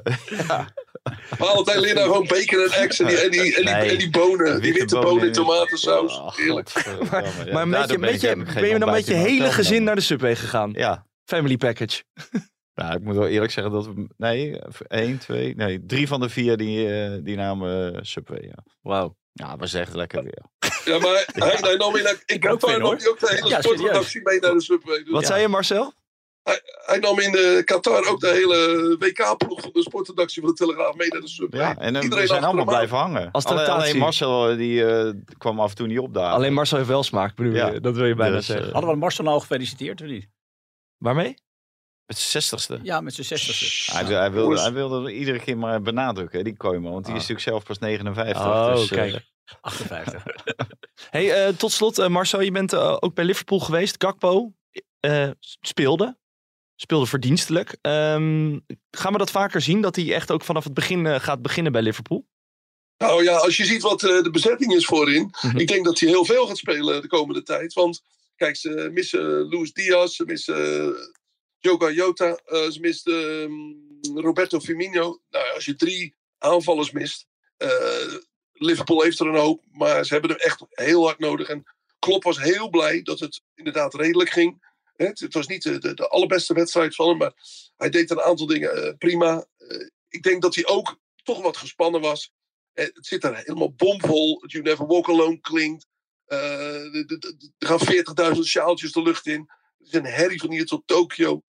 Valentijn 1.31 1.95
nou 1.95 2.07
gewoon 2.07 2.27
bacon 2.27 2.59
en 2.65 2.71
eggs 2.71 3.01
en 3.01 3.07
die, 3.07 3.17
en 3.21 3.31
die, 3.31 3.41
en 3.57 3.65
die, 3.65 3.75
Nee. 3.75 3.91
en 3.91 3.99
die 3.99 4.11
bonen. 4.11 4.61
Die 4.63 4.73
witte 4.73 4.99
bonen 4.99 5.27
in 5.27 5.33
tomatensaus. 5.33 6.19
Oh, 6.19 6.37
Heerlijk. 6.37 6.71
godverdamme, 6.71 7.45
ja. 7.45 7.53
maar 7.53 7.69
met 7.69 7.81
je, 7.81 7.87
ben 7.87 8.01
met 8.01 8.15
ik- 8.15 8.21
je, 8.21 8.27
heb 8.27 8.39
ik 8.39 8.49
geen 8.49 8.61
ben 8.63 8.71
je 8.71 8.79
dan 8.79 8.91
met 8.91 9.07
je 9.07 9.15
hele 9.15 9.53
gezin 9.53 9.85
naar 9.85 9.95
de 9.95 10.01
Subway 10.01 10.37
gegaan? 10.37 10.71
Ja, 10.73 11.07
Family 11.25 11.57
package. 11.57 12.03
nou, 12.75 12.95
ik 12.97 13.03
moet 13.03 13.17
wel 13.17 13.27
eerlijk 13.29 13.53
zeggen 13.53 13.73
dat 13.73 13.87
we, 13.87 14.09
nee, 14.17 14.59
één, 14.89 15.19
twee, 15.19 15.55
nee, 15.55 15.81
drie 15.87 16.09
van 16.09 16.21
de 16.21 16.29
vier 16.29 16.57
die, 16.57 16.93
eh, 16.95 17.19
die 17.23 17.37
namen 17.37 17.95
eh, 17.95 17.99
Subway. 18.03 18.43
Ja. 18.43 18.65
Wauw. 18.81 19.17
ja, 19.33 19.57
was 19.57 19.75
echt 19.75 19.95
lekker 19.95 20.23
weer. 20.23 20.43
Ja, 20.85 20.99
maar 20.99 21.13
hij, 21.49 21.57
hij 21.61 21.75
nam 21.77 21.97
in, 21.97 22.03
veel, 22.27 22.59
nam 22.71 22.81
hoor. 22.81 22.97
hij 22.97 23.09
ook 23.09 23.21
de 23.21 23.29
hele 23.35 23.49
Ja, 23.49 23.61
sportredactie 23.61 24.21
mee 24.25 24.41
naar 24.41 24.53
de 24.53 24.63
Subway. 24.63 24.99
Dus 25.03 25.11
Wat 25.13 25.27
zei 25.27 25.41
je, 25.41 25.49
Marcel? 25.49 25.93
Hij, 26.43 26.61
hij 26.87 26.99
nam 26.99 27.19
in 27.21 27.35
eh, 27.35 27.65
Qatar 27.65 28.09
ook 28.09 28.21
de 28.21 28.29
hele 28.29 28.97
WK-ploeg 28.99 29.61
van 29.61 29.71
de 29.73 29.83
sportredactie 29.83 30.43
van 30.43 30.51
de 30.51 30.57
Telegraaf 30.57 30.95
mee 30.95 31.09
naar 31.09 31.21
de 31.21 31.29
Subway. 31.29 31.61
Ja, 31.61 31.77
en 31.79 31.95
Iedereen 31.95 32.21
we 32.21 32.27
zijn 32.27 32.45
allemaal 32.45 32.65
blijven 32.65 32.97
hangen. 32.97 33.31
Als 33.31 33.45
alleen, 33.45 33.67
alleen 33.67 33.97
Marcel 33.99 34.49
eh, 34.51 34.57
die 34.57 34.85
eh, 34.87 35.13
kwam 35.39 35.61
af 35.61 35.71
en 35.71 35.77
toe 35.77 35.87
niet 35.87 35.99
opdagen. 35.99 36.35
Alleen 36.35 36.53
Marcel 36.53 36.77
heeft 36.77 36.89
wel 36.89 37.03
smaak, 37.03 37.35
bedoel 37.35 37.53
Ja. 37.53 37.69
je? 37.73 37.81
Dat 37.81 37.97
wil 37.97 38.07
je 38.07 38.15
bijna 38.15 38.37
Dus, 38.37 38.47
zeggen. 38.47 38.73
Hadden 38.73 38.91
we 38.91 38.97
Marcel 38.97 39.27
al 39.27 39.41
gefeliciteerd 39.41 40.01
of 40.01 40.07
niet? 40.07 40.29
Waarmee? 40.99 41.35
Het 42.07 42.19
zestigste. 42.19 42.79
Ja, 42.83 43.01
met 43.01 43.15
zijn 43.15 43.27
zestigste. 43.27 43.93
Hij, 43.93 44.05
hij, 44.05 44.33
wilde, 44.33 44.61
hij 44.61 44.73
wilde 44.73 45.05
er 45.05 45.11
iedere 45.11 45.39
keer 45.41 45.59
maar 45.59 45.83
benadrukken, 45.83 46.45
die 46.45 46.57
Koeman. 46.57 46.93
Want 46.93 47.05
die 47.05 47.15
is 47.15 47.23
Ah. 47.23 47.29
natuurlijk 47.29 47.41
zelf 47.41 47.65
pas 47.65 47.79
59. 47.79 48.45
Oh, 48.47 48.75
dus, 48.75 48.89
kijk. 48.89 49.29
58. 49.61 50.23
Hey, 51.11 51.47
eh, 51.47 51.55
tot 51.55 51.73
slot, 51.73 52.09
Marcel, 52.09 52.41
je 52.41 52.51
bent 52.51 52.75
ook 52.75 53.15
bij 53.15 53.25
Liverpool 53.25 53.59
geweest. 53.61 53.95
Gakpo 54.05 54.53
eh, 55.01 55.31
speelde. 55.61 56.19
Speelde 56.81 57.07
verdienstelijk. 57.07 57.77
Ehm, 57.81 58.59
gaan 58.91 59.13
we 59.13 59.19
dat 59.19 59.31
vaker 59.31 59.61
zien? 59.61 59.81
Dat 59.81 59.97
hij 59.97 60.15
echt 60.15 60.31
ook 60.31 60.45
vanaf 60.45 60.65
het 60.65 60.75
begin 60.75 61.07
eh, 61.07 61.21
gaat 61.21 61.43
beginnen 61.43 61.73
bij 61.73 61.83
Liverpool? 61.83 62.27
Nou 62.99 63.25
ja, 63.25 63.37
als 63.37 63.57
je 63.57 63.65
ziet 63.65 63.83
wat 63.83 64.03
eh, 64.03 64.23
de 64.23 64.31
bezetting 64.31 64.73
is 64.73 64.85
voorin. 64.85 65.35
Mhm. 65.43 65.59
Ik 65.59 65.69
denk 65.69 65.85
dat 65.85 65.99
hij 65.99 66.09
heel 66.09 66.25
veel 66.25 66.47
gaat 66.47 66.57
spelen 66.57 67.03
de 67.03 67.09
komende 67.09 67.43
tijd. 67.43 67.73
Want 67.73 68.03
kijk, 68.37 68.57
ze 68.57 68.91
missen 68.93 69.49
Luis 69.49 69.73
Diaz, 69.73 70.15
ze 70.15 70.25
missen 70.25 70.87
uh, 70.87 70.97
Joga 71.59 71.91
Jota, 71.91 72.41
eh, 72.45 72.71
ze 72.71 72.81
missen 72.81 73.43
ehm, 73.43 74.19
Roberto 74.19 74.61
Firmino. 74.61 75.21
Nou, 75.31 75.55
als 75.55 75.65
je 75.65 75.77
drie 75.77 76.15
aanvallers 76.39 76.91
mist. 76.91 77.27
eh, 77.57 78.15
Liverpool 78.53 79.03
heeft 79.03 79.21
er 79.21 79.27
een 79.27 79.41
hoop, 79.41 79.65
maar 79.73 80.05
ze 80.05 80.13
hebben 80.13 80.31
hem 80.31 80.41
echt 80.41 80.65
heel 80.71 81.05
hard 81.05 81.19
nodig. 81.19 81.49
En 81.49 81.65
Klopp 81.99 82.23
was 82.23 82.41
heel 82.41 82.69
blij 82.69 83.03
dat 83.03 83.19
het 83.19 83.43
inderdaad 83.55 83.95
redelijk 83.95 84.31
ging. 84.31 84.70
Het, 85.07 85.35
was 85.35 85.47
niet 85.47 85.63
de, 85.63 85.95
de, 85.95 86.09
allerbeste 86.09 86.55
wedstrijd 86.55 86.95
van 86.95 87.09
hem, 87.09 87.17
maar 87.17 87.33
hij 87.77 87.91
deed 87.91 88.11
een 88.11 88.21
aantal 88.21 88.47
dingen 88.47 88.87
eh, 88.87 88.97
prima. 88.99 89.47
Eh, 89.57 89.89
ik 90.09 90.23
denk 90.23 90.43
dat 90.43 90.55
hij 90.55 90.67
ook 90.67 90.99
toch 91.23 91.43
wat 91.43 91.57
gespannen 91.57 92.01
was. 92.01 92.33
Eh, 92.73 92.85
Het 92.85 93.07
zit 93.07 93.25
er 93.25 93.37
helemaal 93.37 93.73
bomvol. 93.73 94.47
You 94.47 94.63
Never 94.63 94.87
Walk 94.87 95.09
Alone 95.09 95.41
klinkt. 95.41 95.87
Er 96.27 97.47
gaan 97.59 98.35
40.000 98.35 98.41
sjaaltjes 98.41 98.93
de 98.93 99.03
lucht 99.03 99.27
in. 99.27 99.51
Het 99.79 99.87
is 99.87 99.93
een 99.93 100.05
herrie 100.05 100.41
van 100.41 100.51
hier 100.51 100.67
tot 100.67 100.87
Tokio. 100.87 101.43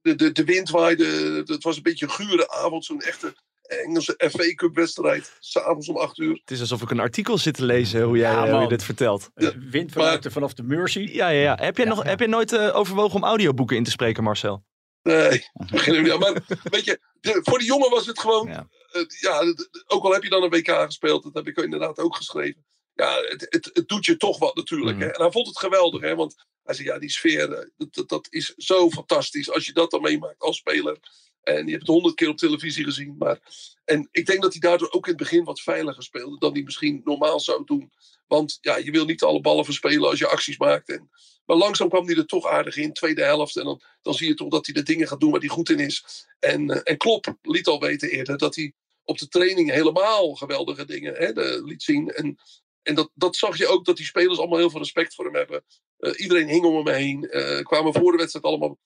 De, 0.00 0.14
de, 0.14 0.32
de 0.32 0.44
wind 0.44 0.70
waaide. 0.70 1.04
Het 1.46 1.62
was 1.62 1.76
een 1.76 1.82
beetje 1.82 2.04
een 2.04 2.12
gure 2.12 2.50
avond. 2.50 2.84
Zo'n 2.84 3.00
echte 3.00 3.34
Engelse 3.62 4.14
FA 4.30 4.54
Cup 4.54 4.74
wedstrijd. 4.74 5.36
S'avonds 5.40 5.88
om 5.88 5.96
8 5.96 6.18
uur. 6.18 6.38
Het 6.40 6.50
is 6.50 6.60
alsof 6.60 6.82
ik 6.82 6.90
een 6.90 7.00
artikel 7.00 7.38
zit 7.38 7.54
te 7.54 7.64
lezen 7.64 8.02
hoe 8.02 8.16
jij 8.16 8.30
Ja, 8.32 8.44
eh, 8.46 8.52
hoe 8.52 8.62
je 8.62 8.68
dit 8.68 8.84
vertelt. 8.84 9.30
Ja, 9.34 9.52
Wind 9.58 9.92
vanuit 9.92 10.22
de, 10.22 10.30
vanaf 10.30 10.54
de 10.54 10.62
Mercy. 10.62 10.98
Ja, 11.12 11.28
ja, 11.28 11.40
ja. 11.42 11.54
Heb 11.64 11.76
je, 11.76 11.82
Ja, 11.82 11.88
nog, 11.88 12.02
ja. 12.02 12.08
heb 12.08 12.20
je 12.20 12.26
nooit 12.26 12.52
eh, 12.52 12.76
overwogen 12.76 13.14
om 13.16 13.24
audioboeken 13.24 13.76
in 13.76 13.84
te 13.84 13.90
spreken, 13.90 14.22
Marcel? 14.22 14.64
Nee, 15.02 15.46
beginnen 15.70 16.02
we 16.02 16.08
niet 16.08 16.12
aan. 16.24 16.32
Maar 16.32 16.42
weet 16.62 16.84
je, 16.84 17.00
de- 17.20 17.40
voor 17.42 17.58
de 17.58 17.64
jongen 17.64 17.90
was 17.90 18.06
het 18.06 18.18
gewoon. 18.20 18.48
Ja. 18.48 18.66
eh, 18.92 19.48
ook 19.86 20.04
al 20.04 20.12
heb 20.12 20.22
je 20.22 20.28
dan 20.28 20.42
een 20.42 20.50
WK 20.50 20.68
gespeeld, 20.68 21.22
dat 21.22 21.34
heb 21.34 21.46
ik 21.46 21.56
inderdaad 21.56 21.98
ook 21.98 22.16
geschreven. 22.16 22.64
Ja, 22.94 23.14
het, 23.20 23.46
het, 23.48 23.70
het 23.72 23.88
doet 23.88 24.04
je 24.04 24.16
toch 24.16 24.38
wat 24.38 24.54
natuurlijk. 24.56 24.96
Mhm. 24.96 25.06
Hè? 25.06 25.12
En 25.12 25.22
hij 25.22 25.30
vond 25.30 25.46
het 25.46 25.58
geweldig, 25.58 26.00
hè? 26.00 26.14
want 26.14 26.34
hij 26.62 26.74
zei: 26.74 26.88
ja, 26.88 26.98
die 26.98 27.10
sfeer, 27.10 27.52
eh, 27.52 27.66
dat, 27.76 27.94
dat, 27.94 28.08
dat 28.08 28.26
is 28.30 28.54
zo 28.56 28.90
fantastisch. 28.90 29.50
Als 29.50 29.66
je 29.66 29.72
dat 29.72 29.90
dan 29.90 30.02
meemaakt 30.02 30.40
als 30.40 30.56
speler. 30.56 30.96
En 31.42 31.64
je 31.64 31.70
hebt 31.70 31.86
het 31.86 31.94
honderd 31.94 32.14
keer 32.14 32.28
op 32.28 32.36
televisie 32.36 32.84
gezien. 32.84 33.14
Maar... 33.18 33.40
En 33.84 34.08
ik 34.10 34.26
denk 34.26 34.42
dat 34.42 34.52
hij 34.52 34.60
daardoor 34.60 34.90
ook 34.90 35.06
in 35.06 35.12
het 35.12 35.22
begin 35.22 35.44
wat 35.44 35.60
veiliger 35.60 36.02
speelde 36.02 36.38
dan 36.38 36.52
hij 36.52 36.62
misschien 36.62 37.00
normaal 37.04 37.40
zou 37.40 37.64
doen. 37.64 37.92
Want 38.26 38.58
ja, 38.60 38.76
je 38.76 38.90
wil 38.90 39.04
niet 39.04 39.22
alle 39.22 39.40
ballen 39.40 39.64
verspelen 39.64 40.08
als 40.08 40.18
je 40.18 40.28
acties 40.28 40.58
maakt. 40.58 40.88
En... 40.88 41.10
Maar 41.46 41.56
langzaam 41.56 41.88
kwam 41.88 42.06
hij 42.06 42.16
er 42.16 42.26
toch 42.26 42.46
aardig 42.46 42.76
in, 42.76 42.92
tweede 42.92 43.22
helft. 43.22 43.56
En 43.56 43.64
dan, 43.64 43.80
dan 44.02 44.14
zie 44.14 44.28
je 44.28 44.34
toch 44.34 44.48
dat 44.48 44.66
hij 44.66 44.74
de 44.74 44.82
dingen 44.82 45.08
gaat 45.08 45.20
doen 45.20 45.30
waar 45.30 45.40
hij 45.40 45.48
goed 45.48 45.70
in 45.70 45.78
is. 45.78 46.26
En, 46.38 46.70
uh, 46.70 46.80
en 46.84 46.96
Klop 46.96 47.36
liet 47.42 47.66
al 47.66 47.80
weten 47.80 48.10
eerder 48.10 48.38
dat 48.38 48.54
hij 48.54 48.72
op 49.04 49.18
de 49.18 49.28
training 49.28 49.70
helemaal 49.70 50.34
geweldige 50.34 50.84
dingen 50.84 51.14
hè, 51.14 51.32
liet 51.64 51.82
zien. 51.82 52.10
En, 52.10 52.38
en 52.82 52.94
dat, 52.94 53.10
dat 53.14 53.36
zag 53.36 53.58
je 53.58 53.66
ook, 53.66 53.84
dat 53.84 53.96
die 53.96 54.06
spelers 54.06 54.38
allemaal 54.38 54.58
heel 54.58 54.70
veel 54.70 54.80
respect 54.80 55.14
voor 55.14 55.24
hem 55.24 55.34
hebben. 55.34 55.64
Uh, 55.98 56.12
iedereen 56.16 56.48
hing 56.48 56.64
om 56.64 56.86
hem 56.86 56.94
heen. 56.94 57.28
Uh, 57.30 57.60
kwamen 57.60 57.92
voor 57.92 58.12
de 58.12 58.18
wedstrijd 58.18 58.44
allemaal 58.44 58.78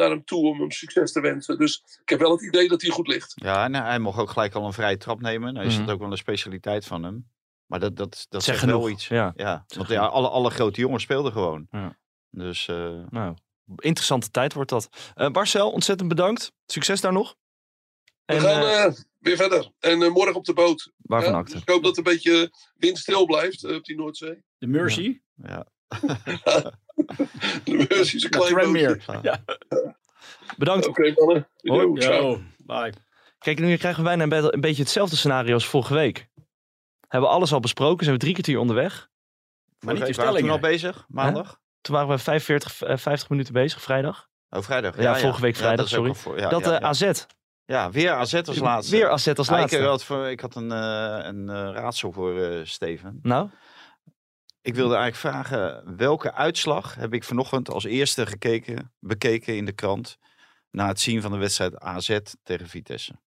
naar 0.00 0.10
hem 0.10 0.24
toe 0.24 0.46
om 0.46 0.60
hem 0.60 0.70
succes 0.70 1.12
te 1.12 1.20
wensen. 1.20 1.58
Dus 1.58 1.82
ik 2.02 2.08
heb 2.08 2.18
wel 2.20 2.30
het 2.30 2.42
idee 2.42 2.68
dat 2.68 2.82
hij 2.82 2.90
goed 2.90 3.08
ligt. 3.08 3.32
Ja, 3.34 3.64
en 3.64 3.74
hij 3.74 3.98
mocht 3.98 4.18
ook 4.18 4.30
gelijk 4.30 4.54
al 4.54 4.66
een 4.66 4.72
vrije 4.72 4.96
trap 4.96 5.20
nemen. 5.20 5.54
Nou 5.54 5.66
is 5.66 5.76
Mhm. 5.76 5.84
dat 5.84 5.94
ook 5.94 6.00
wel 6.00 6.10
een 6.10 6.16
specialiteit 6.16 6.86
van 6.86 7.02
hem. 7.02 7.30
Maar 7.66 7.80
dat, 7.80 7.96
dat, 7.96 8.26
dat 8.28 8.42
Zeg 8.42 8.54
zegt 8.58 8.66
wel 8.66 8.88
iets. 8.88 9.08
ja. 9.08 9.32
ja. 9.36 9.64
Want 9.76 9.88
ja, 9.88 10.06
alle, 10.06 10.28
alle 10.28 10.50
grote 10.50 10.80
jongens 10.80 11.02
speelden 11.02 11.32
gewoon. 11.32 11.66
Ja. 11.70 11.98
Dus 12.30 12.68
eh, 12.68 13.02
Nou, 13.10 13.34
interessante 13.76 14.30
tijd 14.30 14.52
wordt 14.52 14.70
dat. 14.70 14.88
Eh 15.14 15.28
Marcel, 15.28 15.70
ontzettend 15.70 16.08
bedankt. 16.08 16.52
Succes 16.66 17.00
daar 17.00 17.12
nog. 17.12 17.36
We 18.24 18.34
En, 18.34 18.40
gaan 18.40 18.62
eh, 18.62 18.92
weer 19.18 19.36
verder. 19.36 19.70
En 19.78 19.98
morgen 20.12 20.34
op 20.34 20.44
de 20.44 20.52
boot. 20.52 20.92
waarvan 20.96 21.32
Ja, 21.32 21.42
dus 21.42 21.54
ik 21.60 21.68
hoop 21.68 21.82
dat 21.82 21.96
het 21.96 22.06
een 22.06 22.12
beetje 22.12 22.52
windstil 22.74 23.24
blijft 23.26 23.64
op 23.74 23.84
die 23.84 23.96
Noordzee. 23.96 24.44
De 24.58 24.66
Mercy. 24.66 25.20
ja. 25.34 25.66
De 27.64 27.86
Mercy 27.88 28.16
is 28.16 28.24
een 28.24 28.30
klein 28.30 28.54
bootje. 28.72 29.00
Ja. 29.22 29.44
Bedankt. 30.60 30.86
Oké 30.86 31.12
mannen. 31.16 31.48
Hoi. 31.62 31.80
Yo, 31.80 31.96
ciao. 31.96 32.28
Yo, 32.30 32.40
bye. 32.66 32.92
Kijk, 33.38 33.58
nu 33.58 33.76
krijgen 33.76 34.04
wij 34.04 34.18
een, 34.18 34.28
be- 34.28 34.52
een 34.54 34.60
beetje 34.60 34.82
hetzelfde 34.82 35.16
scenario 35.16 35.54
als 35.54 35.66
vorige 35.66 35.94
week. 35.94 36.28
Hebben 37.08 37.28
we 37.30 37.34
alles 37.36 37.52
al 37.52 37.60
besproken, 37.60 38.04
zijn 38.04 38.16
we 38.16 38.20
drie 38.22 38.32
kwartier 38.32 38.58
onderweg. 38.58 39.08
Maar 39.80 39.94
niet 39.94 40.06
de 40.06 40.12
Waren 40.12 40.32
we 40.34 40.40
toen 40.40 40.50
al 40.50 40.58
bezig, 40.58 41.04
maandag? 41.08 41.60
Toen 41.80 41.94
waren 41.94 42.10
we 42.10 42.18
45, 42.18 42.82
eh, 42.82 42.96
50 42.96 43.28
minuten 43.28 43.52
bezig, 43.52 43.82
vrijdag. 43.82 44.28
Oh, 44.50 44.62
vrijdag. 44.62 45.00
Ja, 45.00 45.16
vorige 45.18 45.40
week 45.40 45.56
vrijdag, 45.56 45.78
dat 45.78 45.88
sorry. 45.88 46.14
voor- 46.14 46.38
ja, 46.38 46.48
dat 46.48 46.64
ja, 46.64 46.72
eh, 46.74 46.80
ja. 46.80 46.86
AZ. 46.86 47.24
Ja, 47.64 47.90
weer 47.90 48.10
AZ 48.12 48.34
als 48.34 48.58
laatste. 48.58 48.96
Weer 48.96 49.08
AZ 49.08 49.28
als 49.28 49.46
Ja, 49.48 49.54
ik, 49.54 49.60
laatste. 49.60 49.82
had, 49.82 50.04
voor- 50.04 50.26
ik 50.26 50.40
had 50.40 50.54
een, 50.54 50.72
eh, 50.72 51.18
een 51.22 51.48
eh, 51.48 51.54
raadsel 51.54 52.12
voor 52.12 52.40
eh, 52.40 52.64
Steven. 52.64 53.18
Nou, 53.22 53.48
Ik 54.62 54.74
wilde 54.74 54.94
eigenlijk 54.96 55.34
vragen, 55.36 55.96
welke 55.96 56.32
uitslag 56.34 56.94
heb 56.94 57.14
ik 57.14 57.24
vanochtend 57.24 57.70
als 57.70 57.84
eerste 57.84 58.26
gekeken, 58.26 58.92
bekeken 58.98 59.56
in 59.56 59.64
de 59.64 59.72
krant 59.72 60.18
na 60.70 60.86
het 60.88 61.00
zien 61.00 61.22
van 61.22 61.30
de 61.32 61.38
wedstrijd 61.38 61.78
AZ 61.78 62.18
tegen 62.42 62.68
Vitesse? 62.68 63.20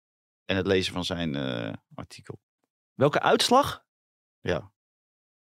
En 0.44 0.56
het 0.56 0.66
lezen 0.66 0.92
van 0.92 1.04
zijn 1.04 1.34
eh, 1.36 1.72
artikel. 1.94 2.40
welke 2.94 3.20
uitslag? 3.20 3.84
Ja. 4.40 4.72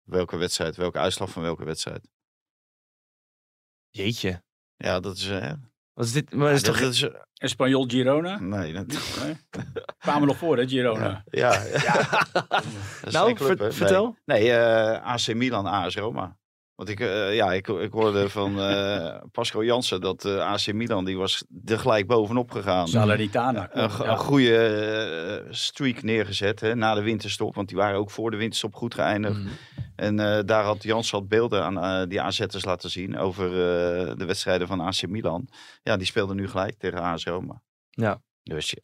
Welke 0.04 0.38
wedstrijd, 0.38 0.76
welke 0.76 1.00
uitslag 1.00 1.30
van 1.30 1.42
welke 1.42 1.64
wedstrijd? 1.64 2.08
Jeetje. 3.90 4.44
Ja, 4.76 5.00
dat 5.00 5.16
is... 5.18 5.28
eh, 5.30 5.54
Wat 5.94 6.06
is 6.06 6.12
dit? 6.12 6.34
Maar 6.34 6.52
is 6.52 6.62
toch... 6.62 6.80
dat 6.80 6.92
is 6.94 7.04
eh, 7.04 7.84
Girona. 7.88 8.40
nee, 8.40 8.74
dat, 8.74 8.88
Nee? 9.24 9.38
Kwamen 9.98 10.28
nog 10.28 10.38
voor, 10.38 10.58
hè, 10.58 10.68
Girona. 10.68 11.24
ja. 11.26 11.64
ja. 11.64 12.28
Nou, 13.12 13.34
club, 13.34 13.58
ver- 13.58 13.74
vertel. 13.74 14.18
Nee, 14.26 14.40
nee 14.42 14.52
eh, 14.52 15.04
AC 15.06 15.34
Milan, 15.34 15.66
AS 15.66 15.96
Roma. 15.96 16.39
Want 16.80 16.92
ik, 16.92 17.00
eh, 17.00 17.36
ja, 17.36 17.54
ik, 17.54 17.68
ik 17.68 17.92
hoorde 17.92 18.30
van 18.30 18.60
eh 18.60 19.22
Pascal 19.32 19.64
Jansen 19.64 20.02
dat 20.02 20.26
eh, 20.26 20.38
AC 20.38 20.74
Milan, 20.74 21.06
die 21.06 21.18
was 21.18 21.44
er 21.66 21.80
gelijk 21.80 22.08
bovenop 22.08 22.52
gegaan. 22.52 22.88
Salernitana. 22.88 23.70
een, 23.72 23.90
Ja. 23.90 24.12
een 24.12 24.18
goede 24.18 25.46
streak 25.50 26.04
neergezet 26.04 26.60
hè, 26.60 26.76
na 26.76 26.94
de 26.94 27.02
winterstop. 27.02 27.56
Want 27.56 27.68
die 27.68 27.78
waren 27.78 28.00
ook 28.00 28.12
voor 28.12 28.32
de 28.32 28.38
winterstop 28.38 28.76
goed 28.76 28.94
geëindigd. 28.94 29.38
Mhm. 29.38 29.48
En 29.96 30.16
daar 30.46 30.64
had 30.64 30.84
Jans 30.84 31.12
had 31.12 31.28
beelden 31.28 31.64
aan 31.64 32.10
die 32.10 32.22
AZ'ers 32.22 32.66
laten 32.66 32.90
zien 32.90 33.18
over 33.18 33.50
de 34.18 34.26
wedstrijden 34.26 34.68
van 34.68 34.80
AC 34.82 35.08
Milan. 35.08 35.48
Ja, 35.84 35.98
die 35.98 36.06
speelden 36.08 36.36
nu 36.36 36.48
gelijk 36.48 36.78
tegen 36.78 37.02
AS 37.02 37.26
Roma. 37.26 37.62
Ja. 37.90 38.22
Dus 38.44 38.76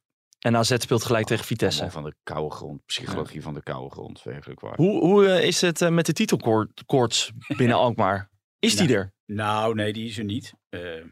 En 0.46 0.56
AZ 0.56 0.76
speelt 0.78 1.04
gelijk 1.04 1.26
tegen 1.26 1.46
Vitesse. 1.46 1.92
van 1.92 2.04
de 2.04 2.16
koude 2.24 2.56
grond. 2.56 2.86
Psychologie 2.86 3.42
van 3.42 3.54
de 3.54 3.64
koude 3.64 3.90
grond, 3.90 4.24
werkelijk 4.24 4.60
waar. 4.60 4.76
Hoe, 4.76 5.00
hoe 5.00 5.28
eh, 5.28 5.48
is 5.48 5.62
het 5.62 5.82
eh, 5.82 5.90
met 5.90 6.06
de 6.06 6.14
titelkoorts 6.14 7.32
binnen 7.58 7.78
Alkmaar? 7.86 8.30
Is 8.60 8.76
die 8.76 8.96
er? 8.96 9.14
Nou, 9.26 9.76
nee, 9.76 9.94
die 9.94 10.08
is 10.08 10.18
er 10.18 10.24
niet. 10.24 10.54
Eh, 10.70 11.04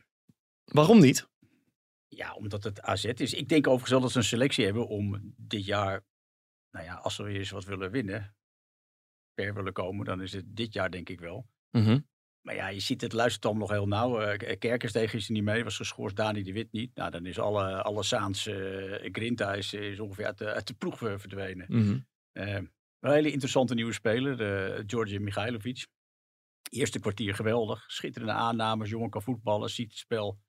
Waarom 0.63 0.99
niet? 0.99 1.27
ja, 2.07 2.34
omdat 2.34 2.63
het 2.63 2.81
AZ 2.81 3.03
is. 3.05 3.34
Ik 3.34 3.49
denk 3.49 3.67
overigens 3.67 3.91
wel 3.91 4.01
dat 4.01 4.11
ze 4.11 4.17
een 4.17 4.23
selectie 4.23 4.65
hebben 4.65 4.88
om 4.88 5.34
dit 5.38 5.65
jaar, 5.65 6.05
nou 6.71 6.86
ja, 6.86 6.95
als 6.95 7.15
ze 7.15 7.23
weer 7.23 7.38
eens 7.38 7.49
wat 7.49 7.65
willen 7.65 7.91
winnen, 7.91 8.36
ver 9.36 9.53
willen 9.53 9.73
komen, 9.73 10.05
dan 10.05 10.21
is 10.21 10.34
het 10.34 10.45
dit 10.47 10.73
jaar 10.73 10.91
denk 10.91 11.09
ik 11.09 11.19
wel. 11.19 11.47
Mhm. 11.69 11.99
Maar 12.44 12.56
ja, 12.56 12.68
je 12.68 12.80
ziet 12.80 13.02
het 13.02 13.14
luistert 13.14 13.46
allemaal 13.46 13.68
nog 13.68 13.78
heel 13.78 13.88
nauw. 13.88 14.20
Eh, 14.20 14.60
Kerkers 14.60 14.91
tegen 14.91 15.18
is 15.18 15.26
er 15.26 15.34
niet 15.34 15.44
mee, 15.44 15.64
was 15.64 15.78
geschorst, 15.78 16.16
Dani 16.16 16.44
de 16.44 16.54
Wit 16.54 16.72
niet. 16.72 16.96
Nou, 16.96 17.12
dan 17.12 17.26
is 17.26 17.39
alle, 17.39 17.82
alle 17.82 18.04
Saans, 18.04 18.48
eh 18.48 19.12
Grinta 19.12 19.54
is, 19.54 19.74
is 19.74 20.00
ongeveer 20.00 20.26
uit 20.26 20.38
de, 20.38 20.54
uit 20.54 20.68
de 20.68 20.74
ploeg 20.74 21.04
eh, 21.04 21.18
verdwenen. 21.18 21.66
Mhm. 21.70 22.00
Eh, 22.32 22.56
een 23.00 23.12
hele 23.12 23.32
interessante 23.32 23.74
nieuwe 23.74 23.94
speler, 23.94 24.38
de 24.38 24.84
Georgi 24.88 25.20
Michailovic. 25.20 25.88
Eerste 26.70 27.00
kwartier 27.00 27.36
geweldig. 27.36 27.84
Schitterende 27.88 28.34
aannames, 28.34 28.89
jongen 28.89 29.10
kan 29.10 29.22
voetballen, 29.22 29.70
ziet 29.70 29.89
het 29.89 29.98
spel. 29.98 30.39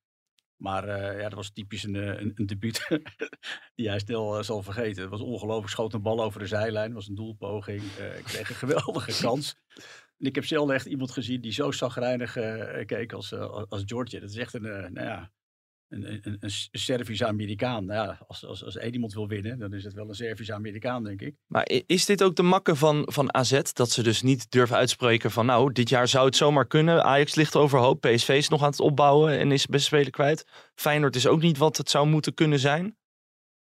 Maar 0.57 0.89
eh, 0.89 1.21
ja, 1.21 1.23
dat 1.23 1.33
was 1.33 1.51
typisch 1.51 1.83
een, 1.83 1.97
eh, 1.97 2.21
een, 2.21 2.33
een 2.35 2.47
debuut 2.47 2.87
die 3.75 3.89
hij 3.89 3.99
snel 3.99 4.39
eh, 4.39 4.43
zal 4.43 4.63
vergeten. 4.63 5.03
Het 5.03 5.11
was 5.11 5.21
ongelooflijk, 5.21 5.69
schoot 5.69 5.93
een 5.93 6.03
bal 6.03 6.23
over 6.23 6.41
de 6.41 6.47
zijlijn, 6.47 6.93
was 6.93 7.09
een 7.09 7.15
doelpoging. 7.15 7.83
Eh 7.99 8.19
ik 8.19 8.25
kreeg 8.25 8.49
een 8.49 8.55
geweldige 8.55 9.23
kans. 9.23 9.57
En 10.25 10.31
ik 10.31 10.37
heb 10.37 10.47
zelden 10.47 10.75
echt 10.75 10.87
iemand 10.87 11.11
gezien 11.11 11.41
die 11.41 11.53
zo 11.53 11.71
zagrijnig 11.71 12.37
eh, 12.37 12.87
keek 12.87 13.13
als, 13.13 13.33
eh, 13.33 13.63
als 13.69 13.83
George. 13.87 14.21
Dat 14.21 14.31
is 14.31 14.37
echt 14.37 14.55
een, 14.55 14.65
eh, 14.65 14.91
nou 14.91 15.07
ja, 15.07 15.31
een, 15.89 16.13
een, 16.13 16.21
een, 16.23 16.37
een 16.41 16.51
Servische 16.71 17.27
Amerikaan. 17.27 17.85
Nou 17.85 18.07
ja, 18.07 18.25
als, 18.27 18.45
als, 18.45 18.65
als 18.65 18.77
één 18.77 18.93
iemand 18.93 19.15
wil 19.15 19.29
winnen, 19.29 19.59
dan 19.59 19.73
is 19.73 19.85
het 19.85 19.93
wel 19.93 20.09
een 20.09 20.15
Servische 20.15 20.55
Amerikaan, 20.55 21.05
denk 21.05 21.21
ik. 21.21 21.35
Maar 21.47 21.71
is 21.87 22.05
dit 22.05 22.23
ook 22.23 22.37
de 22.37 22.43
makke 22.43 22.77
van, 22.77 23.03
van 23.07 23.35
AZ? 23.35 23.61
Dat 23.73 23.91
ze 23.91 24.03
dus 24.03 24.23
niet 24.23 24.51
durven 24.51 24.77
uitspreken 24.77 25.31
van 25.31 25.47
nou, 25.47 25.73
dit 25.73 25.89
jaar 25.89 26.09
zou 26.09 26.27
het 26.27 26.37
zomaar 26.37 26.67
kunnen. 26.67 27.05
Ajax 27.05 27.35
ligt 27.35 27.57
overhoop. 27.57 28.01
PSV 28.01 28.29
is 28.29 28.49
nog 28.49 28.63
aan 28.63 28.71
het 28.71 28.81
opbouwen 28.81 29.39
en 29.39 29.53
is 29.53 29.67
best 29.67 29.87
spelen 29.87 30.13
kwijt. 30.13 30.47
Feyenoord 30.75 31.17
is 31.17 31.27
ook 31.27 31.41
niet 31.41 31.59
wat 31.59 31.77
het 31.77 31.91
zou 31.91 32.07
moeten 32.07 32.35
kunnen 32.35 32.59
zijn. 32.59 32.97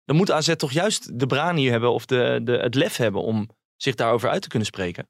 Dan 0.04 0.16
moet 0.16 0.30
AZ 0.30 0.56
toch 0.56 0.72
juist 0.72 1.18
de 1.18 1.26
brani 1.26 1.68
hebben 1.68 1.92
of 1.92 2.06
de, 2.06 2.40
de, 2.42 2.52
het 2.52 2.74
lef 2.74 2.96
hebben 2.96 3.22
om 3.22 3.48
zich 3.76 3.94
daarover 3.94 4.28
uit 4.28 4.42
te 4.42 4.48
kunnen 4.48 4.66
spreken. 4.66 5.08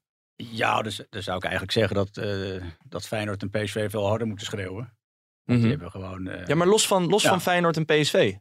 Ja, 0.49 0.81
dus, 0.81 1.01
dan 1.09 1.23
zou 1.23 1.37
ik 1.37 1.43
eigenlijk 1.43 1.71
zeggen 1.73 1.95
dat, 1.95 2.17
eh, 2.17 2.63
dat 2.87 3.07
Feyenoord 3.07 3.41
en 3.41 3.49
PSV 3.49 3.89
veel 3.89 4.07
harder 4.07 4.27
moeten 4.27 4.45
schreeuwen. 4.45 4.97
Want 5.43 5.59
Mhm. 5.59 5.61
die 5.61 5.69
hebben 5.69 5.91
gewoon... 5.91 6.27
eh, 6.27 6.45
Ja, 6.47 6.55
maar 6.55 6.67
los 6.67 6.87
van, 6.87 7.05
los 7.07 7.21
Ja. 7.23 7.29
van 7.29 7.41
Feyenoord 7.41 7.77
en 7.77 7.85
PSV. 7.85 8.35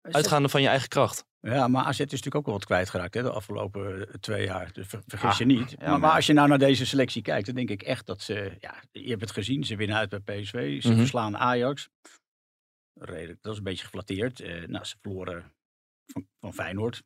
Uitgaande 0.00 0.48
van 0.48 0.62
je 0.62 0.68
eigen 0.68 0.88
kracht. 0.88 1.24
Ja, 1.40 1.68
maar 1.68 1.84
AZ 1.84 1.90
is 1.92 1.98
natuurlijk 1.98 2.34
ook 2.34 2.44
wel 2.44 2.54
wat 2.54 2.64
kwijtgeraakt 2.64 3.14
hè, 3.14 3.22
de 3.22 3.30
afgelopen 3.30 4.08
eh, 4.08 4.14
twee 4.14 4.44
jaar. 4.44 4.72
Dus 4.72 4.86
ver- 4.86 5.02
vergis 5.06 5.30
Ah, 5.30 5.36
je 5.38 5.44
niet. 5.44 5.70
ja, 5.70 5.76
maar, 5.78 5.88
maar 5.90 5.98
maar- 6.00 6.14
als 6.14 6.26
je 6.26 6.32
nou 6.32 6.48
naar 6.48 6.58
deze 6.58 6.86
selectie 6.86 7.22
kijkt, 7.22 7.46
dan 7.46 7.54
denk 7.54 7.70
ik 7.70 7.82
echt 7.82 8.06
dat 8.06 8.22
ze... 8.22 8.56
Ja, 8.60 8.82
je 8.92 9.08
hebt 9.08 9.20
het 9.20 9.30
gezien, 9.30 9.64
ze 9.64 9.76
winnen 9.76 9.96
uit 9.96 10.08
bij 10.08 10.20
PSV. 10.40 10.82
Ze 10.82 10.88
Mhm. 10.88 10.98
verslaan 10.98 11.36
Ajax. 11.36 11.88
Redelijk, 13.00 13.42
dat 13.42 13.52
is 13.52 13.58
een 13.58 13.64
beetje 13.64 13.84
geflatteerd. 13.84 14.38
Nou, 14.68 14.84
ze 14.84 14.96
verloren 15.00 15.52
van, 16.06 16.28
van 16.40 16.54
Feyenoord. 16.54 17.02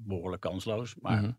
Behoorlijk 0.00 0.42
kansloos. 0.42 0.94
Maar 0.94 1.20
Mhm. 1.22 1.32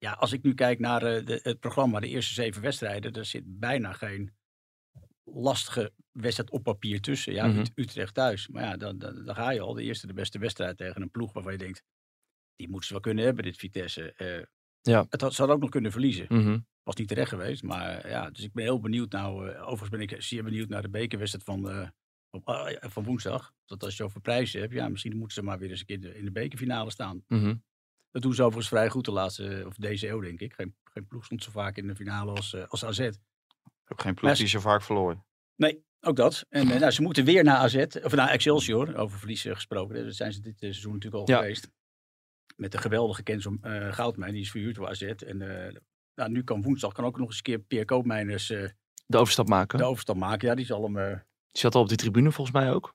Ja, 0.00 0.12
als 0.12 0.32
ik 0.32 0.42
nu 0.42 0.54
kijk 0.54 0.78
naar 0.78 1.02
eh, 1.02 1.26
de, 1.26 1.40
het 1.42 1.60
programma, 1.60 2.00
de 2.00 2.08
eerste 2.08 2.32
zeven 2.34 2.62
wedstrijden, 2.62 3.12
er 3.12 3.24
zit 3.24 3.42
bijna 3.46 3.92
geen 3.92 4.32
lastige 5.24 5.92
wedstrijd 6.12 6.50
op 6.50 6.62
papier 6.62 7.00
tussen. 7.00 7.32
Ja, 7.32 7.46
Mhm. 7.46 7.58
Ut- 7.58 7.72
Utrecht 7.74 8.14
thuis. 8.14 8.48
Maar 8.48 8.62
ja, 8.62 8.76
dan, 8.76 8.98
dan, 8.98 9.24
dan 9.24 9.34
ga 9.34 9.50
je 9.50 9.60
al. 9.60 9.74
De 9.74 9.82
eerste, 9.82 10.06
de 10.06 10.12
beste 10.12 10.38
wedstrijd 10.38 10.76
tegen 10.76 11.02
een 11.02 11.10
ploeg 11.10 11.32
waarvan 11.32 11.52
je 11.52 11.58
denkt, 11.58 11.82
die 12.56 12.68
moeten 12.68 12.86
ze 12.86 12.92
wel 12.92 13.02
kunnen 13.02 13.24
hebben, 13.24 13.44
dit 13.44 13.56
Vitesse. 13.56 14.12
Eh, 14.12 14.42
Ja. 14.82 15.06
Het 15.10 15.20
had, 15.20 15.30
ze 15.32 15.36
hadden 15.38 15.56
ook 15.56 15.62
nog 15.62 15.70
kunnen 15.70 15.90
verliezen. 15.92 16.26
Mhm. 16.28 16.58
Was 16.82 16.94
niet 16.96 17.08
terecht 17.08 17.28
geweest, 17.28 17.62
maar 17.62 17.98
eh, 17.98 18.10
ja, 18.10 18.30
dus 18.30 18.44
ik 18.44 18.52
ben 18.52 18.64
heel 18.64 18.80
benieuwd 18.80 19.12
nou. 19.12 19.54
overigens 19.56 19.88
ben 19.90 20.00
ik 20.00 20.22
zeer 20.22 20.44
benieuwd 20.44 20.68
naar 20.68 20.82
de 20.82 20.88
bekerwedstrijd 20.90 21.44
van, 21.44 21.92
op, 22.30 22.42
van 22.80 23.04
woensdag. 23.04 23.52
Dat 23.64 23.82
als 23.84 23.96
je 23.96 24.04
over 24.04 24.20
prijzen 24.20 24.60
hebt, 24.60 24.72
ja, 24.72 24.88
misschien 24.88 25.16
moeten 25.16 25.34
ze 25.34 25.42
maar 25.42 25.58
weer 25.58 25.70
eens 25.70 25.80
een 25.80 25.86
keer 25.86 25.94
in 25.96 26.00
de, 26.02 26.16
in 26.18 26.24
de 26.24 26.30
bekerfinale 26.32 26.90
staan. 26.90 27.24
Mhm. 27.28 27.54
Dat 28.10 28.22
doen 28.22 28.34
ze 28.34 28.40
overigens 28.42 28.68
vrij 28.68 28.88
goed 28.88 29.04
de 29.04 29.10
laatste, 29.12 29.62
of 29.66 29.74
deze 29.76 30.08
eeuw 30.08 30.20
denk 30.20 30.40
ik. 30.40 30.52
Geen, 30.54 30.76
geen 30.84 31.06
ploeg 31.06 31.24
stond 31.24 31.42
zo 31.42 31.50
vaak 31.50 31.76
in 31.76 31.86
de 31.86 31.94
finale 31.96 32.30
als, 32.30 32.54
eh, 32.54 32.64
als 32.68 32.84
AZ. 32.84 33.00
Ook 33.88 34.00
geen 34.00 34.14
ploeg 34.14 34.36
die 34.36 34.46
zo 34.46 34.60
vaak 34.60 34.82
verloor. 34.82 35.24
Nee, 35.56 35.84
ook 36.00 36.16
dat. 36.16 36.46
En 36.48 36.70
eh, 36.70 36.80
nou, 36.80 36.90
ze 36.90 37.02
moeten 37.02 37.24
weer 37.24 37.44
naar 37.44 37.56
AZ, 37.56 37.74
of 38.02 38.14
naar 38.14 38.28
Excelsior, 38.28 38.96
over 38.96 39.18
verliezen 39.18 39.54
gesproken. 39.54 39.96
hè. 39.96 40.04
Dat 40.04 40.14
zijn 40.14 40.32
ze 40.32 40.40
dit 40.40 40.52
eh, 40.54 40.58
seizoen 40.60 40.92
natuurlijk 40.92 41.22
al 41.28 41.34
Ja. 41.34 41.40
geweest. 41.40 41.70
Met 42.56 42.72
de 42.72 42.78
geweldige 42.78 43.22
Kenzo 43.22 43.56
eh 43.62 43.92
Goudmijn, 43.92 44.32
die 44.32 44.42
is 44.42 44.50
verhuurd 44.50 44.74
door 44.74 44.88
AZ. 44.88 45.02
En 45.02 45.36
nou, 46.14 46.30
nu 46.30 46.44
kan 46.44 46.62
woensdag 46.62 46.92
kan 46.92 47.04
ook 47.04 47.18
nog 47.18 47.26
eens 47.26 47.36
een 47.36 47.42
keer 47.42 47.58
Pierre 47.58 47.86
Koopmeiners 47.86 48.46
De 48.46 49.16
overstap 49.18 49.48
maken. 49.48 49.78
de 49.78 49.84
overstap 49.84 50.16
maken. 50.16 50.48
Ja, 50.48 50.54
die 50.54 50.64
zal 50.66 50.82
hem... 50.82 50.94
Die 51.52 51.60
zat 51.60 51.74
al 51.74 51.80
op 51.82 51.88
die 51.88 51.96
tribune 51.96 52.32
volgens 52.32 52.56
mij 52.56 52.72
ook. 52.72 52.94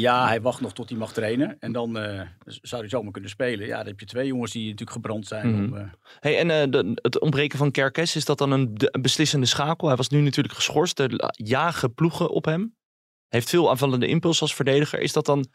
Ja, 0.00 0.26
hij 0.26 0.40
wacht 0.40 0.60
nog 0.60 0.72
tot 0.72 0.88
hij 0.88 0.98
mag 0.98 1.12
trainen. 1.12 1.56
En 1.60 1.72
dan 1.72 1.98
eh, 1.98 2.20
zou 2.44 2.80
hij 2.80 2.90
zomaar 2.90 3.12
kunnen 3.12 3.30
spelen. 3.30 3.66
Ja, 3.66 3.76
dan 3.76 3.86
heb 3.86 4.00
je 4.00 4.06
twee 4.06 4.26
jongens 4.26 4.52
die 4.52 4.62
natuurlijk 4.64 4.90
gebrand 4.90 5.26
zijn. 5.26 5.50
Mhm. 5.54 5.64
om, 5.64 5.76
eh, 5.76 5.90
Hey, 6.20 6.38
en 6.38 6.50
eh, 6.50 6.70
de, 6.70 6.92
het 7.02 7.20
ontbreken 7.20 7.58
van 7.58 7.70
Kerkes, 7.70 8.16
is 8.16 8.24
dat 8.24 8.38
dan 8.38 8.50
een, 8.50 8.74
de- 8.74 8.88
een 8.90 9.02
beslissende 9.02 9.46
schakel? 9.46 9.86
Hij 9.88 9.96
was 9.96 10.08
nu 10.08 10.20
natuurlijk 10.20 10.54
geschorst. 10.54 10.98
Er 10.98 11.32
jagen 11.36 11.94
ploegen 11.94 12.30
op 12.30 12.44
hem. 12.44 12.76
Heeft 13.28 13.48
veel 13.48 13.70
aanvallende 13.70 14.06
impuls 14.06 14.40
als 14.40 14.54
verdediger. 14.54 15.00
Is 15.00 15.12
dat 15.12 15.26
dan 15.26 15.46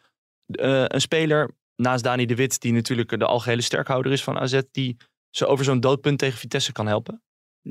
een 0.45 1.01
speler, 1.01 1.51
naast 1.75 2.03
Dani 2.03 2.25
de 2.25 2.35
Wit, 2.35 2.61
die 2.61 2.73
natuurlijk 2.73 3.19
de 3.19 3.25
algehele 3.25 3.61
sterkhouder 3.61 4.11
is 4.11 4.23
van 4.23 4.37
AZ, 4.37 4.59
die 4.71 4.97
ze 5.29 5.45
over 5.45 5.65
zo'n 5.65 5.79
doodpunt 5.79 6.19
tegen 6.19 6.39
Vitesse 6.39 6.71
kan 6.71 6.87
helpen? 6.87 7.21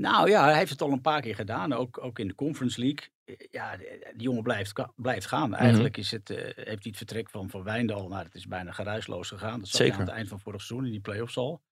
Nou 0.01 0.31
ja, 0.31 0.45
hij 0.45 0.57
heeft 0.59 0.71
het 0.71 0.83
al 0.83 0.93
een 0.93 1.01
paar 1.01 1.21
keer 1.21 1.35
gedaan. 1.35 1.73
Ook, 1.73 1.99
ook 2.05 2.19
in 2.19 2.29
de 2.29 2.35
Conference 2.35 2.81
League. 2.81 3.09
Eh, 3.25 3.35
Ja, 3.51 3.77
de- 3.77 4.11
die 4.13 4.23
jongen 4.23 4.43
blijft, 4.43 4.73
blijft 4.97 5.27
gaan. 5.27 5.51
Mhm. 5.51 5.59
Eigenlijk 5.61 5.97
is 5.97 6.11
het, 6.11 6.31
eh, 6.31 6.37
heeft 6.45 6.55
hij 6.57 6.77
het 6.81 6.97
vertrek 6.97 7.31
van 7.31 7.51
Van 7.51 7.63
Wijndal. 7.63 8.09
Nou, 8.09 8.25
het 8.25 8.35
is 8.35 8.47
bijna 8.47 8.73
geruisloos 8.73 9.29
gegaan. 9.29 9.59
Dat 9.59 9.69
zag 9.69 9.79
je 9.79 9.85
Zeker. 9.85 10.01
aan 10.01 10.07
het 10.07 10.15
eind 10.17 10.29
van 10.29 10.41
vorig 10.41 10.63
seizoen 10.63 10.87
in 10.87 10.93
die 10.93 11.01
play-offs 11.01 11.37
al. 11.37 11.63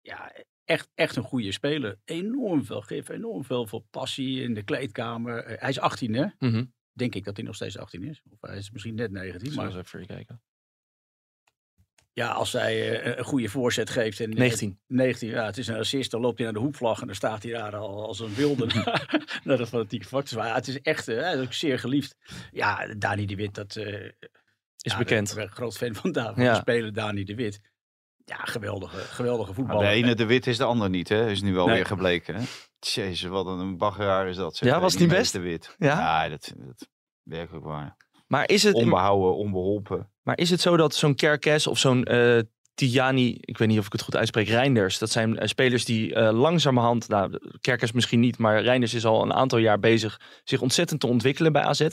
Ja, 0.00 0.32
echt, 0.64 0.90
echt 0.94 1.16
een 1.16 1.22
goede 1.22 1.52
speler. 1.52 1.98
Enorm 2.04 2.64
veel 2.64 2.80
gif, 2.80 3.08
enorm 3.08 3.44
veel, 3.44 3.66
veel 3.66 3.86
passie 3.90 4.42
in 4.42 4.54
de 4.54 4.62
kleedkamer. 4.62 5.38
Eh, 5.44 5.60
hij 5.60 5.68
is 5.68 5.80
18 5.80 6.14
hè? 6.14 6.26
Mhm. 6.38 6.64
Denk 6.92 7.14
ik 7.14 7.24
dat 7.24 7.36
hij 7.36 7.44
nog 7.46 7.54
steeds 7.54 7.78
18 7.78 8.02
is. 8.02 8.22
Of 8.30 8.40
hij 8.40 8.56
is 8.56 8.70
misschien 8.70 8.94
net 8.94 9.10
19. 9.10 9.54
Maar 9.54 9.68
even 9.68 9.84
voor 9.84 10.00
je 10.00 10.06
kijken. 10.06 10.42
Ja, 12.12 12.28
als 12.30 12.52
hij 12.52 13.00
eh, 13.00 13.16
een 13.18 13.24
goede 13.24 13.48
voorzet 13.48 13.90
geeft. 13.90 14.20
En, 14.20 14.30
19. 14.30 14.80
19, 14.86 15.28
ja, 15.28 15.44
het 15.46 15.58
is 15.58 15.66
een 15.66 15.76
assist. 15.78 16.10
Dan 16.10 16.20
loopt 16.20 16.36
hij 16.36 16.44
naar 16.44 16.54
de 16.54 16.60
hoekvlag 16.60 17.00
en 17.00 17.06
dan 17.06 17.16
staat 17.16 17.42
hij 17.42 17.52
daar 17.52 17.76
al 17.76 18.06
als 18.06 18.20
een 18.20 18.34
wilde 18.34 18.66
naar, 19.44 19.56
de 19.56 19.66
fanatieke 19.66 20.06
factors. 20.06 20.34
Maar 20.34 20.46
ja, 20.46 20.54
het 20.54 20.68
is 20.68 20.80
echt 20.80 21.08
eh, 21.08 21.16
hij 21.20 21.34
is 21.34 21.40
ook 21.44 21.52
zeer 21.52 21.78
geliefd. 21.78 22.16
Ja, 22.50 22.94
Dani 22.98 23.26
de 23.26 23.34
Wit, 23.36 23.54
dat 23.54 23.76
eh, 23.76 24.04
Is 24.04 24.92
ja, 24.92 24.98
bekend. 24.98 25.28
Ik 25.28 25.34
ben 25.34 25.44
een 25.44 25.50
groot 25.50 25.76
fan 25.76 25.94
van, 25.94 26.12
van 26.14 26.34
Ja. 26.36 26.52
de 26.52 26.60
speler 26.60 26.92
Dani 26.92 27.24
de 27.24 27.34
Wit. 27.34 27.60
Ja, 28.24 28.36
geweldige, 28.36 28.96
geweldige 28.98 29.46
Maar 29.46 29.54
voetballer. 29.54 29.86
de 29.86 29.92
ene 29.94 30.14
de 30.14 30.26
wit 30.26 30.46
is 30.46 30.56
de 30.56 30.64
ander 30.64 30.90
niet, 30.90 31.08
hè? 31.08 31.30
Is 31.30 31.42
nu 31.42 31.52
wel 31.54 31.66
Nee. 31.66 31.74
weer 31.74 31.86
gebleken. 31.86 32.34
Hè? 32.34 32.42
Jezus, 32.78 33.22
wat 33.22 33.46
een 33.46 33.76
baggeraar 33.76 34.28
is 34.28 34.36
dat. 34.36 34.56
zeg. 34.56 34.68
Ja, 34.68 34.74
Eh, 34.74 34.80
was 34.80 34.96
die 34.96 35.06
meester 35.06 35.42
best? 35.42 35.66
wit. 35.66 35.76
Ja? 35.88 35.98
Ja, 36.24 36.28
dat, 36.28 36.52
dat 36.56 36.88
werkelijk 37.22 37.64
waar. 37.64 37.96
Maar 38.32 38.48
is 38.48 38.62
het, 38.62 38.74
Onbehouden, 38.74 39.36
onbeholpen. 39.36 40.10
maar 40.22 40.38
is 40.38 40.50
het 40.50 40.60
zo 40.60 40.76
dat 40.76 40.94
zo'n 40.94 41.14
Kerkes 41.14 41.66
of 41.66 41.78
zo'n 41.78 42.04
eh 42.04 42.38
Tijani, 42.74 43.36
ik 43.40 43.58
weet 43.58 43.68
niet 43.68 43.78
of 43.78 43.86
ik 43.86 43.92
het 43.92 44.02
goed 44.02 44.16
uitspreek, 44.16 44.48
Reinders, 44.48 44.98
dat 44.98 45.10
zijn 45.10 45.38
eh, 45.38 45.48
spelers 45.48 45.84
die 45.84 46.14
eh, 46.14 46.32
langzamerhand, 46.38 47.08
nou, 47.08 47.38
Kerkes 47.60 47.92
misschien 47.92 48.20
niet, 48.20 48.38
maar 48.38 48.62
Reinders 48.62 48.94
is 48.94 49.04
al 49.04 49.22
een 49.22 49.32
aantal 49.32 49.58
jaar 49.58 49.78
bezig 49.78 50.20
zich 50.44 50.60
ontzettend 50.60 51.00
te 51.00 51.06
ontwikkelen 51.06 51.52
bij 51.52 51.62
AZ. 51.62 51.86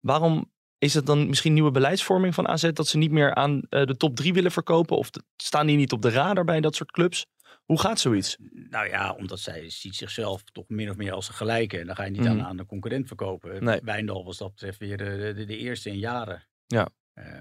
Waarom 0.00 0.50
is 0.78 0.94
het 0.94 1.06
dan 1.06 1.26
misschien 1.28 1.52
nieuwe 1.52 1.70
beleidsvorming 1.70 2.34
van 2.34 2.48
AZ 2.48 2.70
dat 2.72 2.86
ze 2.86 2.98
niet 2.98 3.10
meer 3.10 3.34
aan 3.34 3.60
de 3.68 3.96
top 3.96 4.16
drie 4.16 4.32
willen 4.32 4.50
verkopen? 4.50 4.96
Of 4.96 5.10
de- 5.10 5.22
staan 5.36 5.66
die 5.66 5.76
niet 5.76 5.92
op 5.92 6.02
de 6.02 6.10
radar 6.10 6.44
bij 6.44 6.60
dat 6.60 6.74
soort 6.74 6.90
clubs? 6.90 7.26
Hoe 7.64 7.80
gaat 7.80 8.00
zoiets? 8.00 8.36
Nou 8.52 8.88
ja, 8.88 9.12
omdat 9.12 9.40
zij 9.40 9.70
ziet 9.70 9.96
zichzelf 9.96 10.42
toch 10.42 10.68
min 10.68 10.90
of 10.90 10.96
meer 10.96 11.12
als 11.12 11.28
een 11.28 11.34
gelijke. 11.34 11.78
En 11.78 11.86
dan 11.86 11.96
ga 11.96 12.04
je 12.04 12.10
niet 12.10 12.20
Mhm. 12.20 12.30
aan, 12.30 12.42
aan 12.42 12.56
de 12.56 12.66
concurrent 12.66 13.06
verkopen. 13.06 13.64
Nee. 13.64 13.80
Wijndal 13.82 14.24
was 14.24 14.38
dat 14.38 14.50
betreft 14.50 14.78
weer 14.78 14.96
de, 14.96 15.32
de, 15.36 15.44
de 15.44 15.56
eerste 15.56 15.88
in 15.90 15.98
jaren. 15.98 16.46
Ja. 16.66 16.88
Eh, 17.12 17.40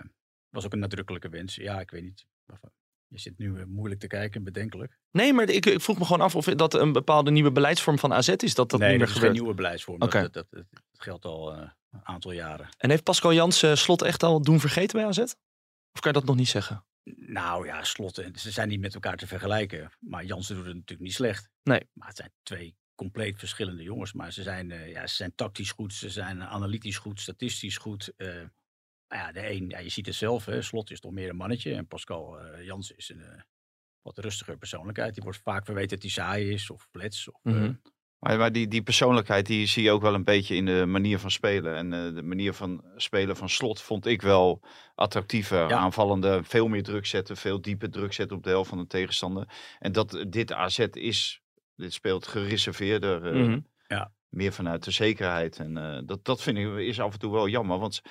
was 0.49 0.65
ook 0.65 0.73
een 0.73 0.79
nadrukkelijke 0.79 1.29
wens. 1.29 1.55
Ja, 1.55 1.79
ik 1.79 1.91
weet 1.91 2.03
niet. 2.03 2.25
Je 3.07 3.19
zit 3.19 3.37
nu 3.37 3.59
eh, 3.59 3.65
moeilijk 3.65 3.99
te 3.99 4.07
kijken, 4.07 4.43
bedenkelijk. 4.43 4.97
Nee, 5.11 5.33
maar 5.33 5.49
ik, 5.49 5.65
ik 5.65 5.81
vroeg 5.81 5.97
me 5.99 6.05
gewoon 6.05 6.21
af 6.21 6.35
of 6.35 6.45
dat 6.45 6.73
een 6.73 6.91
bepaalde 6.91 7.31
nieuwe 7.31 7.51
beleidsvorm 7.51 7.99
van 7.99 8.13
AZ 8.13 8.27
is. 8.27 8.55
Dat 8.55 8.69
dat 8.69 8.79
nee, 8.79 8.89
niet 8.89 8.97
meer 8.97 9.07
dat 9.07 9.15
is 9.15 9.21
geen 9.21 9.31
nieuwe 9.31 9.53
beleidsvorm. 9.53 9.99
Dat, 9.99 10.33
dat, 10.33 10.47
geldt 10.93 11.25
al 11.25 11.53
eh, 11.55 11.69
een 11.91 12.05
aantal 12.05 12.31
jaren. 12.31 12.69
En 12.77 12.89
heeft 12.89 13.03
Pascal 13.03 13.33
Jans 13.33 13.63
eh, 13.63 13.75
slot 13.75 14.01
echt 14.01 14.23
al 14.23 14.41
doen 14.41 14.59
vergeten 14.59 14.97
bij 14.99 15.07
AZ? 15.07 15.17
Of 15.93 15.99
kan 15.99 16.11
je 16.11 16.19
dat 16.19 16.25
nog 16.25 16.35
niet 16.35 16.47
zeggen? 16.49 16.85
Nou 17.15 17.65
ja, 17.65 17.83
slotten. 17.83 18.35
Ze 18.39 18.51
zijn 18.51 18.67
niet 18.67 18.79
met 18.79 18.93
elkaar 18.93 19.17
te 19.17 19.27
vergelijken. 19.27 19.91
Maar 19.99 20.25
Jansen 20.25 20.55
doet 20.55 20.65
het 20.65 20.73
natuurlijk 20.75 21.01
niet 21.01 21.13
slecht. 21.13 21.49
Nee. 21.63 21.89
Maar 21.93 22.07
het 22.07 22.17
zijn 22.17 22.31
twee 22.43 22.75
compleet 22.95 23.39
verschillende 23.39 23.83
jongens. 23.83 24.13
Maar 24.13 24.31
ze 24.33 24.41
zijn, 24.43 24.71
eh, 24.71 24.91
ja, 24.91 25.07
ze 25.07 25.15
zijn 25.15 25.35
tactisch 25.35 25.71
goed. 25.71 25.93
Ze 25.93 26.09
zijn 26.09 26.43
analytisch 26.43 26.97
goed. 26.97 27.19
Statistisch 27.19 27.77
goed. 27.77 28.13
eh 28.17 28.43
ja, 29.07 29.31
de 29.31 29.49
een, 29.49 29.69
ja, 29.69 29.79
je 29.79 29.89
ziet 29.89 30.05
het 30.05 30.15
zelf. 30.15 30.45
Hè, 30.45 30.61
Slot 30.61 30.91
is 30.91 30.99
toch 30.99 31.11
meer 31.11 31.29
een 31.29 31.35
mannetje. 31.35 31.73
En 31.75 31.87
Pascal 31.87 32.39
eh 32.39 32.65
Jansen 32.65 32.97
is 32.97 33.09
een 33.09 33.43
wat 34.01 34.17
rustiger 34.17 34.57
persoonlijkheid. 34.57 35.13
Die 35.13 35.23
wordt 35.23 35.39
vaak 35.39 35.65
verweten 35.65 35.89
dat 35.89 36.01
hij 36.01 36.09
saai 36.11 36.49
is 36.53 36.69
of 36.69 36.87
flets. 36.91 37.29
Of, 37.31 37.43
Mhm. 37.43 37.73
Maar, 38.21 38.37
maar 38.37 38.51
die, 38.51 38.67
die 38.67 38.81
persoonlijkheid 38.81 39.45
die 39.45 39.65
zie 39.67 39.83
je 39.83 39.91
ook 39.91 40.01
wel 40.01 40.13
een 40.13 40.23
beetje 40.23 40.55
in 40.55 40.65
de 40.65 40.85
manier 40.85 41.19
van 41.19 41.31
spelen. 41.31 41.75
En 41.75 41.93
eh, 41.93 42.15
de 42.15 42.23
manier 42.23 42.53
van 42.53 42.83
spelen 42.95 43.35
van 43.37 43.49
slot 43.49 43.81
vond 43.81 44.05
ik 44.05 44.21
wel 44.21 44.61
attractiever. 44.95 45.67
Ja. 45.69 45.77
Aanvallende, 45.77 46.39
veel 46.43 46.67
meer 46.67 46.83
druk 46.83 47.05
zetten, 47.05 47.37
veel 47.37 47.61
dieper 47.61 47.89
druk 47.91 48.13
zetten 48.13 48.37
op 48.37 48.43
de 48.43 48.49
helft 48.49 48.69
van 48.69 48.77
de 48.77 48.87
tegenstander. 48.87 49.47
En 49.79 49.91
dat 49.91 50.25
dit 50.29 50.53
AZ 50.53 50.79
is, 50.91 51.41
dit 51.75 51.93
speelt 51.93 52.27
gereserveerder, 52.27 53.25
eh, 53.25 53.41
Mhm. 53.47 53.59
meer 54.29 54.53
vanuit 54.53 54.83
de 54.83 54.91
zekerheid. 54.91 55.59
En 55.59 55.77
eh, 55.77 56.01
dat, 56.05 56.25
dat 56.25 56.41
vind 56.41 56.57
ik 56.57 56.75
is 56.77 56.99
af 56.99 57.13
en 57.13 57.19
toe 57.19 57.31
wel 57.31 57.47
jammer. 57.47 57.79
Want 57.79 58.01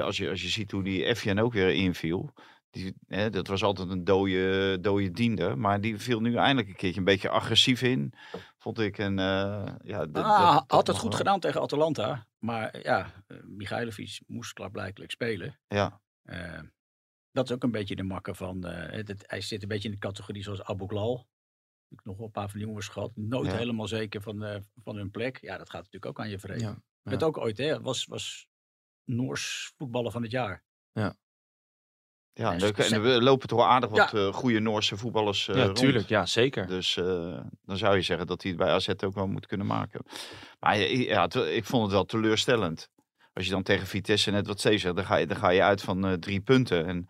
als, 0.00 0.16
je, 0.16 0.28
als 0.30 0.42
je 0.42 0.48
ziet 0.48 0.70
hoe 0.70 0.82
die 0.84 1.04
Evian 1.04 1.38
ook 1.38 1.52
weer 1.52 1.68
inviel. 1.74 2.32
Die, 2.70 2.94
hè, 3.06 3.30
dat 3.30 3.46
was 3.46 3.62
altijd 3.62 3.88
een 3.88 4.04
dode, 4.04 4.78
dode 4.80 5.10
diender. 5.10 5.58
Maar 5.58 5.80
die 5.80 5.98
viel 5.98 6.20
nu 6.20 6.34
eindelijk 6.34 6.68
een 6.68 6.74
keertje 6.76 6.98
een 6.98 7.04
beetje 7.04 7.28
agressief 7.28 7.82
in. 7.82 8.12
Vond 8.66 8.78
ik. 8.78 8.98
En, 8.98 9.18
eh, 9.18 9.74
ja, 9.84 9.98
Ah, 10.12 10.54
dat 10.54 10.64
had 10.70 10.86
het 10.86 10.96
goed 10.96 11.08
wel. 11.08 11.18
gedaan 11.18 11.40
tegen 11.40 11.60
Atalanta. 11.60 12.26
Maar 12.38 12.82
ja, 12.82 13.12
eh, 13.26 13.36
Michailovic 13.42 14.20
moest 14.26 14.52
klaarblijkelijk 14.52 15.10
spelen. 15.10 15.60
Ja, 15.66 16.00
Eh, 16.22 16.60
dat 17.30 17.48
is 17.48 17.54
ook 17.54 17.62
een 17.62 17.70
beetje 17.70 17.96
de 17.96 18.02
makker 18.02 18.34
van. 18.34 18.64
eh, 18.64 18.92
het, 19.06 19.24
hij 19.26 19.40
zit 19.40 19.62
een 19.62 19.68
beetje 19.68 19.88
in 19.88 19.94
de 19.94 20.00
categorie 20.00 20.42
zoals 20.42 20.62
Abu 20.62 20.86
Glal. 20.86 21.28
Ik 21.88 21.96
heb 21.96 22.04
nog 22.04 22.16
wel 22.16 22.26
een 22.26 22.32
paar 22.32 22.48
van 22.50 22.58
die 22.58 22.68
jongens 22.68 22.88
gehad. 22.88 23.16
Nooit 23.16 23.50
Ja. 23.50 23.56
helemaal 23.56 23.86
zeker 23.88 24.22
van, 24.22 24.42
eh, 24.44 24.60
van 24.82 24.96
hun 24.96 25.10
plek. 25.10 25.38
Ja, 25.40 25.58
dat 25.58 25.70
gaat 25.70 25.82
natuurlijk 25.82 26.06
ook 26.06 26.20
aan 26.20 26.30
je 26.30 26.38
vreden. 26.38 26.82
Ja, 27.02 27.10
Het 27.10 27.22
ook 27.22 27.38
ooit, 27.38 27.58
hè? 27.58 27.80
Was, 27.80 28.04
was 28.04 28.48
Noors 29.04 29.72
voetballer 29.76 30.12
van 30.12 30.22
het 30.22 30.30
jaar. 30.30 30.64
ja 30.92 31.16
Ja, 32.38 32.52
en 32.52 32.60
ze- 32.60 32.66
er- 32.76 32.92
en 32.92 33.04
er 33.04 33.22
lopen 33.22 33.48
toch 33.48 33.58
wel 33.58 33.68
aardig 33.68 33.90
wat 33.90 34.10
Ja. 34.10 34.18
eh, 34.18 34.32
goede 34.32 34.60
Noorse 34.60 34.96
voetballers 34.96 35.48
eh 35.48 35.56
ja, 35.56 35.64
rond. 35.64 35.76
tuurlijk. 35.76 36.08
Ja, 36.08 36.26
zeker. 36.26 36.66
Dus 36.66 36.96
eh, 36.96 37.38
dan 37.64 37.76
zou 37.76 37.96
je 37.96 38.02
zeggen 38.02 38.26
dat 38.26 38.42
hij 38.42 38.50
het 38.50 38.60
bij 38.60 38.70
AZ 38.70 38.88
ook 39.04 39.14
wel 39.14 39.26
moet 39.26 39.46
kunnen 39.46 39.66
maken. 39.66 40.00
Maar 40.60 40.78
ja, 40.78 41.22
het- 41.22 41.34
ik 41.34 41.64
vond 41.64 41.82
het 41.82 41.92
wel 41.92 42.04
teleurstellend. 42.04 42.88
Als 43.32 43.44
je 43.44 43.50
dan 43.50 43.62
tegen 43.62 43.86
Vitesse 43.86 44.30
net 44.30 44.46
wat 44.46 44.58
Steve 44.58 44.78
zegt, 44.78 44.96
dan 44.96 45.04
ga 45.04 45.16
je, 45.16 45.26
dan 45.26 45.36
ga 45.36 45.48
je 45.50 45.62
uit 45.62 45.82
van 45.82 46.16
drie 46.20 46.40
punten. 46.40 46.86
En 46.86 47.08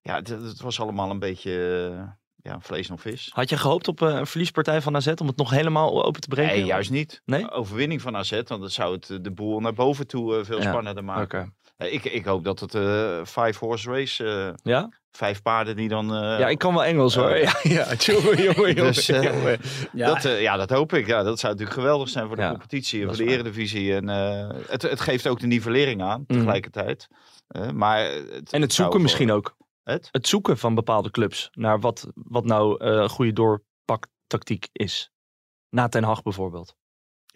ja, 0.00 0.14
het, 0.14 0.28
het 0.28 0.60
was 0.60 0.80
allemaal 0.80 1.10
een 1.10 1.18
beetje 1.18 2.14
ja, 2.36 2.60
vlees 2.60 2.88
nog 2.88 3.00
vis. 3.00 3.30
Had 3.34 3.48
je 3.48 3.56
gehoopt 3.56 3.88
op 3.88 4.00
een 4.00 4.26
verliespartij 4.26 4.80
van 4.82 4.96
AZ 4.96 5.12
om 5.16 5.26
het 5.26 5.36
nog 5.36 5.50
helemaal 5.50 6.04
open 6.04 6.20
te 6.20 6.28
breken? 6.28 6.56
Nee, 6.56 6.64
juist 6.64 6.90
niet. 6.90 7.22
Nee? 7.24 7.50
Overwinning 7.50 8.02
van 8.02 8.16
AZ, 8.16 8.30
want 8.30 8.48
dan 8.48 8.68
zou 8.70 8.92
het 8.94 9.24
de 9.24 9.30
boel 9.32 9.60
naar 9.60 9.72
boven 9.74 10.06
toe 10.06 10.44
veel 10.44 10.60
Ja, 10.62 10.68
spannender 10.68 11.04
maken. 11.04 11.40
Oké. 11.40 11.50
Eh, 11.76 11.92
Ik, 11.92 12.04
ik 12.04 12.24
hoop 12.24 12.44
dat 12.44 12.60
het 12.60 12.74
eh 12.74 13.24
five 13.24 13.64
horse 13.64 13.90
race, 13.90 14.24
eh, 14.24 14.52
Ja? 14.72 14.88
vijf 15.10 15.42
paarden 15.42 15.76
die 15.76 15.88
dan... 15.88 16.14
eh, 16.14 16.38
ja, 16.38 16.48
ik 16.48 16.58
kan 16.58 16.74
wel 16.74 16.84
Engels 16.84 17.14
hoor. 17.14 17.36
ja, 17.46 17.54
ja, 17.62 17.94
jongen, 17.94 18.42
jongen, 18.52 18.74
jongen. 18.74 18.92
Dus, 18.92 19.08
eh, 19.08 19.22
jongen. 19.22 19.58
Ja, 19.92 20.14
Dat, 20.14 20.22
ja, 20.40 20.56
dat 20.56 20.70
hoop 20.70 20.92
ik. 20.92 21.06
Ja, 21.06 21.22
dat 21.22 21.38
zou 21.38 21.52
natuurlijk 21.52 21.80
geweldig 21.80 22.08
zijn 22.08 22.26
voor 22.26 22.36
de 22.36 22.42
Ja, 22.42 22.48
competitie 22.50 23.00
en 23.00 23.06
voor 23.08 23.16
de 23.16 23.24
waar. 23.24 23.32
eredivisie. 23.32 23.94
En 23.94 24.08
eh, 24.08 24.50
het, 24.66 24.82
het 24.82 25.00
geeft 25.00 25.26
ook 25.26 25.40
de 25.40 25.46
nivellering 25.46 26.02
aan 26.02 26.24
Mhm. 26.26 26.38
tegelijkertijd. 26.38 27.06
Maar 27.72 27.98
het, 28.10 28.52
En 28.52 28.60
het 28.60 28.72
zoeken 28.72 29.02
misschien 29.02 29.30
ook. 29.32 29.56
Het? 29.82 30.08
Het 30.10 30.28
zoeken 30.28 30.58
van 30.58 30.74
bepaalde 30.74 31.10
clubs 31.10 31.48
naar 31.52 31.80
wat, 31.80 32.06
wat 32.14 32.44
nou 32.44 32.84
eh, 32.84 32.90
een 32.92 33.08
goede 33.08 33.32
doorpaktactiek 33.32 34.68
is. 34.72 35.10
Na 35.70 35.88
Ten 35.88 36.02
Hag 36.04 36.22
bijvoorbeeld. 36.22 36.74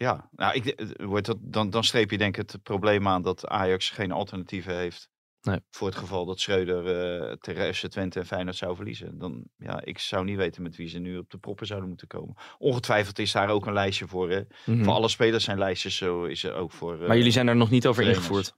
Ja, 0.01 0.29
nou, 0.31 0.53
ik, 0.55 0.65
eh, 0.65 1.05
wordt 1.05 1.25
dat, 1.25 1.37
dan, 1.41 1.69
dan 1.69 1.83
streep 1.83 2.11
je 2.11 2.17
denk 2.17 2.37
ik 2.37 2.51
het 2.51 2.63
probleem 2.63 3.07
aan 3.07 3.21
dat 3.21 3.47
Ajax 3.47 3.89
geen 3.89 4.11
alternatieven 4.11 4.75
heeft. 4.77 5.09
Nee. 5.41 5.59
Voor 5.69 5.87
het 5.87 5.97
geval 5.97 6.25
dat 6.25 6.39
Schreuder 6.39 6.87
eh 6.87 7.33
tegen 7.39 7.73
FC 7.75 7.87
Twente 7.87 8.19
en 8.19 8.25
Feyenoord 8.25 8.55
zou 8.55 8.75
verliezen. 8.75 9.17
Dan, 9.17 9.43
ja, 9.57 9.81
ik 9.83 9.99
zou 9.99 10.23
niet 10.25 10.37
weten 10.37 10.61
met 10.61 10.75
wie 10.75 10.87
ze 10.87 10.99
nu 10.99 11.17
op 11.17 11.29
de 11.29 11.37
proppen 11.37 11.67
zouden 11.67 11.89
moeten 11.89 12.07
komen. 12.07 12.35
Ongetwijfeld 12.57 13.19
is 13.19 13.31
daar 13.31 13.49
ook 13.49 13.65
een 13.65 13.73
lijstje 13.73 14.07
voor. 14.07 14.29
Hè. 14.29 14.41
Mhm. 14.65 14.83
Voor 14.83 14.93
alle 14.93 15.07
spelers 15.07 15.43
zijn 15.43 15.57
lijstjes, 15.57 15.95
zo 15.95 16.23
is 16.23 16.43
er 16.43 16.53
ook 16.53 16.71
voor... 16.71 17.01
eh, 17.01 17.07
Maar 17.07 17.17
jullie 17.17 17.31
zijn 17.31 17.47
er 17.47 17.55
nog 17.55 17.69
niet 17.69 17.87
over 17.87 18.01
trainers. 18.03 18.27
ingevoerd. 18.27 18.55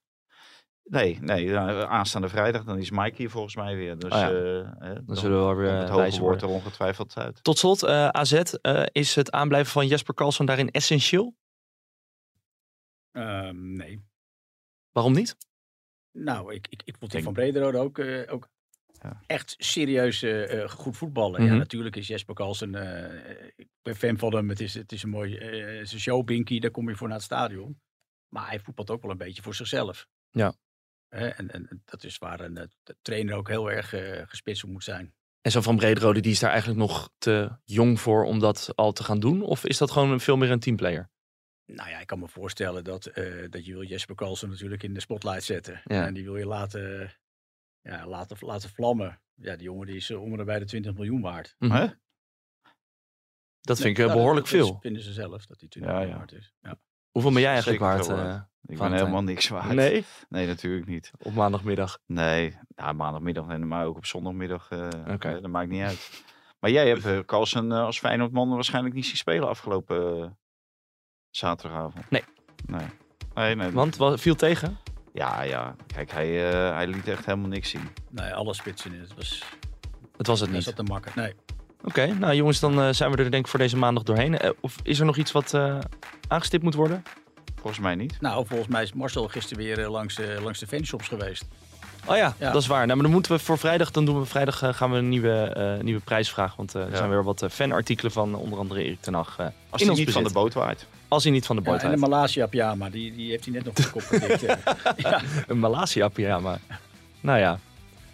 Nee, 0.84 1.19
nee 1.21 1.45
ja, 1.45 1.86
aanstaande 1.86 2.29
vrijdag 2.29 2.63
dan 2.63 2.77
is 2.77 2.91
Mike 2.91 3.15
hier 3.15 3.29
volgens 3.29 3.55
mij 3.55 3.75
weer. 3.75 3.97
Dus 3.99 4.11
Oh 4.11 4.19
ja. 4.19 4.29
eh, 4.31 4.59
eh, 4.59 4.97
Dan 5.05 5.15
zullen 5.15 5.38
we 5.38 5.43
wel 5.43 5.55
weer 5.55 5.67
komt 5.67 5.77
eh, 5.77 5.84
het 5.84 5.89
hoge 5.89 6.09
woord 6.09 6.19
worden. 6.19 6.41
er 6.49 6.55
ongetwijfeld 6.55 7.17
uit. 7.17 7.43
Tot 7.43 7.57
slot, 7.57 7.84
eh, 7.84 8.07
AZ, 8.07 8.34
eh, 8.34 8.84
is 8.91 9.15
het 9.15 9.31
aanblijven 9.31 9.71
van 9.71 9.88
Jesper 9.88 10.13
Karlsson 10.13 10.45
daarin 10.45 10.71
essentieel? 10.71 11.36
ehm, 13.11 13.73
nee. 13.73 14.03
Waarom 14.91 15.13
niet? 15.13 15.38
Nou, 16.11 16.53
ik, 16.53 16.67
ik, 16.69 16.81
ik 16.86 16.97
vond 16.97 17.11
die 17.11 17.21
Denk- 17.21 17.23
van 17.23 17.34
Brederode 17.34 17.77
ook, 17.77 17.97
eh, 17.99 18.34
ook 18.34 18.49
Ja. 19.01 19.21
echt 19.27 19.55
serieus 19.57 20.25
goed 20.71 20.97
voetballen. 20.97 21.41
Mhm. 21.41 21.51
Ja, 21.51 21.57
natuurlijk 21.57 21.95
is 21.95 22.07
Jesper 22.07 22.36
Carlsen, 22.36 22.75
eh, 22.75 23.51
ik 23.55 23.67
ben 23.81 23.95
fan 23.95 24.17
van 24.17 24.36
hem. 24.36 24.49
Het 24.49 24.59
is, 24.59 24.73
het 24.73 24.91
is 24.91 25.03
een 25.03 25.09
mooi, 25.09 25.38
eh, 25.38 25.77
het 25.77 25.88
is 25.88 25.93
een 25.93 25.99
showbinky, 25.99 26.59
daar 26.59 26.71
kom 26.71 26.89
je 26.89 26.95
voor 26.95 27.07
naar 27.07 27.15
het 27.17 27.25
stadion. 27.25 27.81
Maar 28.34 28.47
hij 28.47 28.59
voetbalt 28.59 28.89
ook 28.89 29.01
wel 29.01 29.11
een 29.11 29.17
beetje 29.17 29.41
voor 29.41 29.55
zichzelf. 29.55 30.07
Ja. 30.29 30.53
En, 31.14 31.51
en 31.51 31.82
dat 31.86 32.03
is 32.03 32.18
waar 32.18 32.39
een 32.39 32.57
eh, 32.57 32.68
de 32.84 32.95
trainer 33.01 33.36
ook 33.36 33.47
heel 33.47 33.72
erg 33.72 33.93
eh, 33.93 34.28
gespitst 34.28 34.64
op 34.64 34.70
moet 34.70 34.84
zijn. 34.84 35.14
En 35.41 35.51
zo 35.51 35.61
van 35.61 35.76
Brederode, 35.76 36.20
die 36.20 36.32
is 36.32 36.39
daar 36.39 36.49
eigenlijk 36.49 36.80
nog 36.80 37.09
te 37.18 37.57
jong 37.64 37.99
voor 37.99 38.24
om 38.26 38.39
dat 38.39 38.72
al 38.76 38.91
te 38.91 39.03
gaan 39.03 39.20
doen? 39.20 39.41
Of 39.41 39.66
is 39.66 39.78
dat 39.78 39.91
gewoon 39.91 40.20
veel 40.20 40.38
meer 40.38 40.51
een 40.51 40.59
teamplayer? 40.59 41.09
Nou 41.66 41.89
ja, 41.89 41.99
ik 41.99 42.07
kan 42.07 42.20
me 42.20 42.28
voorstellen 42.28 42.84
dat, 42.84 43.05
eh, 43.05 43.49
dat 43.49 43.66
je 43.66 43.74
wil 43.74 43.84
Jesper 43.84 44.16
Carlsen 44.16 44.49
natuurlijk 44.49 44.84
in 44.84 44.93
de 44.93 44.99
spotlight 44.99 45.43
zetten. 45.43 45.82
Ja. 45.84 46.05
En 46.05 46.14
die 46.14 46.24
wil 46.24 46.38
je 46.38 46.45
laten, 46.47 47.16
ja, 47.82 48.07
laten, 48.07 48.38
laten 48.39 48.70
vlammen. 48.70 49.22
Ja, 49.34 49.55
die 49.55 49.64
jongen 49.66 49.88
die 49.88 49.95
is 49.95 50.11
om 50.11 50.39
en 50.39 50.45
bij 50.45 50.59
de 50.59 50.66
20 50.66 50.93
miljoen 50.93 51.22
waard. 51.22 51.55
Mhm. 51.59 51.72
Hè? 51.72 51.88
Dat 53.61 53.78
vind 53.78 53.89
ik 53.89 53.97
Nee, 53.97 54.05
nou, 54.05 54.18
behoorlijk 54.18 54.49
dat- 54.49 54.59
dat 54.59 54.68
veel. 54.68 54.80
vinden 54.82 55.01
ze 55.01 55.14
zelf, 55.14 55.45
dat 55.45 55.59
die 55.59 55.70
20 55.70 55.91
Ja, 55.93 55.97
miljoen 55.97 56.14
ja. 56.14 56.20
waard 56.20 56.32
is. 56.41 56.53
Ja. 56.61 56.80
Hoeveel 57.14 57.32
ben 57.32 57.41
jij 57.41 57.51
eigenlijk 57.51 57.82
Zeker 57.84 58.16
waard? 58.16 58.28
eh. 58.28 58.41
Ik 58.66 58.78
ben 58.78 58.93
helemaal 58.93 59.24
niks 59.24 59.47
waard. 59.49 59.74
nee, 59.74 60.05
Nee, 60.30 60.47
natuurlijk 60.47 60.88
niet. 60.88 61.11
op 61.20 61.34
maandagmiddag. 61.34 61.99
Nee, 62.05 62.57
ja, 62.76 62.93
maandagmiddag 62.93 63.47
en 63.49 63.68
maar 63.68 63.86
ook 63.86 63.97
op 63.97 64.05
zondagmiddag. 64.05 64.68
eh 64.70 64.88
Oké. 65.14 65.28
eh, 65.36 65.41
dat 65.41 65.51
maakt 65.51 65.70
niet 65.70 65.82
uit. 65.84 66.24
Maar 66.59 66.72
jij 66.72 66.88
hebt 66.88 67.05
uh, 67.05 67.20
Carlsen 67.20 67.72
eh, 67.72 67.84
als 67.84 67.99
Feyenoordman 67.99 68.49
waarschijnlijk 68.49 68.95
niet 68.95 69.05
zien 69.05 69.18
spelen 69.18 69.47
afgelopen 69.47 70.22
eh, 70.24 70.30
zaterdagavond. 71.30 72.09
Nee. 72.09 72.24
Nee. 72.66 72.86
Nee, 73.34 73.55
nee. 73.55 73.72
Want 73.72 73.95
wat 73.97 74.20
viel 74.22 74.36
tegen? 74.36 74.78
Ja, 75.14 75.41
ja. 75.41 75.76
Kijk, 75.88 76.11
hij, 76.11 76.51
eh, 76.51 76.76
hij 76.76 76.88
liet 76.88 77.07
echt 77.07 77.26
helemaal 77.26 77.49
niks 77.49 77.70
zien. 77.70 77.88
Nee, 78.09 78.34
alle 78.34 78.53
spitsen 78.53 78.93
in. 78.93 78.99
Het 78.99 79.16
was, 79.16 79.43
Het 80.18 80.28
was 80.28 80.39
het 80.39 80.47
dat 80.49 80.57
niet. 80.57 80.64
zat 80.68 80.76
te 80.76 80.84
makken. 80.84 81.11
Nee. 81.16 81.34
Oké, 81.84 82.05
nou 82.19 82.36
jongens, 82.36 82.59
dan 82.59 82.81
eh, 82.81 82.89
zijn 82.91 83.11
we 83.11 83.17
er 83.17 83.31
denk 83.31 83.43
ik 83.43 83.47
voor 83.51 83.59
deze 83.59 83.77
maandag 83.77 84.03
doorheen. 84.03 84.38
Eh, 84.39 84.49
of 84.59 84.75
is 84.84 84.99
er 84.99 85.05
nog 85.05 85.17
iets 85.17 85.31
wat 85.31 85.53
eh, 85.53 85.77
aangestipt 86.27 86.63
moet 86.63 86.73
worden? 86.73 87.03
Volgens 87.55 87.79
mij 87.84 87.95
niet. 87.95 88.17
Nou, 88.21 88.45
volgens 88.47 88.69
mij 88.69 88.84
is 88.84 88.93
Marcel 88.93 89.27
gisteren 89.27 89.63
weer 89.63 89.88
langs, 89.88 90.15
de 90.15 90.38
langs 90.43 90.59
de 90.59 90.67
fanshops 90.67 91.07
geweest. 91.07 91.45
Oh 92.05 92.15
ja, 92.15 92.36
Ja. 92.39 92.51
dat 92.51 92.61
is 92.61 92.67
waar. 92.67 92.84
Nou, 92.86 92.93
maar 92.93 93.03
dan 93.03 93.11
moeten 93.11 93.31
we 93.31 93.39
voor 93.39 93.57
vrijdag, 93.57 93.91
dan 93.91 94.05
doen 94.05 94.19
we 94.19 94.25
vrijdag 94.25 94.57
gaan 94.75 94.91
we 94.91 94.97
een 94.97 95.09
nieuwe, 95.09 95.31
eh, 95.43 95.84
nieuwe 95.84 95.99
prijs 96.01 96.29
vragen. 96.31 96.57
Want 96.57 96.75
eh, 96.75 96.81
er 96.81 96.89
Ja. 96.91 96.95
zijn 96.97 97.09
weer 97.09 97.23
wat 97.23 97.45
fanartikelen 97.51 98.11
van 98.11 98.36
onder 98.36 98.59
andere 98.59 98.84
Erik 98.84 99.01
ten 99.01 99.13
Hag. 99.13 99.36
eh, 99.39 99.45
Als 99.45 99.81
in 99.81 99.88
hij 99.88 99.89
ons 99.89 99.97
niet 99.97 100.11
van 100.13 100.23
de 100.23 100.29
bezit. 100.29 100.43
boot 100.43 100.53
waait. 100.53 100.86
Als 101.07 101.23
hij 101.23 101.31
niet 101.31 101.45
van 101.45 101.55
de 101.55 101.61
Ja, 101.61 101.69
boot 101.71 101.79
en 101.79 101.86
de 101.86 101.91
uit. 101.91 101.99
Malasia 102.09 102.45
pyjama, 102.47 102.89
die, 102.89 103.15
die 103.15 103.29
heeft 103.29 103.45
hij 103.45 103.53
net 103.53 103.63
nog 103.65 103.73
de 103.73 103.89
kop. 103.89 104.03
Een 105.47 105.59
Malasia 105.59 106.07
pyjama. 106.07 106.57
Nou 107.21 107.39
ja, 107.39 107.59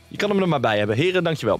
je 0.08 0.18
kan 0.18 0.30
hem 0.30 0.42
er 0.42 0.48
maar 0.48 0.60
bij 0.60 0.78
hebben. 0.78 0.96
Heren, 0.96 1.24
dankjewel. 1.24 1.60